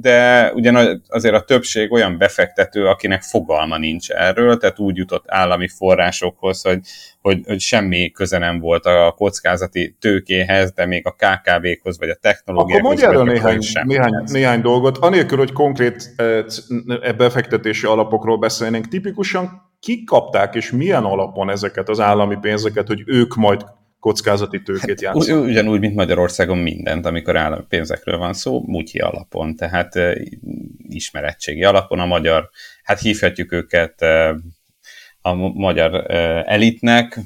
de 0.00 0.52
ugyan 0.52 1.02
azért 1.08 1.34
a 1.34 1.40
többség 1.40 1.92
olyan 1.92 2.18
befektető, 2.18 2.86
akinek 2.86 3.22
fogalma 3.22 3.78
nincs 3.78 4.10
erről, 4.10 4.56
tehát 4.56 4.78
úgy 4.78 4.96
jutott 4.96 5.24
állami 5.26 5.68
forrásokhoz, 5.68 6.62
hogy, 6.62 6.80
hogy, 7.20 7.40
hogy 7.46 7.60
semmi 7.60 8.10
köze 8.10 8.38
nem 8.38 8.58
volt 8.58 8.84
a 8.86 9.14
kockázati 9.16 9.96
tőkéhez, 10.00 10.72
de 10.72 10.86
még 10.86 11.06
a 11.06 11.16
KKV-khoz, 11.16 11.98
vagy 11.98 12.08
a 12.08 12.14
technológiákhoz. 12.20 12.78
Akkor 12.78 12.96
mondj 12.96 13.04
erről 13.04 13.32
néhány, 13.32 13.58
néhány, 13.82 14.24
néhány 14.26 14.60
dolgot, 14.60 14.98
anélkül, 14.98 15.38
hogy 15.38 15.52
konkrét 15.52 16.14
befektetési 17.16 17.86
alapokról 17.86 18.38
beszélnénk, 18.38 18.88
tipikusan 18.88 19.66
kik 19.80 20.04
kapták 20.04 20.54
és 20.54 20.70
milyen 20.70 21.04
alapon 21.04 21.50
ezeket 21.50 21.88
az 21.88 22.00
állami 22.00 22.36
pénzeket, 22.40 22.86
hogy 22.86 23.02
ők 23.06 23.34
majd 23.34 23.64
kockázati 24.00 24.62
tőkét 24.62 24.88
hát, 24.88 25.00
játszanak. 25.00 25.44
Ugyanúgy, 25.44 25.80
mint 25.80 25.94
Magyarországon 25.94 26.58
mindent, 26.58 27.06
amikor 27.06 27.36
állami 27.36 27.64
pénzekről 27.68 28.18
van 28.18 28.32
szó, 28.32 28.62
mutyi 28.66 28.98
alapon, 28.98 29.56
tehát 29.56 29.94
ismerettségi 30.88 31.64
alapon 31.64 31.98
a 31.98 32.06
magyar, 32.06 32.50
hát 32.82 33.00
hívhatjuk 33.00 33.52
őket 33.52 34.02
a 35.20 35.34
magyar 35.34 36.10
elitnek, 36.46 37.20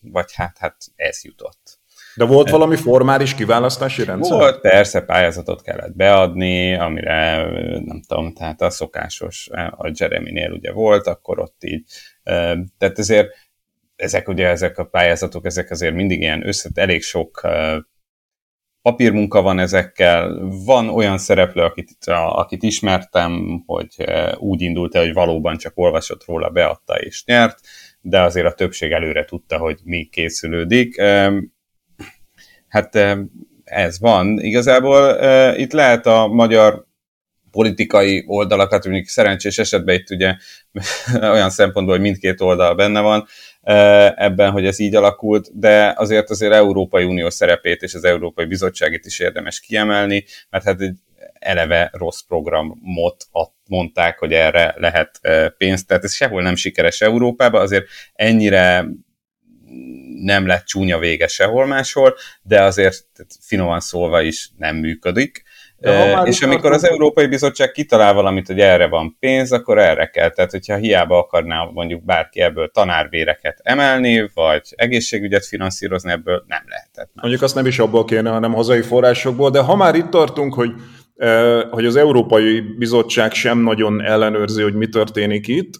vagy 0.00 0.32
hát, 0.34 0.58
hát 0.58 0.76
ez 0.96 1.24
jutott. 1.24 1.78
De 2.14 2.24
volt 2.24 2.50
valami 2.50 2.76
formális 2.76 3.34
kiválasztási 3.34 4.04
rendszer? 4.04 4.38
Volt, 4.38 4.60
persze, 4.60 5.00
pályázatot 5.00 5.62
kellett 5.62 5.96
beadni, 5.96 6.74
amire 6.74 7.50
nem 7.84 8.02
tudom, 8.08 8.32
tehát 8.32 8.60
a 8.60 8.70
szokásos, 8.70 9.48
a 9.76 9.90
Jeremy-nél 9.94 10.50
ugye 10.50 10.72
volt, 10.72 11.06
akkor 11.06 11.40
ott 11.40 11.64
így, 11.64 11.84
tehát 12.78 12.98
ezért 12.98 13.34
ezek 14.00 14.28
ugye 14.28 14.46
ezek 14.46 14.78
a 14.78 14.84
pályázatok, 14.84 15.44
ezek 15.44 15.70
azért 15.70 15.94
mindig 15.94 16.20
ilyen 16.20 16.46
összet, 16.46 16.78
elég 16.78 17.02
sok 17.02 17.48
papírmunka 18.82 19.42
van 19.42 19.58
ezekkel, 19.58 20.48
van 20.64 20.88
olyan 20.88 21.18
szereplő, 21.18 21.62
akit, 21.62 21.96
akit 22.06 22.62
ismertem, 22.62 23.62
hogy 23.66 24.04
úgy 24.38 24.60
indult 24.60 24.94
el, 24.94 25.02
hogy 25.02 25.12
valóban 25.12 25.56
csak 25.56 25.72
olvasott 25.74 26.24
róla, 26.24 26.48
beadta 26.48 26.94
és 26.94 27.24
nyert, 27.24 27.58
de 28.00 28.22
azért 28.22 28.46
a 28.46 28.54
többség 28.54 28.92
előre 28.92 29.24
tudta, 29.24 29.58
hogy 29.58 29.78
mi 29.84 30.04
készülődik. 30.04 31.02
Hát 32.68 32.94
ez 33.64 34.00
van. 34.00 34.38
Igazából 34.38 35.18
itt 35.56 35.72
lehet 35.72 36.06
a 36.06 36.26
magyar 36.26 36.88
politikai 37.50 38.24
oldalakat, 38.26 38.84
mondjuk 38.84 39.06
szerencsés 39.06 39.58
esetben 39.58 39.94
itt 39.94 40.10
ugye 40.10 40.36
olyan 41.34 41.50
szempontból, 41.50 41.94
hogy 41.94 42.04
mindkét 42.04 42.40
oldal 42.40 42.74
benne 42.74 43.00
van 43.00 43.26
ebben, 43.62 44.50
hogy 44.50 44.66
ez 44.66 44.78
így 44.78 44.94
alakult, 44.94 45.58
de 45.58 45.94
azért 45.96 46.30
azért 46.30 46.52
Európai 46.52 47.04
Unió 47.04 47.30
szerepét 47.30 47.82
és 47.82 47.94
az 47.94 48.04
Európai 48.04 48.44
Bizottságit 48.44 49.06
is 49.06 49.18
érdemes 49.18 49.60
kiemelni, 49.60 50.24
mert 50.50 50.64
hát 50.64 50.80
egy 50.80 50.96
eleve 51.32 51.90
rossz 51.92 52.20
programot 52.20 53.26
mondták, 53.68 54.18
hogy 54.18 54.32
erre 54.32 54.74
lehet 54.76 55.20
pénzt, 55.56 55.86
tehát 55.86 56.04
ez 56.04 56.14
sehol 56.14 56.42
nem 56.42 56.54
sikeres 56.54 57.00
Európában, 57.00 57.60
azért 57.60 57.86
ennyire 58.14 58.86
nem 60.14 60.46
lett 60.46 60.64
csúnya 60.64 60.98
vége 60.98 61.26
sehol 61.26 61.66
máshol, 61.66 62.16
de 62.42 62.62
azért 62.62 63.06
finoman 63.40 63.80
szólva 63.80 64.20
is 64.20 64.50
nem 64.58 64.76
működik. 64.76 65.42
E, 65.80 66.22
és 66.22 66.42
amikor 66.42 66.72
az 66.72 66.84
Európai 66.84 67.26
Bizottság 67.26 67.70
kitalál 67.70 68.14
valamit, 68.14 68.46
hogy 68.46 68.60
erre 68.60 68.88
van 68.88 69.16
pénz, 69.20 69.52
akkor 69.52 69.78
erre 69.78 70.06
kell. 70.06 70.30
Tehát, 70.30 70.50
hogyha 70.50 70.76
hiába 70.76 71.18
akarná 71.18 71.68
mondjuk 71.72 72.04
bárki 72.04 72.40
ebből 72.40 72.70
tanárvéreket 72.70 73.60
emelni, 73.62 74.30
vagy 74.34 74.62
egészségügyet 74.76 75.46
finanszírozni, 75.46 76.10
ebből 76.10 76.44
nem 76.48 76.62
lehetett. 76.66 77.10
Mondjuk 77.14 77.42
azt 77.42 77.54
nem 77.54 77.66
is 77.66 77.78
abból 77.78 78.04
kéne, 78.04 78.30
hanem 78.30 78.52
hazai 78.52 78.82
forrásokból, 78.82 79.50
de 79.50 79.60
ha 79.60 79.76
már 79.76 79.94
itt 79.94 80.10
tartunk, 80.10 80.54
hogy 80.54 80.70
hogy 81.70 81.86
az 81.86 81.96
Európai 81.96 82.60
Bizottság 82.60 83.32
sem 83.32 83.58
nagyon 83.58 84.02
ellenőrzi, 84.02 84.62
hogy 84.62 84.74
mi 84.74 84.88
történik 84.88 85.48
itt, 85.48 85.74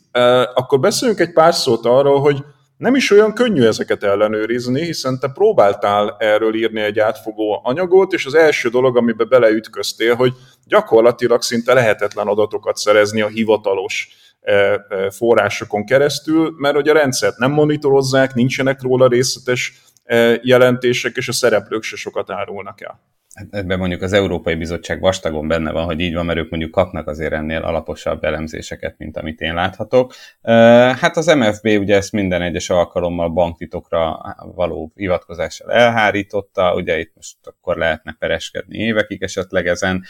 akkor 0.55 0.81
beszéljünk 0.81 1.21
egy 1.21 1.33
pár 1.33 1.55
szót 1.55 1.87
arról, 1.87 2.21
hogy 2.21 2.45
nem 2.81 2.95
is 2.95 3.11
olyan 3.11 3.33
könnyű 3.33 3.63
ezeket 3.63 4.03
ellenőrizni, 4.03 4.85
hiszen 4.85 5.19
te 5.19 5.29
próbáltál 5.29 6.17
erről 6.19 6.55
írni 6.55 6.81
egy 6.81 6.99
átfogó 6.99 7.61
anyagot, 7.65 8.13
és 8.13 8.27
az 8.27 8.35
első 8.35 8.69
dolog, 8.69 8.97
amiben 8.97 9.29
beleütköztél, 9.29 10.15
hogy 10.15 10.33
gyakorlatilag 10.65 11.43
szinte 11.43 11.75
lehetetlen 11.75 12.27
adatokat 12.27 12.77
szerezni 12.77 13.21
a 13.21 13.27
hivatalos 13.29 14.09
e, 14.41 14.53
e, 14.53 15.11
forrásokon 15.11 15.85
keresztül, 15.85 16.55
mert 16.57 16.75
hogy 16.75 16.89
a 16.89 16.93
rendszert 16.93 17.37
nem 17.37 17.51
monitorozzák, 17.51 18.35
nincsenek 18.35 18.83
róla 18.83 19.09
részletes 19.09 19.81
e, 20.05 20.39
jelentések, 20.43 21.17
és 21.17 21.29
a 21.29 21.33
szereplők 21.33 21.83
se 21.83 21.97
sokat 21.97 22.31
árulnak 22.31 22.81
el. 22.81 23.01
Hát 23.35 23.47
ebben 23.51 23.79
mondjuk 23.79 24.03
az 24.03 24.13
Európai 24.13 24.55
Bizottság 24.55 25.01
vastagon 25.01 25.49
benne 25.49 25.71
van, 25.73 25.85
hogy 25.85 26.01
így 26.01 26.15
van, 26.15 26.27
mert 26.27 26.39
ők 26.39 26.51
mondjuk 26.51 26.71
kapnak 26.71 27.07
azért 27.07 27.33
ennél 27.33 27.63
alaposabb 27.63 28.25
elemzéseket, 28.25 28.95
mint 28.99 29.17
amit 29.17 29.41
én 29.41 29.55
láthatok. 29.55 30.15
Hát 31.01 31.17
az 31.17 31.27
MFB 31.27 31.67
ugye 31.67 31.97
ezt 31.97 32.13
minden 32.13 32.43
egyes 32.43 32.71
alkalommal 32.71 33.29
banktitokra 33.29 34.21
való 34.55 34.93
hivatkozással 34.95 35.73
elhárította, 35.73 36.75
ugye 36.75 36.99
itt 36.99 37.13
most 37.15 37.37
akkor 37.43 37.77
lehetne 37.77 38.17
pereskedni 38.19 38.79
évekig 38.79 39.23
esetleg 39.23 39.67
ezen. 39.67 40.05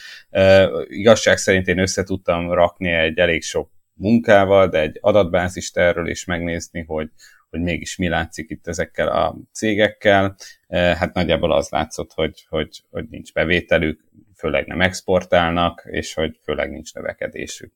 Igazság 0.89 1.37
szerint 1.37 1.67
én 1.67 1.79
össze 1.79 2.05
rakni 2.27 2.91
egy 2.91 3.19
elég 3.19 3.43
sok 3.43 3.71
munkával, 3.93 4.69
de 4.69 4.81
egy 4.81 4.99
adatbázist 5.01 5.77
erről 5.77 6.09
is 6.09 6.25
megnézni, 6.25 6.85
hogy, 6.87 7.11
hogy 7.51 7.61
mégis 7.61 7.97
mi 7.97 8.09
látszik 8.09 8.51
itt 8.51 8.67
ezekkel 8.67 9.09
a 9.09 9.37
cégekkel. 9.53 10.37
Eh, 10.67 10.97
hát 10.97 11.15
nagyjából 11.15 11.53
az 11.53 11.69
látszott, 11.71 12.13
hogy, 12.15 12.47
hogy, 12.49 12.83
hogy 12.91 13.05
nincs 13.11 13.33
bevételük, 13.33 14.01
főleg 14.37 14.67
nem 14.67 14.81
exportálnak, 14.81 15.83
és 15.91 16.15
hogy 16.15 16.41
főleg 16.45 16.71
nincs 16.71 16.95
növekedésük. 16.95 17.73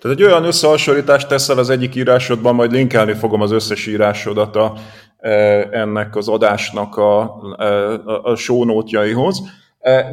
Tehát 0.00 0.18
egy 0.18 0.24
olyan 0.24 0.44
összehasonlítást 0.44 1.28
teszel 1.28 1.58
az 1.58 1.70
egyik 1.70 1.94
írásodban, 1.94 2.54
majd 2.54 2.72
linkelni 2.72 3.12
fogom 3.12 3.40
az 3.40 3.50
összes 3.50 3.86
írásodat 3.86 4.56
a, 4.56 4.74
eh, 5.16 5.68
ennek 5.70 6.16
az 6.16 6.28
adásnak 6.28 6.96
a, 6.96 7.40
eh, 7.58 8.06
a, 8.06 8.22
a 8.22 8.36
sónótjaihoz. 8.36 9.42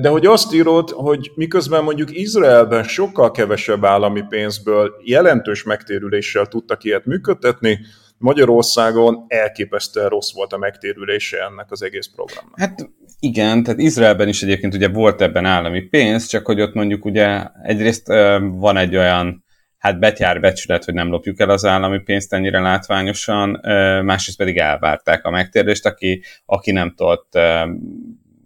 De 0.02 0.10
hogy 0.10 0.26
azt 0.26 0.54
írod, 0.54 0.90
hogy 0.90 1.32
miközben 1.36 1.84
mondjuk 1.84 2.18
Izraelben 2.18 2.84
sokkal 2.84 3.32
kevesebb 3.32 3.86
állami 3.86 4.24
pénzből 4.30 4.94
jelentős 5.04 5.64
megtérüléssel 5.64 6.46
tudtak 6.46 6.84
ilyet 6.84 7.06
működtetni, 7.06 7.80
Magyarországon 8.20 9.26
elképesztően 9.28 10.10
rossz 10.10 10.34
volt 10.34 10.54
a 10.54 10.58
megtérülése 10.58 11.44
ennek 11.44 11.72
az 11.72 11.82
egész 11.82 12.08
programnak. 12.16 12.60
Hát 12.60 12.90
igen, 13.20 13.64
tehát 13.64 13.80
Izraelben 13.80 14.28
is 14.28 14.44
egyébként 14.44 14.74
ugye 14.74 14.88
volt 14.88 15.22
ebben 15.22 15.46
állami 15.46 15.82
pénz, 15.82 16.26
csak 16.26 16.46
hogy 16.46 16.62
ott 16.62 16.74
mondjuk 16.74 17.06
ugye 17.06 17.44
egyrészt 17.64 18.08
van 18.40 18.78
egy 18.78 18.96
olyan 18.96 19.44
hát 19.78 20.00
betyár 20.00 20.40
becsület, 20.40 20.86
hogy 20.86 20.94
nem 20.94 21.10
lopjuk 21.10 21.40
el 21.40 21.50
az 21.50 21.66
állami 21.66 22.00
pénzt 22.00 22.34
ennyire 22.34 22.60
látványosan, 22.60 23.60
másrészt 24.04 24.38
pedig 24.38 24.58
elvárták 24.58 25.26
a 25.26 25.30
megtérülést, 25.30 25.86
aki, 25.86 26.24
aki 26.46 26.72
nem 26.72 26.94
tudott 26.96 27.38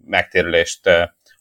megtérülést 0.06 0.90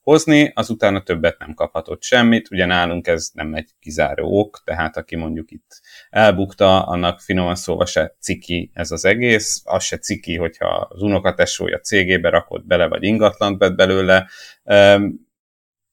hozni, 0.03 0.53
az 0.55 0.71
utána 0.71 1.03
többet 1.03 1.39
nem 1.39 1.55
kaphatott 1.55 2.03
semmit, 2.03 2.51
ugye 2.51 2.65
nálunk 2.65 3.07
ez 3.07 3.31
nem 3.33 3.55
egy 3.55 3.71
kizáró 3.81 4.39
ok, 4.39 4.63
tehát 4.65 4.97
aki 4.97 5.17
mondjuk 5.17 5.51
itt 5.51 5.81
elbukta, 6.11 6.87
annak 6.87 7.21
finoman 7.21 7.55
szóval 7.55 7.87
se 7.87 8.17
ciki 8.21 8.71
ez 8.75 8.91
az 8.91 9.05
egész, 9.05 9.63
az 9.65 9.85
se 9.85 9.99
ciki, 9.99 10.37
hogyha 10.37 10.67
az 10.69 11.03
unokatesója 11.03 11.79
cégébe 11.79 12.29
rakott 12.29 12.67
bele, 12.67 12.89
vagy 12.89 13.03
ingatlant 13.03 13.59
vett 13.59 13.75
belőle, 13.75 14.29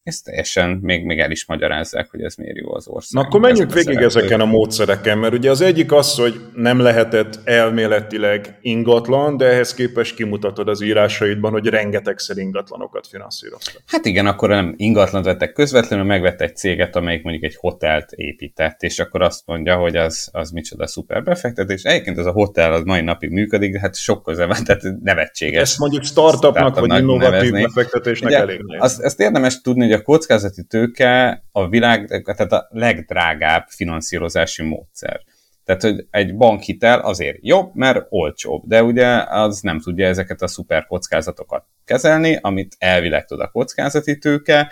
ezt 0.03 0.23
teljesen 0.23 0.69
még, 0.81 1.05
még 1.05 1.19
el 1.19 1.31
is 1.31 1.45
magyarázzák, 1.45 2.09
hogy 2.11 2.21
ez 2.21 2.35
miért 2.35 2.57
jó 2.57 2.73
az 2.73 2.87
ország. 2.87 3.21
Na 3.21 3.27
akkor 3.27 3.39
menjünk 3.39 3.73
végig 3.73 3.97
ezeken 3.97 4.39
a 4.39 4.45
módszereken, 4.45 5.17
mert 5.17 5.33
ugye 5.33 5.49
az 5.49 5.61
egyik 5.61 5.91
az, 5.91 6.15
hogy 6.15 6.33
nem 6.55 6.79
lehetett 6.79 7.39
elméletileg 7.43 8.57
ingatlan, 8.61 9.37
de 9.37 9.45
ehhez 9.45 9.73
képest 9.73 10.15
kimutatod 10.15 10.67
az 10.67 10.81
írásaidban, 10.81 11.51
hogy 11.51 11.67
rengetegszer 11.67 12.37
ingatlanokat 12.37 13.07
finanszíroztak. 13.07 13.81
Hát 13.85 14.05
igen, 14.05 14.25
akkor 14.25 14.49
nem 14.49 14.73
ingatlant 14.77 15.25
vettek 15.25 15.53
közvetlenül, 15.53 16.05
megvett 16.05 16.41
egy 16.41 16.55
céget, 16.55 16.95
amelyik 16.95 17.23
mondjuk 17.23 17.43
egy 17.45 17.55
hotelt 17.55 18.11
épített, 18.11 18.81
és 18.81 18.99
akkor 18.99 19.21
azt 19.21 19.41
mondja, 19.45 19.75
hogy 19.75 19.95
az, 19.95 20.29
az 20.31 20.51
micsoda 20.51 20.87
szuper 20.87 21.23
befektetés. 21.23 21.83
Egyébként 21.83 22.17
ez 22.17 22.25
a 22.25 22.31
hotel 22.31 22.73
az 22.73 22.83
mai 22.83 23.01
napig 23.01 23.29
működik, 23.29 23.71
de 23.71 23.79
hát 23.79 23.95
sok 23.95 24.23
köze 24.23 24.45
van, 24.45 24.63
tehát 24.63 24.81
nevetséges. 25.03 25.61
Ezt 25.61 25.79
mondjuk 25.79 26.03
startupnak, 26.03 26.79
vagy 26.79 26.99
innovatív 26.99 27.51
nevezni. 27.51 27.61
befektetésnek 27.61 28.29
ugye, 28.29 28.39
elég 28.39 28.61
azt, 28.77 29.03
azt 29.03 29.19
érdemes 29.19 29.61
tudni, 29.61 29.88
hogy 29.89 29.99
a 29.99 30.03
kockázati 30.03 30.63
tőke 30.63 31.43
a 31.51 31.69
világ, 31.69 32.23
tehát 32.23 32.51
a 32.51 32.67
legdrágább 32.69 33.65
finanszírozási 33.67 34.63
módszer. 34.63 35.21
Tehát, 35.65 35.81
hogy 35.81 36.07
egy 36.11 36.35
bankhitel 36.35 36.99
azért 36.99 37.37
jobb, 37.41 37.71
mert 37.73 38.05
olcsóbb, 38.09 38.63
de 38.65 38.83
ugye 38.83 39.07
az 39.23 39.61
nem 39.61 39.79
tudja 39.79 40.07
ezeket 40.07 40.41
a 40.41 40.47
szuper 40.47 40.85
kockázatokat 40.85 41.65
kezelni, 41.85 42.37
amit 42.41 42.75
elvileg 42.79 43.25
tud 43.25 43.39
a 43.39 43.47
kockázati 43.47 44.17
tőke, 44.17 44.71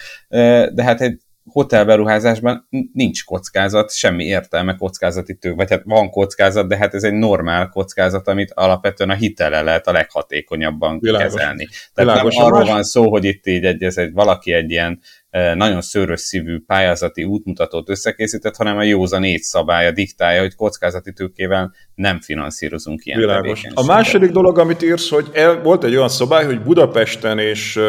de 0.74 0.84
hát 0.84 1.02
egy 1.02 1.22
hotelberuházásban 1.52 2.68
nincs 2.94 3.24
kockázat, 3.24 3.96
semmi 3.96 4.24
értelme 4.24 4.76
kockázati 4.76 5.36
tő, 5.36 5.54
vagy 5.54 5.70
hát 5.70 5.82
van 5.86 6.10
kockázat, 6.10 6.68
de 6.68 6.78
hát 6.78 6.94
ez 6.94 7.04
egy 7.04 7.14
normál 7.14 7.70
kockázat, 7.70 8.28
amit 8.28 8.52
alapvetően 8.52 9.10
a 9.10 9.14
hitele 9.14 9.62
lehet 9.62 9.88
a 9.88 9.92
leghatékonyabban 9.92 11.00
Világos. 11.00 11.34
kezelni. 11.34 11.68
Tehát 11.94 12.12
Világos. 12.12 12.36
nem 12.36 12.46
arról 12.46 12.66
van 12.66 12.84
szó, 12.84 13.10
hogy 13.10 13.26
itt 13.26 13.48
így 13.48 13.64
egy, 13.64 13.84
ez 13.84 13.98
egy, 13.98 14.14
valaki 14.14 14.54
egy 14.54 14.72
ilyen 14.72 15.00
nagyon 15.56 15.82
szőrös 15.82 16.20
szívű 16.20 16.60
pályázati 16.66 17.24
útmutatót 17.24 17.90
összekészített, 17.90 18.56
hanem 18.56 18.78
a 18.78 18.84
józan 18.84 19.20
négy 19.20 19.42
szabálya 19.42 19.92
diktálja, 19.92 20.42
hogy 20.42 20.56
kockázati 20.56 21.14
tőkével 21.14 21.74
nem 21.96 22.20
finanszírozunk 22.22 23.06
ilyen 23.06 23.20
Világos. 23.20 23.64
A 23.74 23.86
második 23.86 24.32
dolog, 24.32 24.60
amit 24.60 24.82
írsz, 24.82 25.10
hogy 25.10 25.30
el, 25.34 25.62
volt 25.62 25.84
egy 25.84 25.96
olyan 25.96 26.10
szabály, 26.10 26.46
hogy 26.46 26.62
Budapesten 26.62 27.40
és 27.40 27.80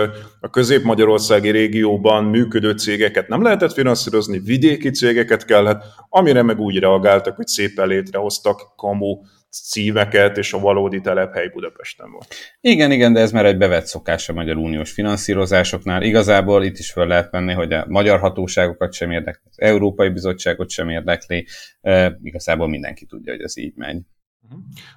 a 0.40 0.50
közép-magyarországi 0.50 1.50
régióban 1.50 2.24
működő 2.24 2.72
cégeket 2.72 3.28
nem 3.28 3.42
lehetett 3.42 3.72
finanszírozni, 3.72 4.38
vidéki 4.38 4.90
cégeket 4.90 5.44
kellett, 5.44 5.84
amire 6.08 6.42
meg 6.42 6.58
úgy 6.58 6.78
reagáltak, 6.78 7.36
hogy 7.36 7.46
szépen 7.46 7.88
létrehoztak 7.88 8.60
kamu 8.76 9.16
címeket, 9.50 10.36
és 10.36 10.52
a 10.52 10.58
valódi 10.58 11.00
telephely 11.00 11.48
Budapesten 11.48 12.10
volt. 12.10 12.34
Igen, 12.60 12.90
igen, 12.92 13.12
de 13.12 13.20
ez 13.20 13.32
már 13.32 13.46
egy 13.46 13.56
bevett 13.56 13.86
szokás 13.86 14.28
a 14.28 14.32
Magyar 14.32 14.56
Uniós 14.56 14.90
finanszírozásoknál. 14.90 16.02
Igazából 16.02 16.64
itt 16.64 16.78
is 16.78 16.90
föl 16.90 17.06
lehet 17.06 17.30
venni, 17.30 17.52
hogy 17.52 17.72
a 17.72 17.84
magyar 17.88 18.18
hatóságokat 18.18 18.92
sem 18.92 19.10
érdekli, 19.10 19.42
az 19.50 19.60
Európai 19.60 20.08
Bizottságot 20.08 20.70
sem 20.70 20.88
érdekli, 20.88 21.46
e, 21.80 22.18
igazából 22.22 22.68
mindenki 22.68 23.06
tudja, 23.06 23.32
hogy 23.32 23.42
ez 23.42 23.56
így 23.56 23.74
megy. 23.76 24.00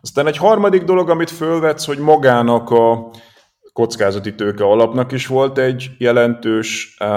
Aztán 0.02 0.28
egy 0.28 0.38
harmadik 0.38 0.84
dolog, 0.84 1.10
amit 1.10 1.30
fölvetsz, 1.30 1.86
hogy 1.86 1.98
magának 1.98 2.70
a 2.70 3.12
kockázati 3.74 4.36
tőke 4.36 4.64
alapnak 4.64 5.12
is 5.12 5.28
volt 5.28 5.58
egy 5.58 5.90
jelentős 5.98 6.96
uh, 7.00 7.08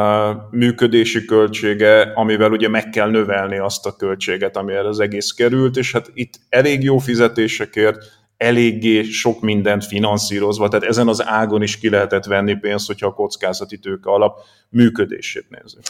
működési 0.50 1.24
költsége, 1.24 2.12
amivel 2.14 2.50
ugye 2.50 2.68
meg 2.68 2.90
kell 2.90 3.10
növelni 3.10 3.58
azt 3.58 3.86
a 3.86 3.96
költséget, 3.96 4.56
amire 4.56 4.88
az 4.88 5.00
egész 5.00 5.30
került, 5.30 5.76
és 5.76 5.92
hát 5.92 6.10
itt 6.14 6.40
elég 6.48 6.82
jó 6.82 6.98
fizetésekért 6.98 8.23
eléggé 8.36 9.02
sok 9.02 9.40
mindent 9.40 9.84
finanszírozva, 9.84 10.68
tehát 10.68 10.84
ezen 10.84 11.08
az 11.08 11.26
ágon 11.26 11.62
is 11.62 11.78
ki 11.78 11.88
lehetett 11.88 12.24
venni 12.24 12.54
pénzt, 12.54 12.86
hogyha 12.86 13.06
a 13.06 13.12
kockázati 13.14 13.78
tőke 13.78 14.10
alap 14.10 14.38
működését 14.70 15.46
nézzük. 15.48 15.82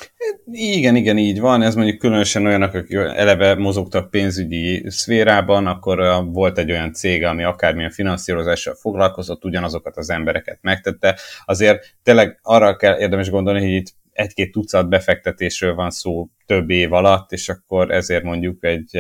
Igen, 0.53 0.97
igen, 0.97 1.19
így 1.19 1.41
van. 1.41 1.63
Ez 1.63 1.75
mondjuk 1.75 1.99
különösen 1.99 2.47
olyanok, 2.47 2.75
akik 2.75 2.97
eleve 2.97 3.55
mozogtak 3.55 4.11
pénzügyi 4.11 4.85
szférában, 4.91 5.67
akkor 5.67 6.25
volt 6.33 6.59
egy 6.59 6.71
olyan 6.71 6.93
cég, 6.93 7.25
ami 7.25 7.43
akármilyen 7.43 7.91
finanszírozással 7.91 8.75
foglalkozott, 8.75 9.45
ugyanazokat 9.45 9.97
az 9.97 10.11
embereket 10.11 10.59
megtette. 10.61 11.19
Azért 11.45 11.95
tényleg 12.03 12.39
arra 12.43 12.77
kell 12.77 12.99
érdemes 12.99 13.31
gondolni, 13.31 13.61
hogy 13.61 13.75
itt 13.75 13.95
egy-két 14.15 14.53
tucat 14.53 14.89
befektetésről 14.89 15.75
van 15.75 15.91
szó 15.91 16.29
több 16.47 16.71
év 16.71 16.93
alatt, 16.93 17.33
és 17.33 17.49
akkor 17.49 17.91
ezért 17.91 18.23
mondjuk 18.23 18.65
egy 18.65 18.91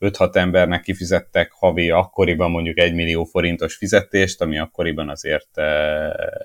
5-6 0.00 0.34
embernek 0.34 0.82
kifizettek 0.82 1.52
havi 1.52 1.90
akkoriban 1.90 2.50
mondjuk 2.50 2.78
1 2.78 2.94
millió 2.94 3.24
forintos 3.24 3.76
fizetést, 3.76 4.40
ami 4.40 4.58
akkoriban 4.58 5.08
azért 5.08 5.58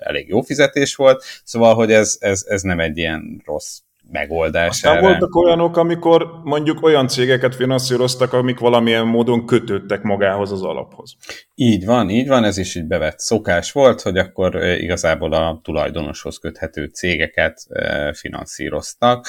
elég 0.00 0.28
jó 0.28 0.40
fizetés 0.40 0.94
volt, 0.94 1.24
szóval, 1.44 1.74
hogy 1.74 1.92
ez, 1.92 2.16
ez, 2.20 2.44
ez 2.48 2.62
nem 2.62 2.80
egy 2.80 2.98
ilyen 2.98 3.42
rossz 3.44 3.78
megoldás. 4.10 4.68
Aztán 4.68 4.96
erre. 4.96 5.06
voltak 5.06 5.34
olyanok, 5.34 5.76
amikor 5.76 6.40
mondjuk 6.42 6.82
olyan 6.82 7.08
cégeket 7.08 7.54
finanszíroztak, 7.54 8.32
amik 8.32 8.58
valamilyen 8.58 9.06
módon 9.06 9.46
kötődtek 9.46 10.02
magához 10.02 10.52
az 10.52 10.62
alaphoz. 10.62 11.16
Így 11.54 11.84
van, 11.84 12.10
így 12.10 12.28
van, 12.28 12.44
ez 12.44 12.58
is 12.58 12.74
így 12.74 12.86
bevett 12.86 13.18
szokás 13.18 13.72
volt, 13.72 14.00
hogy 14.00 14.18
akkor 14.18 14.64
igazából 14.64 15.32
a 15.32 15.60
tulajdonoshoz 15.62 16.38
köthető 16.38 16.86
cégeket 16.86 17.66
finanszíroztak. 18.12 19.26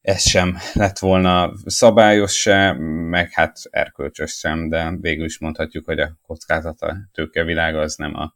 Ez 0.00 0.28
sem 0.28 0.56
lett 0.72 0.98
volna 0.98 1.52
szabályos 1.64 2.32
se, 2.40 2.72
meg 3.10 3.30
hát 3.32 3.56
erkölcsös 3.70 4.32
sem, 4.32 4.68
de 4.68 4.96
végül 5.00 5.24
is 5.24 5.38
mondhatjuk, 5.38 5.84
hogy 5.84 5.98
a 5.98 6.18
kockázata 6.26 6.96
tőkevilága 7.12 7.80
az 7.80 7.96
nem 7.96 8.14
a, 8.14 8.34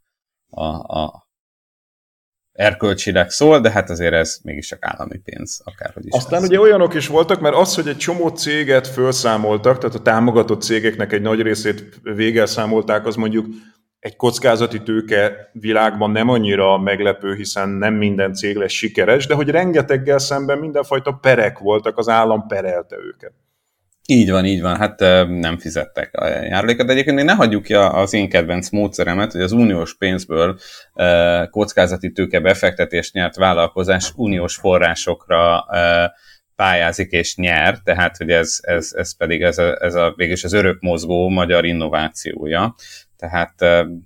a, 0.48 0.98
a 1.00 1.30
erkölcsileg 2.52 3.30
szól, 3.30 3.60
de 3.60 3.70
hát 3.70 3.90
azért 3.90 4.12
ez 4.12 4.38
mégis 4.42 4.66
csak 4.66 4.78
állami 4.80 5.18
pénz, 5.18 5.60
akárhogy 5.64 6.06
is. 6.06 6.12
Aztán 6.12 6.40
lesz. 6.40 6.48
ugye 6.48 6.60
olyanok 6.60 6.94
is 6.94 7.06
voltak, 7.06 7.40
mert 7.40 7.54
az, 7.54 7.74
hogy 7.74 7.88
egy 7.88 7.96
csomó 7.96 8.28
céget 8.28 8.86
felszámoltak, 8.86 9.78
tehát 9.78 9.96
a 9.96 10.02
támogatott 10.02 10.62
cégeknek 10.62 11.12
egy 11.12 11.22
nagy 11.22 11.42
részét 11.42 12.00
végel 12.02 12.46
számolták, 12.46 13.06
az 13.06 13.16
mondjuk 13.16 13.46
egy 13.98 14.16
kockázati 14.16 14.82
tőke 14.82 15.50
világban 15.52 16.10
nem 16.10 16.28
annyira 16.28 16.78
meglepő, 16.78 17.34
hiszen 17.34 17.68
nem 17.68 17.94
minden 17.94 18.34
cég 18.34 18.56
lesz 18.56 18.72
sikeres, 18.72 19.26
de 19.26 19.34
hogy 19.34 19.48
rengeteggel 19.48 20.18
szemben 20.18 20.58
mindenfajta 20.58 21.12
perek 21.12 21.58
voltak, 21.58 21.98
az 21.98 22.08
állam 22.08 22.46
perelte 22.46 22.96
őket. 22.96 23.32
Így 24.06 24.30
van, 24.30 24.44
így 24.44 24.60
van, 24.60 24.76
hát 24.76 25.00
nem 25.28 25.58
fizettek 25.58 26.14
a 26.14 26.26
járulékot, 26.26 26.86
de 26.86 26.92
egyébként 26.92 27.22
ne 27.22 27.32
hagyjuk 27.32 27.62
ki 27.62 27.74
az 27.74 28.12
én 28.12 28.28
kedvenc 28.28 28.70
módszeremet, 28.70 29.32
hogy 29.32 29.40
az 29.40 29.52
uniós 29.52 29.96
pénzből 29.96 30.58
kockázati 31.50 32.12
tőke 32.12 32.40
befektetést 32.40 33.12
nyert 33.12 33.36
vállalkozás 33.36 34.12
uniós 34.16 34.56
forrásokra 34.56 35.66
pályázik 36.56 37.10
és 37.10 37.36
nyer, 37.36 37.78
tehát 37.84 38.16
hogy 38.16 38.30
ez, 38.30 38.58
ez, 38.60 38.92
ez 38.94 39.16
pedig 39.16 39.42
ez 39.42 39.58
a, 39.58 39.84
ez 39.84 39.94
a 39.94 40.12
végülis 40.16 40.44
az 40.44 40.52
örök 40.52 40.80
mozgó 40.80 41.28
magyar 41.28 41.64
innovációja. 41.64 42.74
Tehát 43.16 43.54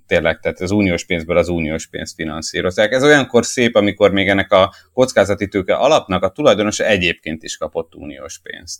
tényleg, 0.07 0.39
tehát 0.39 0.59
az 0.59 0.71
uniós 0.71 1.05
pénzből 1.05 1.37
az 1.37 1.49
uniós 1.49 1.87
pénzt 1.87 2.15
finanszírozzák. 2.15 2.91
Ez 2.91 3.03
olyankor 3.03 3.45
szép, 3.45 3.75
amikor 3.75 4.11
még 4.11 4.29
ennek 4.29 4.51
a 4.51 4.73
kockázati 4.93 5.47
tőke 5.47 5.75
alapnak 5.75 6.23
a 6.23 6.29
tulajdonosa 6.29 6.85
egyébként 6.85 7.43
is 7.43 7.57
kapott 7.57 7.95
uniós 7.95 8.39
pénzt. 8.39 8.79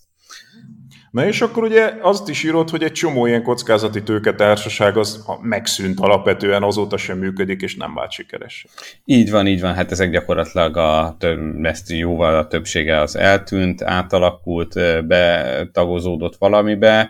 Na 1.12 1.26
és 1.26 1.41
akkor 1.41 1.63
ugye 1.63 1.93
azt 2.02 2.30
is 2.30 2.43
írott, 2.43 2.70
hogy 2.70 2.84
egy 2.84 2.91
csomó 2.91 3.26
ilyen 3.26 3.43
kockázati 3.43 4.04
társaság 4.36 4.98
az 4.98 5.26
megszűnt 5.41 6.00
alapvetően, 6.00 6.63
azóta 6.63 6.98
sem 6.98 7.17
működik, 7.17 7.62
és 7.62 7.76
nem 7.76 7.93
vált 7.93 8.12
sikeres. 8.12 8.65
Így 9.06 9.32
van, 9.32 9.48
így 9.48 9.62
van, 9.62 9.74
hát 9.74 9.91
ezek 9.91 10.12
gyakorlatilag 10.12 10.78
a 10.78 11.15
több, 11.20 11.65
ezt 11.65 11.89
jóval 11.89 12.36
a 12.36 12.48
többsége 12.48 13.02
az 13.02 13.15
eltűnt, 13.15 13.82
átalakult, 13.82 14.74
betagozódott 15.08 16.36
valamibe, 16.36 17.10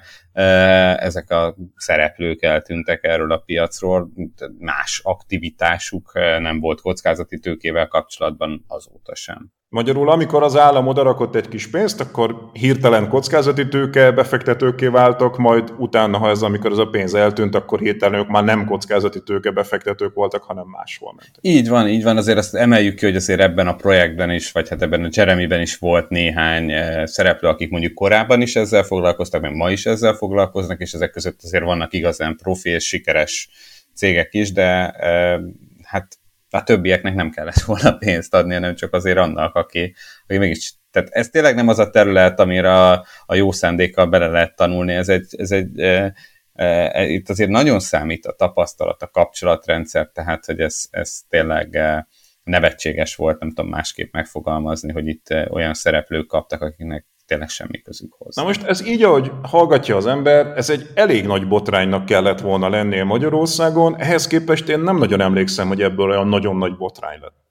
ezek 0.99 1.31
a 1.31 1.55
szereplők 1.75 2.43
eltűntek 2.43 3.03
erről 3.03 3.31
a 3.31 3.38
piacról, 3.45 4.12
más 4.60 5.01
aktivitásuk 5.03 6.12
nem 6.39 6.60
volt 6.60 6.81
kockázati 6.81 7.39
tőkével 7.39 7.88
kapcsolatban 7.88 8.65
azóta 8.67 9.15
sem. 9.15 9.55
Magyarul, 9.69 10.10
amikor 10.10 10.43
az 10.43 10.58
állam 10.58 10.88
odarakott 10.88 11.36
egy 11.36 11.47
kis 11.47 11.67
pénzt, 11.67 12.01
akkor 12.01 12.49
hirtelen 12.53 13.10
kockázati 13.10 13.67
tőke 13.67 14.12
befektetőké 14.12 14.88
váltak, 14.88 15.38
majd 15.38 15.73
utána, 15.77 16.17
ha 16.17 16.30
ez, 16.30 16.41
amikor 16.41 16.71
ez 16.71 16.77
a 16.77 16.86
pénz 16.86 17.13
eltűnt, 17.13 17.56
akkor 17.56 17.80
hirtelen 17.80 18.19
ők 18.19 18.27
már 18.27 18.43
nem 18.43 18.65
kockázati 18.65 19.23
tőke 19.23 19.51
befektetők 19.51 20.13
voltak, 20.13 20.43
hanem 20.43 20.65
máshol 20.67 21.13
mentek. 21.17 21.38
Így 21.41 21.69
van, 21.69 21.88
így 21.88 22.03
van, 22.03 22.17
azért 22.17 22.38
azt 22.38 22.56
emeljük 22.56 22.95
ki, 22.95 23.06
hogy 23.06 23.15
azért 23.15 23.39
ebben 23.39 23.67
a 23.67 23.75
projektben 23.75 24.32
is, 24.32 24.51
vagy 24.51 24.69
hát 24.69 24.82
ebben 24.82 25.03
a 25.03 25.10
Jeremyben 25.12 25.62
is 25.62 25.77
volt 25.77 26.10
néhány 26.10 26.71
eh, 26.71 27.06
szereplő, 27.06 27.49
akik 27.49 27.69
mondjuk 27.69 27.93
korábban 27.93 28.41
is 28.41 28.56
ezzel 28.56 28.84
foglalkoztak, 28.84 29.41
meg 29.41 29.56
ma 29.56 29.71
is 29.71 29.86
ezzel 29.86 30.13
foglalkoznak, 30.13 30.80
és 30.80 30.93
ezek 30.93 31.12
között 31.12 31.39
azért 31.43 31.63
vannak 31.63 31.93
igazán 31.93 32.36
profi 32.36 32.69
és 32.69 32.88
sikeres 32.88 33.49
cégek 33.93 34.34
is, 34.34 34.51
de 34.51 34.89
eh, 34.89 35.39
hát 35.84 36.17
a 36.49 36.63
többieknek 36.63 37.15
nem 37.15 37.29
kellett 37.29 37.60
volna 37.60 37.97
pénzt 37.97 38.33
adni, 38.33 38.53
hanem 38.53 38.75
csak 38.75 38.93
azért 38.93 39.17
annak, 39.17 39.55
aki, 39.55 39.95
aki 40.27 40.38
mégis 40.38 40.75
tehát 40.91 41.10
ez 41.10 41.29
tényleg 41.29 41.55
nem 41.55 41.67
az 41.67 41.79
a 41.79 41.89
terület, 41.89 42.39
amire 42.39 42.73
a, 42.73 43.05
a 43.25 43.36
jó 43.36 43.51
szándékkal 43.51 44.07
bele 44.07 44.27
lehet 44.27 44.55
tanulni, 44.55 44.93
ez 44.93 45.10
egy, 45.10 45.36
ez 45.38 45.51
egy 45.51 45.79
e, 45.79 46.13
e, 46.53 47.05
itt 47.07 47.29
azért 47.29 47.49
nagyon 47.49 47.79
számít 47.79 48.25
a 48.25 48.31
tapasztalat, 48.31 49.01
a 49.01 49.07
kapcsolatrendszer, 49.07 50.10
tehát 50.13 50.45
hogy 50.45 50.60
ez, 50.60 50.86
ez 50.89 51.19
tényleg 51.29 51.75
e, 51.75 52.07
nevetséges 52.43 53.15
volt, 53.15 53.39
nem 53.39 53.49
tudom 53.49 53.69
másképp 53.69 54.13
megfogalmazni, 54.13 54.91
hogy 54.91 55.07
itt 55.07 55.33
olyan 55.49 55.73
szereplők 55.73 56.27
kaptak, 56.27 56.62
akiknek 56.62 57.05
tényleg 57.27 57.49
semmi 57.49 57.81
közük 57.81 58.13
hozzá. 58.13 58.41
Na 58.41 58.47
most 58.47 58.63
ez 58.63 58.85
így, 58.85 59.03
ahogy 59.03 59.31
hallgatja 59.41 59.95
az 59.95 60.05
ember, 60.05 60.57
ez 60.57 60.69
egy 60.69 60.89
elég 60.93 61.25
nagy 61.25 61.47
botránynak 61.47 62.05
kellett 62.05 62.39
volna 62.39 62.69
lennie 62.69 63.03
Magyarországon, 63.03 63.99
ehhez 63.99 64.27
képest 64.27 64.69
én 64.69 64.79
nem 64.79 64.97
nagyon 64.97 65.21
emlékszem, 65.21 65.67
hogy 65.67 65.81
ebből 65.81 66.09
olyan 66.09 66.27
nagyon 66.27 66.55
nagy 66.55 66.77
botrány 66.77 67.19
lett. 67.21 67.46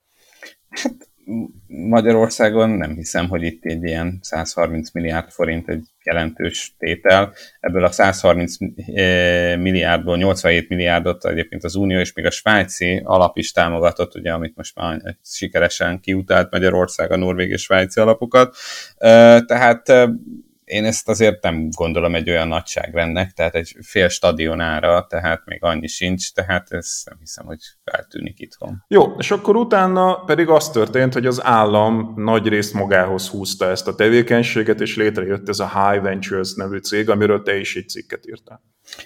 Hát 0.69 1.09
Magyarországon 1.67 2.71
nem 2.71 2.95
hiszem, 2.95 3.29
hogy 3.29 3.43
itt 3.43 3.65
egy 3.65 3.83
ilyen 3.83 4.19
130 4.23 4.91
milliárd 4.93 5.31
forint 5.31 5.69
egy 5.69 5.87
jelentős 6.05 6.75
tétel. 6.79 7.33
Ebből 7.61 7.85
a 7.85 7.91
130 7.91 8.57
eh, 8.95 9.57
milliárdból 9.57 10.17
87 10.17 10.69
milliárdot 10.69 11.25
egyébként 11.25 11.65
az 11.65 11.75
Unió 11.75 11.99
és 11.99 12.13
még 12.13 12.27
a 12.27 12.31
svájci 12.31 13.01
alap 13.05 13.37
is 13.37 13.53
támogatott, 13.53 14.15
ugye, 14.15 14.33
amit 14.33 14.57
most 14.57 14.75
már 14.75 15.17
sikeresen 15.25 16.01
kiutált 16.01 16.51
Magyarország 16.51 17.11
a 17.13 17.17
norvég 17.17 17.51
és 17.51 17.63
svájci 17.63 18.01
alapokat. 18.01 18.57
Eh, 18.97 19.41
tehát 19.41 19.89
eh, 19.89 20.09
én 20.67 20.85
ezt 20.85 21.09
azért 21.09 21.43
nem 21.43 21.69
gondolom 21.71 22.15
egy 22.15 22.31
olyan 22.31 22.49
nagyságrendnek, 22.49 23.31
tehát 23.31 23.55
egy 23.55 23.77
fél 23.83 24.09
stadionára, 24.09 25.07
tehát 25.09 25.43
még 25.45 25.63
annyi 25.63 25.87
sincs, 25.87 26.33
tehát 26.33 26.67
ez 26.71 27.03
nem 27.05 27.19
hiszem, 27.19 27.47
hogy 27.47 27.59
feltűnik 27.85 28.41
itthon. 28.41 28.85
Jó, 28.89 29.15
és 29.19 29.31
akkor 29.31 29.57
utána 29.57 30.15
pedig 30.15 30.49
az 30.49 30.71
történt, 30.71 31.13
hogy 31.13 31.27
az 31.27 31.45
állam 31.45 32.13
nagy 32.17 32.49
részt 32.49 32.73
magához 32.73 33.29
húzta 33.29 33.69
ezt 33.69 33.89
a 33.89 33.95
tevékenységet, 33.95 34.81
és 34.81 34.97
létrejött 34.97 35.49
ez 35.49 35.59
a 35.59 35.91
High 35.91 36.03
Ventures 36.03 36.55
nevű 36.55 36.79
cég, 36.79 37.11
amiről 37.11 37.43
te 37.43 37.59
is 37.59 37.77
egy 37.77 37.89
cikket 37.89 38.27
írtál. 38.29 38.63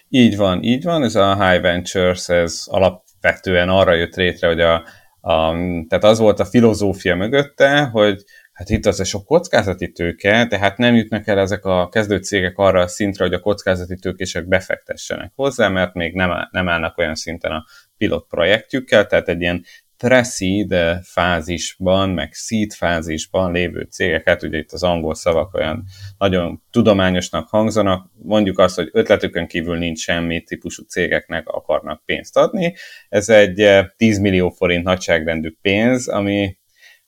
Így 0.09 0.37
van, 0.37 0.63
így 0.63 0.85
van, 0.85 1.03
ez 1.03 1.15
a 1.15 1.49
High 1.49 1.63
Ventures, 1.63 2.29
ez 2.29 2.63
alapvetően 2.67 3.69
arra 3.69 3.95
jött 3.95 4.15
létre, 4.15 4.47
hogy 4.47 4.61
a, 4.61 4.75
a 5.21 5.53
tehát 5.89 6.05
az 6.05 6.19
volt 6.19 6.41
a 6.41 6.45
filozófia 6.45 7.15
mögötte, 7.15 7.81
hogy 7.85 8.25
hát 8.61 8.71
itt 8.71 8.87
az 8.87 9.01
a 9.01 9.05
sok 9.05 9.25
kockázati 9.25 9.93
tőke, 9.93 10.47
tehát 10.47 10.79
nem 10.79 10.95
jutnak 10.95 11.27
el 11.27 11.39
ezek 11.39 11.65
a 11.65 11.89
kezdő 11.89 12.19
cégek 12.19 12.59
arra 12.59 12.81
a 12.81 12.87
szintre, 12.87 13.25
hogy 13.25 13.35
a 13.35 13.41
kockázati 13.41 13.97
tőkések 13.97 14.47
befektessenek 14.49 15.33
hozzá, 15.35 15.69
mert 15.69 15.95
még 15.95 16.15
nem, 16.15 16.31
nem 16.51 16.69
állnak 16.69 16.99
olyan 16.99 17.15
szinten 17.15 17.53
a 17.53 17.65
pilot 17.97 18.27
projektjükkel, 18.29 19.07
tehát 19.07 19.29
egy 19.29 19.41
ilyen 19.41 19.65
pre-seed 19.97 21.01
fázisban, 21.03 22.11
meg 22.11 22.33
seed 22.33 22.73
fázisban 22.73 23.53
lévő 23.53 23.87
cégeket, 23.91 24.43
ugye 24.43 24.59
itt 24.59 24.73
az 24.73 24.83
angol 24.83 25.15
szavak 25.15 25.55
olyan 25.55 25.85
nagyon 26.19 26.63
tudományosnak 26.71 27.49
hangzanak, 27.49 28.11
mondjuk 28.23 28.59
azt, 28.59 28.77
hogy 28.77 28.89
ötletükön 28.93 29.47
kívül 29.47 29.79
nincs 29.79 29.99
semmi 29.99 30.43
típusú 30.43 30.83
cégeknek 30.83 31.49
akarnak 31.49 32.05
pénzt 32.05 32.37
adni. 32.37 32.75
Ez 33.09 33.29
egy 33.29 33.87
10 33.97 34.19
millió 34.19 34.51
forint 34.51 34.85
nagyságrendű 34.85 35.57
pénz, 35.61 36.09
ami 36.09 36.59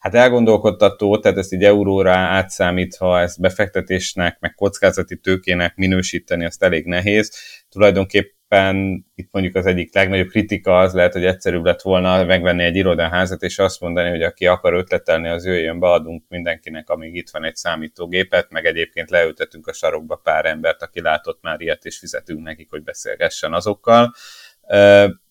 hát 0.03 0.15
elgondolkodtató, 0.15 1.19
tehát 1.19 1.39
ezt 1.39 1.53
így 1.53 1.65
euróra 1.65 2.13
átszámítva, 2.13 3.21
ezt 3.21 3.41
befektetésnek, 3.41 4.37
meg 4.41 4.55
kockázati 4.55 5.17
tőkének 5.17 5.77
minősíteni, 5.77 6.45
azt 6.45 6.63
elég 6.63 6.87
nehéz. 6.87 7.33
Tulajdonképpen 7.69 9.07
itt 9.15 9.29
mondjuk 9.33 9.55
az 9.55 9.67
egyik 9.67 9.95
legnagyobb 9.95 10.29
kritika 10.29 10.79
az 10.79 10.93
lehet, 10.93 11.13
hogy 11.13 11.25
egyszerűbb 11.25 11.65
lett 11.65 11.83
volna 11.83 12.25
megvenni 12.25 12.63
egy 12.63 12.77
irodaházat, 12.77 13.43
és 13.43 13.59
azt 13.59 13.81
mondani, 13.81 14.09
hogy 14.09 14.23
aki 14.23 14.47
akar 14.47 14.75
ötletelni, 14.75 15.29
az 15.29 15.45
jöjjön, 15.45 15.81
beadunk 15.81 16.25
mindenkinek, 16.29 16.89
amíg 16.89 17.15
itt 17.15 17.31
van 17.31 17.45
egy 17.45 17.57
számítógépet, 17.57 18.51
meg 18.51 18.65
egyébként 18.65 19.11
leültetünk 19.11 19.67
a 19.67 19.73
sarokba 19.73 20.17
pár 20.17 20.45
embert, 20.47 20.83
aki 20.83 21.01
látott 21.01 21.39
már 21.43 21.61
ilyet, 21.61 21.85
és 21.85 21.99
fizetünk 21.99 22.43
nekik, 22.43 22.71
hogy 22.71 22.83
beszélgessen 22.83 23.53
azokkal 23.53 24.15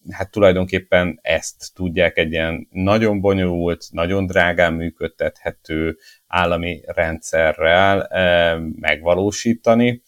hát 0.09 0.31
tulajdonképpen 0.31 1.19
ezt 1.21 1.73
tudják 1.73 2.17
egy 2.17 2.31
ilyen 2.31 2.67
nagyon 2.69 3.21
bonyolult, 3.21 3.85
nagyon 3.91 4.25
drágán 4.25 4.73
működtethető 4.73 5.97
állami 6.27 6.81
rendszerrel 6.85 8.07
megvalósítani, 8.79 10.01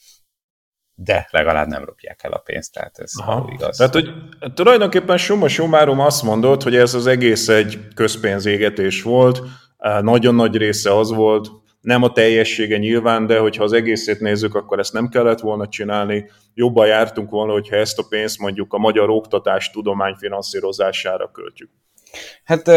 de 0.95 1.27
legalább 1.31 1.67
nem 1.67 1.85
ropják 1.85 2.23
el 2.23 2.31
a 2.31 2.37
pénzt, 2.37 2.73
tehát 2.73 2.99
ez 2.99 3.11
Aha. 3.19 3.49
igaz. 3.53 3.77
Tehát, 3.77 3.93
hogy 3.93 4.09
tulajdonképpen 4.53 5.17
summa 5.17 5.47
summarum 5.47 5.99
azt 5.99 6.23
mondod, 6.23 6.63
hogy 6.63 6.75
ez 6.75 6.93
az 6.93 7.07
egész 7.07 7.47
egy 7.47 7.87
közpénzégetés 7.95 9.01
volt, 9.01 9.41
nagyon 10.01 10.35
nagy 10.35 10.55
része 10.55 10.97
az 10.97 11.11
volt, 11.11 11.49
nem 11.83 12.03
a 12.03 12.11
teljessége 12.11 12.77
nyilván, 12.77 13.25
de 13.25 13.39
hogyha 13.39 13.63
az 13.63 13.73
egészét 13.73 14.19
nézzük, 14.19 14.55
akkor 14.55 14.79
ezt 14.79 14.93
nem 14.93 15.07
kellett 15.07 15.39
volna 15.39 15.67
csinálni. 15.67 16.29
Jobban 16.53 16.87
jártunk 16.87 17.29
volna, 17.29 17.51
hogyha 17.51 17.75
ezt 17.75 17.99
a 17.99 18.05
pénzt 18.09 18.39
mondjuk 18.39 18.73
a 18.73 18.77
magyar 18.77 19.09
oktatás 19.09 19.71
tudomány 19.71 20.13
finanszírozására 20.13 21.31
költjük. 21.31 21.69
Hát 22.43 22.67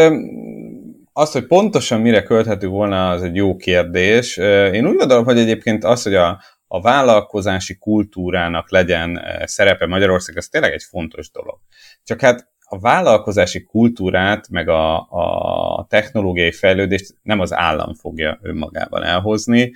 az, 1.13 1.31
hogy 1.31 1.45
pontosan 1.45 2.01
mire 2.01 2.23
költhető 2.23 2.67
volna, 2.67 3.09
az 3.09 3.23
egy 3.23 3.35
jó 3.35 3.55
kérdés. 3.55 4.37
Én 4.73 4.87
úgy 4.87 4.95
gondolom, 4.95 5.23
hogy 5.23 5.37
egyébként 5.37 5.83
az, 5.83 6.03
hogy 6.03 6.15
a, 6.15 6.41
a 6.67 6.81
vállalkozási 6.81 7.77
kultúrának 7.77 8.71
legyen 8.71 9.21
szerepe 9.43 9.85
Magyarország, 9.85 10.37
ez 10.37 10.47
tényleg 10.47 10.73
egy 10.73 10.83
fontos 10.83 11.31
dolog. 11.31 11.59
Csak 12.03 12.21
hát 12.21 12.49
a 12.69 12.79
vállalkozási 12.79 13.63
kultúrát, 13.63 14.49
meg 14.49 14.69
a, 14.69 14.95
a 15.09 15.85
technológiai 15.89 16.51
fejlődést 16.51 17.15
nem 17.23 17.39
az 17.39 17.53
állam 17.53 17.93
fogja 17.93 18.39
önmagában 18.41 19.03
elhozni. 19.03 19.73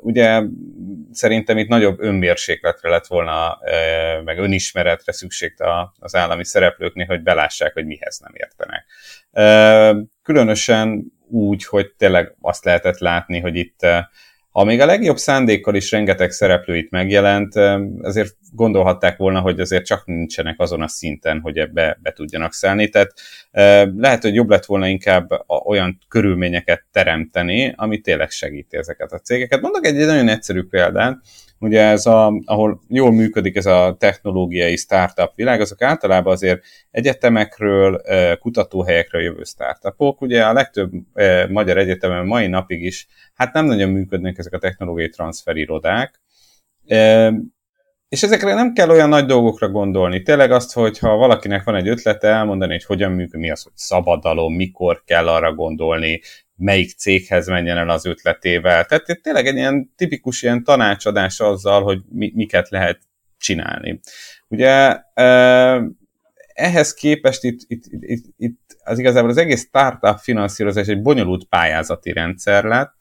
Ugye 0.00 0.42
szerintem 1.12 1.58
itt 1.58 1.68
nagyobb 1.68 2.00
önmérsékletre 2.00 2.88
lett 2.88 3.06
volna, 3.06 3.58
meg 4.24 4.38
önismeretre 4.38 5.12
szükség 5.12 5.54
az 5.98 6.14
állami 6.14 6.44
szereplőknél, 6.44 7.06
hogy 7.06 7.22
belássák, 7.22 7.72
hogy 7.72 7.86
mihez 7.86 8.18
nem 8.18 8.32
értenek. 8.34 8.86
Különösen 10.22 11.12
úgy, 11.30 11.64
hogy 11.64 11.92
tényleg 11.96 12.36
azt 12.40 12.64
lehetett 12.64 12.98
látni, 12.98 13.40
hogy 13.40 13.56
itt 13.56 13.86
ha 14.58 14.64
még 14.64 14.80
a 14.80 14.86
legjobb 14.86 15.16
szándékkal 15.16 15.74
is 15.74 15.90
rengeteg 15.90 16.30
szereplőit 16.30 16.90
megjelent, 16.90 17.54
azért 18.00 18.34
gondolhatták 18.52 19.16
volna, 19.16 19.40
hogy 19.40 19.60
azért 19.60 19.84
csak 19.84 20.06
nincsenek 20.06 20.60
azon 20.60 20.82
a 20.82 20.88
szinten, 20.88 21.40
hogy 21.40 21.58
ebbe 21.58 21.98
be 22.02 22.12
tudjanak 22.12 22.52
szállni. 22.52 22.88
Tehát 22.88 23.12
lehet, 23.96 24.22
hogy 24.22 24.34
jobb 24.34 24.50
lett 24.50 24.64
volna 24.64 24.86
inkább 24.86 25.28
olyan 25.66 25.98
körülményeket 26.08 26.84
teremteni, 26.92 27.72
ami 27.76 28.00
tényleg 28.00 28.30
segíti 28.30 28.76
ezeket 28.76 29.12
a 29.12 29.18
cégeket. 29.18 29.60
Mondok 29.60 29.86
egy 29.86 29.94
nagyon 29.94 30.28
egyszerű 30.28 30.62
példát, 30.62 31.18
Ugye 31.60 31.80
ez 31.80 32.06
a, 32.06 32.40
ahol 32.44 32.80
jól 32.88 33.12
működik 33.12 33.56
ez 33.56 33.66
a 33.66 33.96
technológiai 33.98 34.76
startup 34.76 35.32
világ, 35.34 35.60
azok 35.60 35.82
általában 35.82 36.32
azért 36.32 36.62
egyetemekről, 36.90 38.02
kutatóhelyekről 38.40 39.22
jövő 39.22 39.42
startupok. 39.42 40.20
Ugye 40.20 40.44
a 40.44 40.52
legtöbb 40.52 40.90
magyar 41.48 41.76
egyetemen 41.76 42.26
mai 42.26 42.46
napig 42.46 42.82
is, 42.82 43.06
hát 43.34 43.52
nem 43.52 43.64
nagyon 43.64 43.90
működnek 43.90 44.38
ezek 44.38 44.52
a 44.52 44.58
technológiai 44.58 45.08
transferirodák, 45.08 46.20
és 48.08 48.22
ezekre 48.22 48.54
nem 48.54 48.72
kell 48.72 48.90
olyan 48.90 49.08
nagy 49.08 49.24
dolgokra 49.24 49.68
gondolni. 49.68 50.22
Tényleg 50.22 50.50
azt, 50.50 50.72
hogy 50.72 50.98
ha 50.98 51.16
valakinek 51.16 51.64
van 51.64 51.74
egy 51.74 51.88
ötlete, 51.88 52.28
elmondani, 52.28 52.72
hogy 52.72 52.84
hogyan 52.84 53.12
működik, 53.12 53.40
mi 53.40 53.50
az, 53.50 53.62
hogy 53.62 53.72
szabadalom, 53.74 54.54
mikor 54.54 55.02
kell 55.04 55.28
arra 55.28 55.54
gondolni, 55.54 56.20
melyik 56.58 56.96
céghez 56.96 57.46
menjen 57.46 57.76
el 57.76 57.88
az 57.88 58.06
ötletével. 58.06 58.84
Tehát 58.84 59.20
tényleg 59.22 59.46
egy 59.46 59.56
ilyen 59.56 59.92
tipikus 59.96 60.42
ilyen 60.42 60.64
tanácsadás 60.64 61.40
azzal, 61.40 61.82
hogy 61.82 62.00
mi, 62.08 62.32
miket 62.34 62.68
lehet 62.68 62.98
csinálni. 63.38 64.00
Ugye 64.48 64.96
ehhez 66.54 66.94
képest 66.94 67.44
itt, 67.44 67.60
itt, 67.66 67.84
itt, 67.90 68.24
itt 68.36 68.76
az 68.84 68.98
igazából 68.98 69.30
az 69.30 69.36
egész 69.36 69.66
startup 69.66 70.18
finanszírozás 70.18 70.86
egy 70.86 71.02
bonyolult 71.02 71.44
pályázati 71.44 72.12
rendszer 72.12 72.64
lett, 72.64 72.94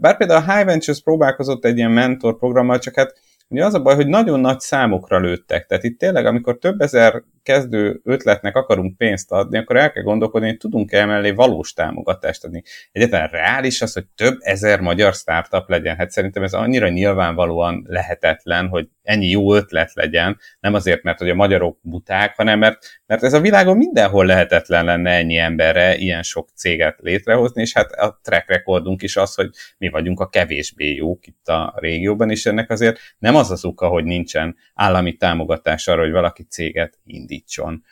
bár 0.00 0.16
például 0.16 0.42
a 0.42 0.54
High 0.54 0.66
Ventures 0.66 1.02
próbálkozott 1.02 1.64
egy 1.64 1.76
ilyen 1.76 1.90
mentor 1.90 2.38
programmal, 2.38 2.78
csak 2.78 2.94
hát 2.94 3.14
Ugye 3.52 3.64
az 3.64 3.74
a 3.74 3.82
baj, 3.82 3.94
hogy 3.94 4.06
nagyon 4.06 4.40
nagy 4.40 4.60
számokra 4.60 5.18
lőttek. 5.18 5.66
Tehát 5.66 5.84
itt 5.84 5.98
tényleg, 5.98 6.26
amikor 6.26 6.58
több 6.58 6.80
ezer 6.80 7.22
kezdő 7.42 8.00
ötletnek 8.04 8.56
akarunk 8.56 8.96
pénzt 8.96 9.32
adni, 9.32 9.58
akkor 9.58 9.76
el 9.76 9.92
kell 9.92 10.02
gondolkodni, 10.02 10.48
hogy 10.48 10.56
tudunk-e 10.56 10.98
emellé 10.98 11.30
valós 11.30 11.72
támogatást 11.72 12.44
adni. 12.44 12.62
Egyetlen 12.92 13.28
reális 13.28 13.82
az, 13.82 13.92
hogy 13.92 14.06
több 14.16 14.36
ezer 14.40 14.80
magyar 14.80 15.14
startup 15.14 15.68
legyen. 15.68 15.96
Hát 15.96 16.10
szerintem 16.10 16.42
ez 16.42 16.52
annyira 16.52 16.88
nyilvánvalóan 16.88 17.84
lehetetlen, 17.88 18.68
hogy 18.68 18.88
ennyi 19.02 19.28
jó 19.28 19.54
ötlet 19.54 19.92
legyen, 19.94 20.38
nem 20.60 20.74
azért, 20.74 21.02
mert 21.02 21.18
hogy 21.18 21.30
a 21.30 21.34
magyarok 21.34 21.78
buták, 21.82 22.36
hanem 22.36 22.58
mert, 22.58 23.00
mert 23.06 23.22
ez 23.22 23.32
a 23.32 23.40
világon 23.40 23.76
mindenhol 23.76 24.26
lehetetlen 24.26 24.84
lenne 24.84 25.10
ennyi 25.10 25.36
emberre 25.36 25.96
ilyen 25.96 26.22
sok 26.22 26.48
céget 26.54 26.98
létrehozni, 27.00 27.62
és 27.62 27.72
hát 27.72 27.92
a 27.92 28.20
track 28.22 28.48
recordunk 28.48 29.02
is 29.02 29.16
az, 29.16 29.34
hogy 29.34 29.50
mi 29.78 29.88
vagyunk 29.88 30.20
a 30.20 30.28
kevésbé 30.28 30.94
jók 30.94 31.26
itt 31.26 31.48
a 31.48 31.74
régióban, 31.76 32.30
és 32.30 32.46
ennek 32.46 32.70
azért 32.70 32.98
nem 33.18 33.34
az 33.34 33.50
az 33.50 33.64
oka, 33.64 33.88
hogy 33.88 34.04
nincsen 34.04 34.56
állami 34.74 35.16
támogatás 35.16 35.88
arra, 35.88 36.00
hogy 36.00 36.12
valaki 36.12 36.42
céget 36.42 36.98
indítson. 37.30 37.84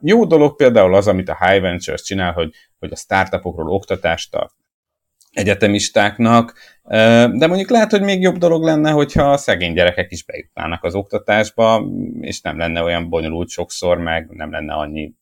Jó 0.00 0.26
dolog 0.26 0.56
például 0.56 0.94
az, 0.94 1.08
amit 1.08 1.28
a 1.28 1.38
High 1.40 1.60
Ventures 1.60 2.02
csinál, 2.02 2.32
hogy, 2.32 2.54
hogy 2.78 2.92
a 2.92 2.96
startupokról 2.96 3.70
oktatást 3.70 4.30
tart 4.30 4.54
egyetemistáknak, 5.32 6.54
de 7.32 7.46
mondjuk 7.46 7.70
lehet, 7.70 7.90
hogy 7.90 8.02
még 8.02 8.20
jobb 8.20 8.36
dolog 8.36 8.62
lenne, 8.62 8.90
hogyha 8.90 9.32
a 9.32 9.36
szegény 9.36 9.72
gyerekek 9.72 10.10
is 10.10 10.24
bejutnának 10.24 10.84
az 10.84 10.94
oktatásba, 10.94 11.86
és 12.20 12.40
nem 12.40 12.58
lenne 12.58 12.82
olyan 12.82 13.08
bonyolult 13.08 13.48
sokszor, 13.48 13.98
meg 13.98 14.26
nem 14.30 14.50
lenne 14.50 14.74
annyi 14.74 15.14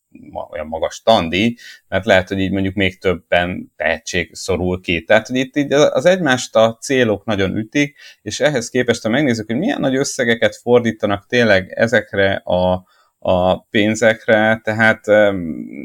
olyan 0.51 0.67
magas 0.67 1.03
tandi, 1.03 1.59
mert 1.89 2.05
lehet, 2.05 2.29
hogy 2.29 2.39
így 2.39 2.53
mondjuk 2.53 2.75
még 2.75 2.99
többen 2.99 3.73
tehetség 3.77 4.35
szorul 4.35 4.81
ki. 4.81 5.05
Tehát, 5.05 5.27
hogy 5.27 5.37
itt 5.37 5.57
így 5.57 5.73
az 5.73 6.05
egymást 6.05 6.57
a 6.57 6.79
célok 6.81 7.25
nagyon 7.25 7.57
ütik, 7.57 7.97
és 8.23 8.41
ehhez 8.41 8.69
képest, 8.69 9.03
ha 9.03 9.09
megnézzük, 9.09 9.47
hogy 9.47 9.59
milyen 9.59 9.81
nagy 9.81 9.97
összegeket 9.97 10.57
fordítanak 10.57 11.27
tényleg 11.27 11.73
ezekre 11.77 12.35
a, 12.35 12.87
a 13.19 13.63
pénzekre, 13.63 14.61
tehát 14.65 15.09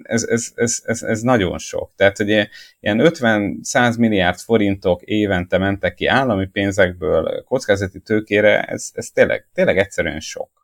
ez, 0.02 0.24
ez, 0.24 0.52
ez, 0.56 0.82
ez, 0.86 1.02
ez 1.02 1.22
nagyon 1.22 1.58
sok. 1.58 1.92
Tehát, 1.96 2.18
hogy 2.18 2.30
ilyen 2.80 3.00
50-100 3.02 4.00
milliárd 4.00 4.38
forintok 4.40 5.02
évente 5.02 5.58
mentek 5.58 5.94
ki 5.94 6.06
állami 6.06 6.46
pénzekből 6.48 7.44
kockázati 7.44 8.00
tőkére, 8.00 8.62
ez, 8.62 8.90
ez 8.94 9.10
tényleg, 9.10 9.48
tényleg 9.54 9.78
egyszerűen 9.78 10.20
sok. 10.20 10.57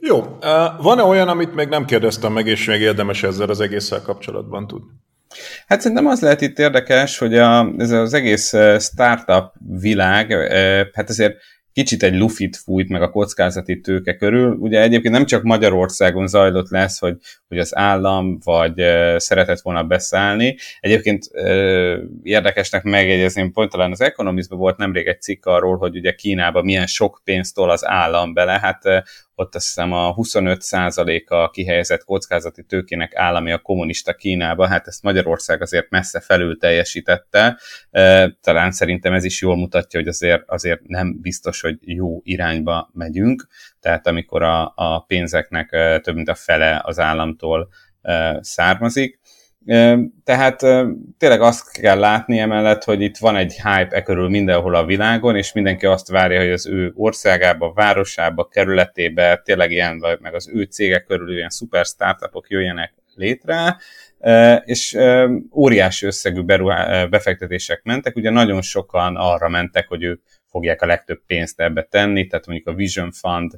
Jó. 0.00 0.38
Van-e 0.78 1.02
olyan, 1.02 1.28
amit 1.28 1.54
még 1.54 1.68
nem 1.68 1.84
kérdeztem 1.84 2.32
meg, 2.32 2.46
és 2.46 2.66
még 2.66 2.80
érdemes 2.80 3.22
ezzel 3.22 3.48
az 3.48 3.60
egésszel 3.60 4.02
kapcsolatban 4.02 4.66
tudni? 4.66 4.90
Hát 5.66 5.80
szerintem 5.80 6.06
az 6.06 6.20
lehet 6.20 6.40
itt 6.40 6.58
érdekes, 6.58 7.18
hogy 7.18 7.34
a, 7.34 7.72
ez 7.78 7.90
az 7.90 8.14
egész 8.14 8.54
startup 8.78 9.52
világ, 9.80 10.32
hát 10.92 11.08
azért 11.08 11.36
kicsit 11.72 12.02
egy 12.02 12.14
lufit 12.14 12.56
fújt 12.56 12.88
meg 12.88 13.02
a 13.02 13.10
kockázati 13.10 13.80
tőke 13.80 14.16
körül. 14.16 14.52
Ugye 14.52 14.80
egyébként 14.80 15.14
nem 15.14 15.26
csak 15.26 15.42
Magyarországon 15.42 16.26
zajlott 16.26 16.70
lesz, 16.70 16.98
hogy, 16.98 17.16
hogy 17.48 17.58
az 17.58 17.76
állam 17.76 18.38
vagy 18.44 18.82
szeretett 19.16 19.60
volna 19.60 19.84
beszállni. 19.84 20.56
Egyébként 20.80 21.28
uh, 21.32 21.98
érdekesnek 22.22 22.82
megjegyezném, 22.82 23.52
pont 23.52 23.70
talán 23.70 23.90
az 23.90 24.00
Economistban 24.00 24.58
volt 24.58 24.76
nemrég 24.76 25.06
egy 25.06 25.20
cikk 25.20 25.46
arról, 25.46 25.76
hogy 25.76 25.96
ugye 25.96 26.14
Kínában 26.14 26.64
milyen 26.64 26.86
sok 26.86 27.20
pénzt 27.24 27.54
tol 27.54 27.70
az 27.70 27.86
állam 27.86 28.34
bele. 28.34 28.58
Hát 28.58 28.82
ott 29.40 29.54
azt 29.54 29.66
hiszem 29.66 29.92
a 29.92 30.14
25%-a 30.14 31.50
kihelyezett 31.50 32.04
kockázati 32.04 32.64
tőkének 32.64 33.16
állami 33.16 33.52
a 33.52 33.58
kommunista 33.58 34.14
Kínába, 34.14 34.66
hát 34.66 34.86
ezt 34.86 35.02
Magyarország 35.02 35.62
azért 35.62 35.90
messze 35.90 36.20
felül 36.20 36.58
teljesítette. 36.58 37.58
Talán 38.40 38.72
szerintem 38.72 39.12
ez 39.12 39.24
is 39.24 39.40
jól 39.40 39.56
mutatja, 39.56 40.00
hogy 40.00 40.08
azért, 40.08 40.42
azért 40.46 40.80
nem 40.86 41.20
biztos, 41.20 41.60
hogy 41.60 41.76
jó 41.80 42.20
irányba 42.22 42.90
megyünk, 42.92 43.46
tehát 43.80 44.06
amikor 44.06 44.42
a, 44.42 44.72
a 44.76 45.04
pénzeknek 45.06 45.70
több 46.02 46.14
mint 46.14 46.28
a 46.28 46.34
fele 46.34 46.80
az 46.84 46.98
államtól 46.98 47.68
származik, 48.40 49.20
tehát 50.24 50.58
tényleg 51.18 51.40
azt 51.40 51.72
kell 51.72 51.98
látni 51.98 52.38
emellett, 52.38 52.84
hogy 52.84 53.00
itt 53.00 53.16
van 53.16 53.36
egy 53.36 53.52
hype 53.52 53.96
e 53.96 54.02
körül 54.02 54.28
mindenhol 54.28 54.74
a 54.74 54.84
világon, 54.84 55.36
és 55.36 55.52
mindenki 55.52 55.86
azt 55.86 56.08
várja, 56.08 56.40
hogy 56.40 56.50
az 56.50 56.66
ő 56.66 56.92
országába, 56.94 57.72
városába, 57.72 58.48
kerületébe 58.48 59.40
tényleg 59.44 59.70
ilyen, 59.70 59.98
vagy 59.98 60.18
meg 60.20 60.34
az 60.34 60.50
ő 60.54 60.62
cégek 60.62 61.04
körül 61.04 61.36
ilyen 61.36 61.50
szuper 61.50 61.84
startupok 61.84 62.48
jöjjenek 62.48 62.94
létre, 63.14 63.76
és 64.64 64.96
óriási 65.54 66.06
összegű 66.06 66.42
befektetések 67.10 67.82
mentek, 67.82 68.16
ugye 68.16 68.30
nagyon 68.30 68.62
sokan 68.62 69.16
arra 69.16 69.48
mentek, 69.48 69.88
hogy 69.88 70.02
ők 70.02 70.22
fogják 70.46 70.82
a 70.82 70.86
legtöbb 70.86 71.20
pénzt 71.26 71.60
ebbe 71.60 71.82
tenni, 71.82 72.26
tehát 72.26 72.46
mondjuk 72.46 72.68
a 72.68 72.74
Vision 72.74 73.10
Fund 73.12 73.52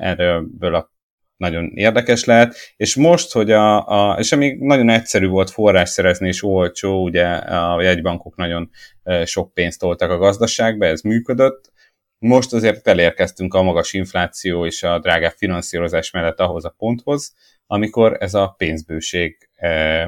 erről 0.00 0.74
a 0.74 0.92
nagyon 1.40 1.70
érdekes 1.74 2.24
lehet, 2.24 2.56
és 2.76 2.96
most, 2.96 3.32
hogy 3.32 3.50
a, 3.50 3.86
a 3.86 4.18
és 4.18 4.32
ami 4.32 4.56
nagyon 4.58 4.88
egyszerű 4.88 5.26
volt 5.26 5.50
forrás 5.50 5.88
szerezni 5.88 6.28
és 6.28 6.42
olcsó, 6.42 7.02
ugye 7.02 7.26
a 7.26 7.82
jegybankok 7.82 8.36
nagyon 8.36 8.70
sok 9.24 9.54
pénzt 9.54 9.78
toltak 9.78 10.10
a 10.10 10.18
gazdaságba, 10.18 10.86
ez 10.86 11.00
működött, 11.00 11.72
most 12.18 12.52
azért 12.52 12.88
elérkeztünk 12.88 13.54
a 13.54 13.62
magas 13.62 13.92
infláció 13.92 14.66
és 14.66 14.82
a 14.82 14.98
drágább 14.98 15.34
finanszírozás 15.36 16.10
mellett 16.10 16.40
ahhoz 16.40 16.64
a 16.64 16.74
ponthoz, 16.78 17.34
amikor 17.66 18.16
ez 18.20 18.34
a 18.34 18.54
pénzbőség 18.58 19.48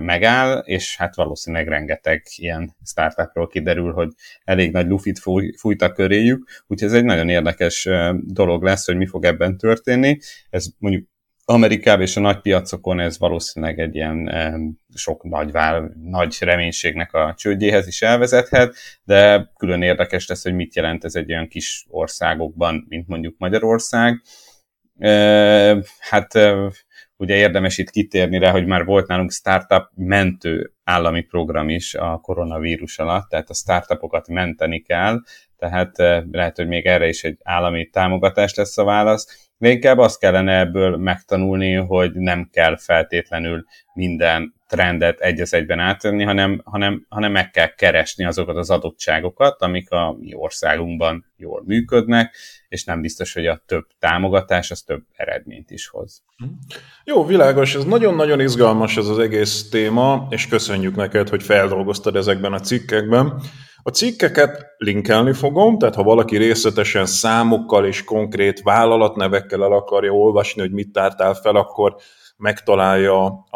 megáll, 0.00 0.58
és 0.58 0.96
hát 0.96 1.14
valószínűleg 1.14 1.68
rengeteg 1.68 2.22
ilyen 2.36 2.76
startupról 2.84 3.46
kiderül, 3.46 3.92
hogy 3.92 4.08
elég 4.44 4.72
nagy 4.72 4.86
lufit 4.86 5.18
fújtak 5.56 5.94
köréjük, 5.94 6.62
úgyhogy 6.66 6.88
ez 6.88 6.94
egy 6.94 7.04
nagyon 7.04 7.28
érdekes 7.28 7.88
dolog 8.20 8.62
lesz, 8.62 8.86
hogy 8.86 8.96
mi 8.96 9.06
fog 9.06 9.24
ebben 9.24 9.56
történni. 9.56 10.18
Ez 10.50 10.66
mondjuk 10.78 11.08
Amerikában 11.44 12.02
és 12.02 12.16
a 12.16 12.20
nagy 12.20 12.40
piacokon 12.40 13.00
ez 13.00 13.18
valószínűleg 13.18 13.78
egy 13.78 13.94
ilyen 13.94 14.30
sok 14.94 15.22
nagy, 15.22 15.50
vál, 15.50 15.92
nagy 16.02 16.36
reménységnek 16.40 17.12
a 17.12 17.34
csődjéhez 17.36 17.86
is 17.86 18.02
elvezethet, 18.02 18.74
de 19.04 19.50
külön 19.56 19.82
érdekes 19.82 20.26
lesz, 20.26 20.42
hogy 20.42 20.54
mit 20.54 20.74
jelent 20.74 21.04
ez 21.04 21.14
egy 21.14 21.32
olyan 21.32 21.48
kis 21.48 21.86
országokban, 21.88 22.86
mint 22.88 23.08
mondjuk 23.08 23.34
Magyarország. 23.38 24.22
Hát 25.98 26.34
ugye 27.16 27.34
érdemes 27.34 27.78
itt 27.78 27.90
kitérni 27.90 28.38
rá, 28.38 28.50
hogy 28.50 28.66
már 28.66 28.84
volt 28.84 29.06
nálunk 29.06 29.32
startup 29.32 29.90
mentő 29.94 30.72
állami 30.84 31.20
program 31.20 31.68
is 31.68 31.94
a 31.94 32.18
koronavírus 32.22 32.98
alatt, 32.98 33.28
tehát 33.28 33.50
a 33.50 33.54
startupokat 33.54 34.28
menteni 34.28 34.80
kell, 34.80 35.20
tehát 35.56 35.96
lehet, 36.30 36.56
hogy 36.56 36.66
még 36.66 36.86
erre 36.86 37.08
is 37.08 37.24
egy 37.24 37.38
állami 37.42 37.88
támogatás 37.88 38.54
lesz 38.54 38.78
a 38.78 38.84
válasz 38.84 39.50
de 39.62 39.70
inkább 39.70 39.98
azt 39.98 40.18
kellene 40.18 40.58
ebből 40.58 40.96
megtanulni, 40.96 41.74
hogy 41.74 42.12
nem 42.12 42.48
kell 42.52 42.76
feltétlenül 42.76 43.64
minden 43.94 44.54
trendet 44.68 45.20
egy 45.20 45.40
az 45.40 45.54
egyben 45.54 45.78
átvenni, 45.78 46.24
hanem, 46.24 46.60
hanem, 46.64 47.06
hanem 47.08 47.32
meg 47.32 47.50
kell 47.50 47.74
keresni 47.74 48.24
azokat 48.24 48.56
az 48.56 48.70
adottságokat, 48.70 49.62
amik 49.62 49.90
a 49.90 50.16
mi 50.20 50.34
országunkban 50.34 51.26
jól 51.36 51.62
működnek, 51.66 52.36
és 52.68 52.84
nem 52.84 53.00
biztos, 53.00 53.32
hogy 53.32 53.46
a 53.46 53.62
több 53.66 53.86
támogatás 53.98 54.70
az 54.70 54.80
több 54.80 55.02
eredményt 55.12 55.70
is 55.70 55.88
hoz. 55.88 56.22
Jó, 57.04 57.26
világos, 57.26 57.74
ez 57.74 57.84
nagyon-nagyon 57.84 58.40
izgalmas 58.40 58.96
ez 58.96 59.06
az 59.06 59.18
egész 59.18 59.68
téma, 59.68 60.26
és 60.30 60.46
köszönjük 60.48 60.96
neked, 60.96 61.28
hogy 61.28 61.42
feldolgoztad 61.42 62.16
ezekben 62.16 62.52
a 62.52 62.60
cikkekben. 62.60 63.42
A 63.84 63.90
cikkeket 63.90 64.66
linkelni 64.76 65.32
fogom, 65.32 65.78
tehát 65.78 65.94
ha 65.94 66.02
valaki 66.02 66.36
részletesen 66.36 67.06
számokkal 67.06 67.86
és 67.86 68.04
konkrét 68.04 68.62
vállalatnevekkel 68.62 69.62
el 69.62 69.72
akarja 69.72 70.12
olvasni, 70.12 70.60
hogy 70.60 70.72
mit 70.72 70.92
tártál 70.92 71.34
fel, 71.34 71.56
akkor 71.56 71.96
megtalálja 72.36 73.46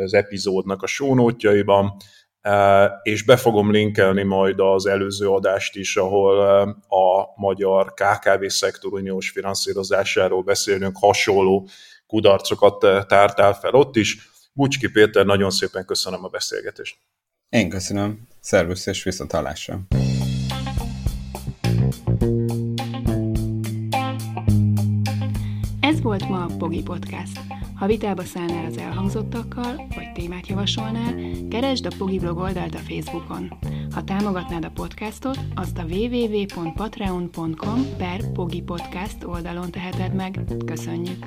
az 0.00 0.14
epizódnak 0.14 0.82
a 0.82 0.86
sónótjaiban, 0.86 1.96
e, 2.40 2.84
és 3.02 3.24
be 3.24 3.36
fogom 3.36 3.70
linkelni 3.70 4.22
majd 4.22 4.60
az 4.60 4.86
előző 4.86 5.28
adást 5.28 5.76
is, 5.76 5.96
ahol 5.96 6.46
e, 6.46 6.60
a 6.96 7.32
magyar 7.36 7.94
KKV 7.94 8.46
szektor 8.46 8.92
uniós 8.92 9.30
finanszírozásáról 9.30 10.42
beszélünk, 10.42 10.96
hasonló 11.00 11.68
kudarcokat 12.06 12.84
e, 12.84 13.04
tártál 13.04 13.54
fel 13.54 13.72
ott 13.74 13.96
is. 13.96 14.30
Bucski 14.52 14.90
Péter, 14.90 15.26
nagyon 15.26 15.50
szépen 15.50 15.84
köszönöm 15.84 16.24
a 16.24 16.28
beszélgetést. 16.28 16.96
Én 17.52 17.68
köszönöm. 17.68 18.18
Szervusz 18.40 18.86
és 18.86 19.02
visszatalásra. 19.02 19.80
Ez 25.80 26.00
volt 26.00 26.28
ma 26.28 26.44
a 26.44 26.50
Pogi 26.58 26.82
Podcast. 26.82 27.40
Ha 27.74 27.86
vitába 27.86 28.22
szállnál 28.22 28.64
az 28.64 28.76
elhangzottakkal, 28.76 29.86
vagy 29.94 30.12
témát 30.14 30.46
javasolnál, 30.46 31.14
keresd 31.50 31.86
a 31.86 31.94
Pogi 31.98 32.18
blog 32.18 32.38
oldalt 32.38 32.74
a 32.74 32.78
Facebookon. 32.78 33.58
Ha 33.90 34.04
támogatnád 34.04 34.64
a 34.64 34.70
podcastot, 34.70 35.38
azt 35.54 35.78
a 35.78 35.84
www.patreon.com 35.84 37.96
per 37.96 38.32
Pogi 38.32 38.62
Podcast 38.62 39.24
oldalon 39.24 39.70
teheted 39.70 40.14
meg. 40.14 40.40
Köszönjük! 40.64 41.26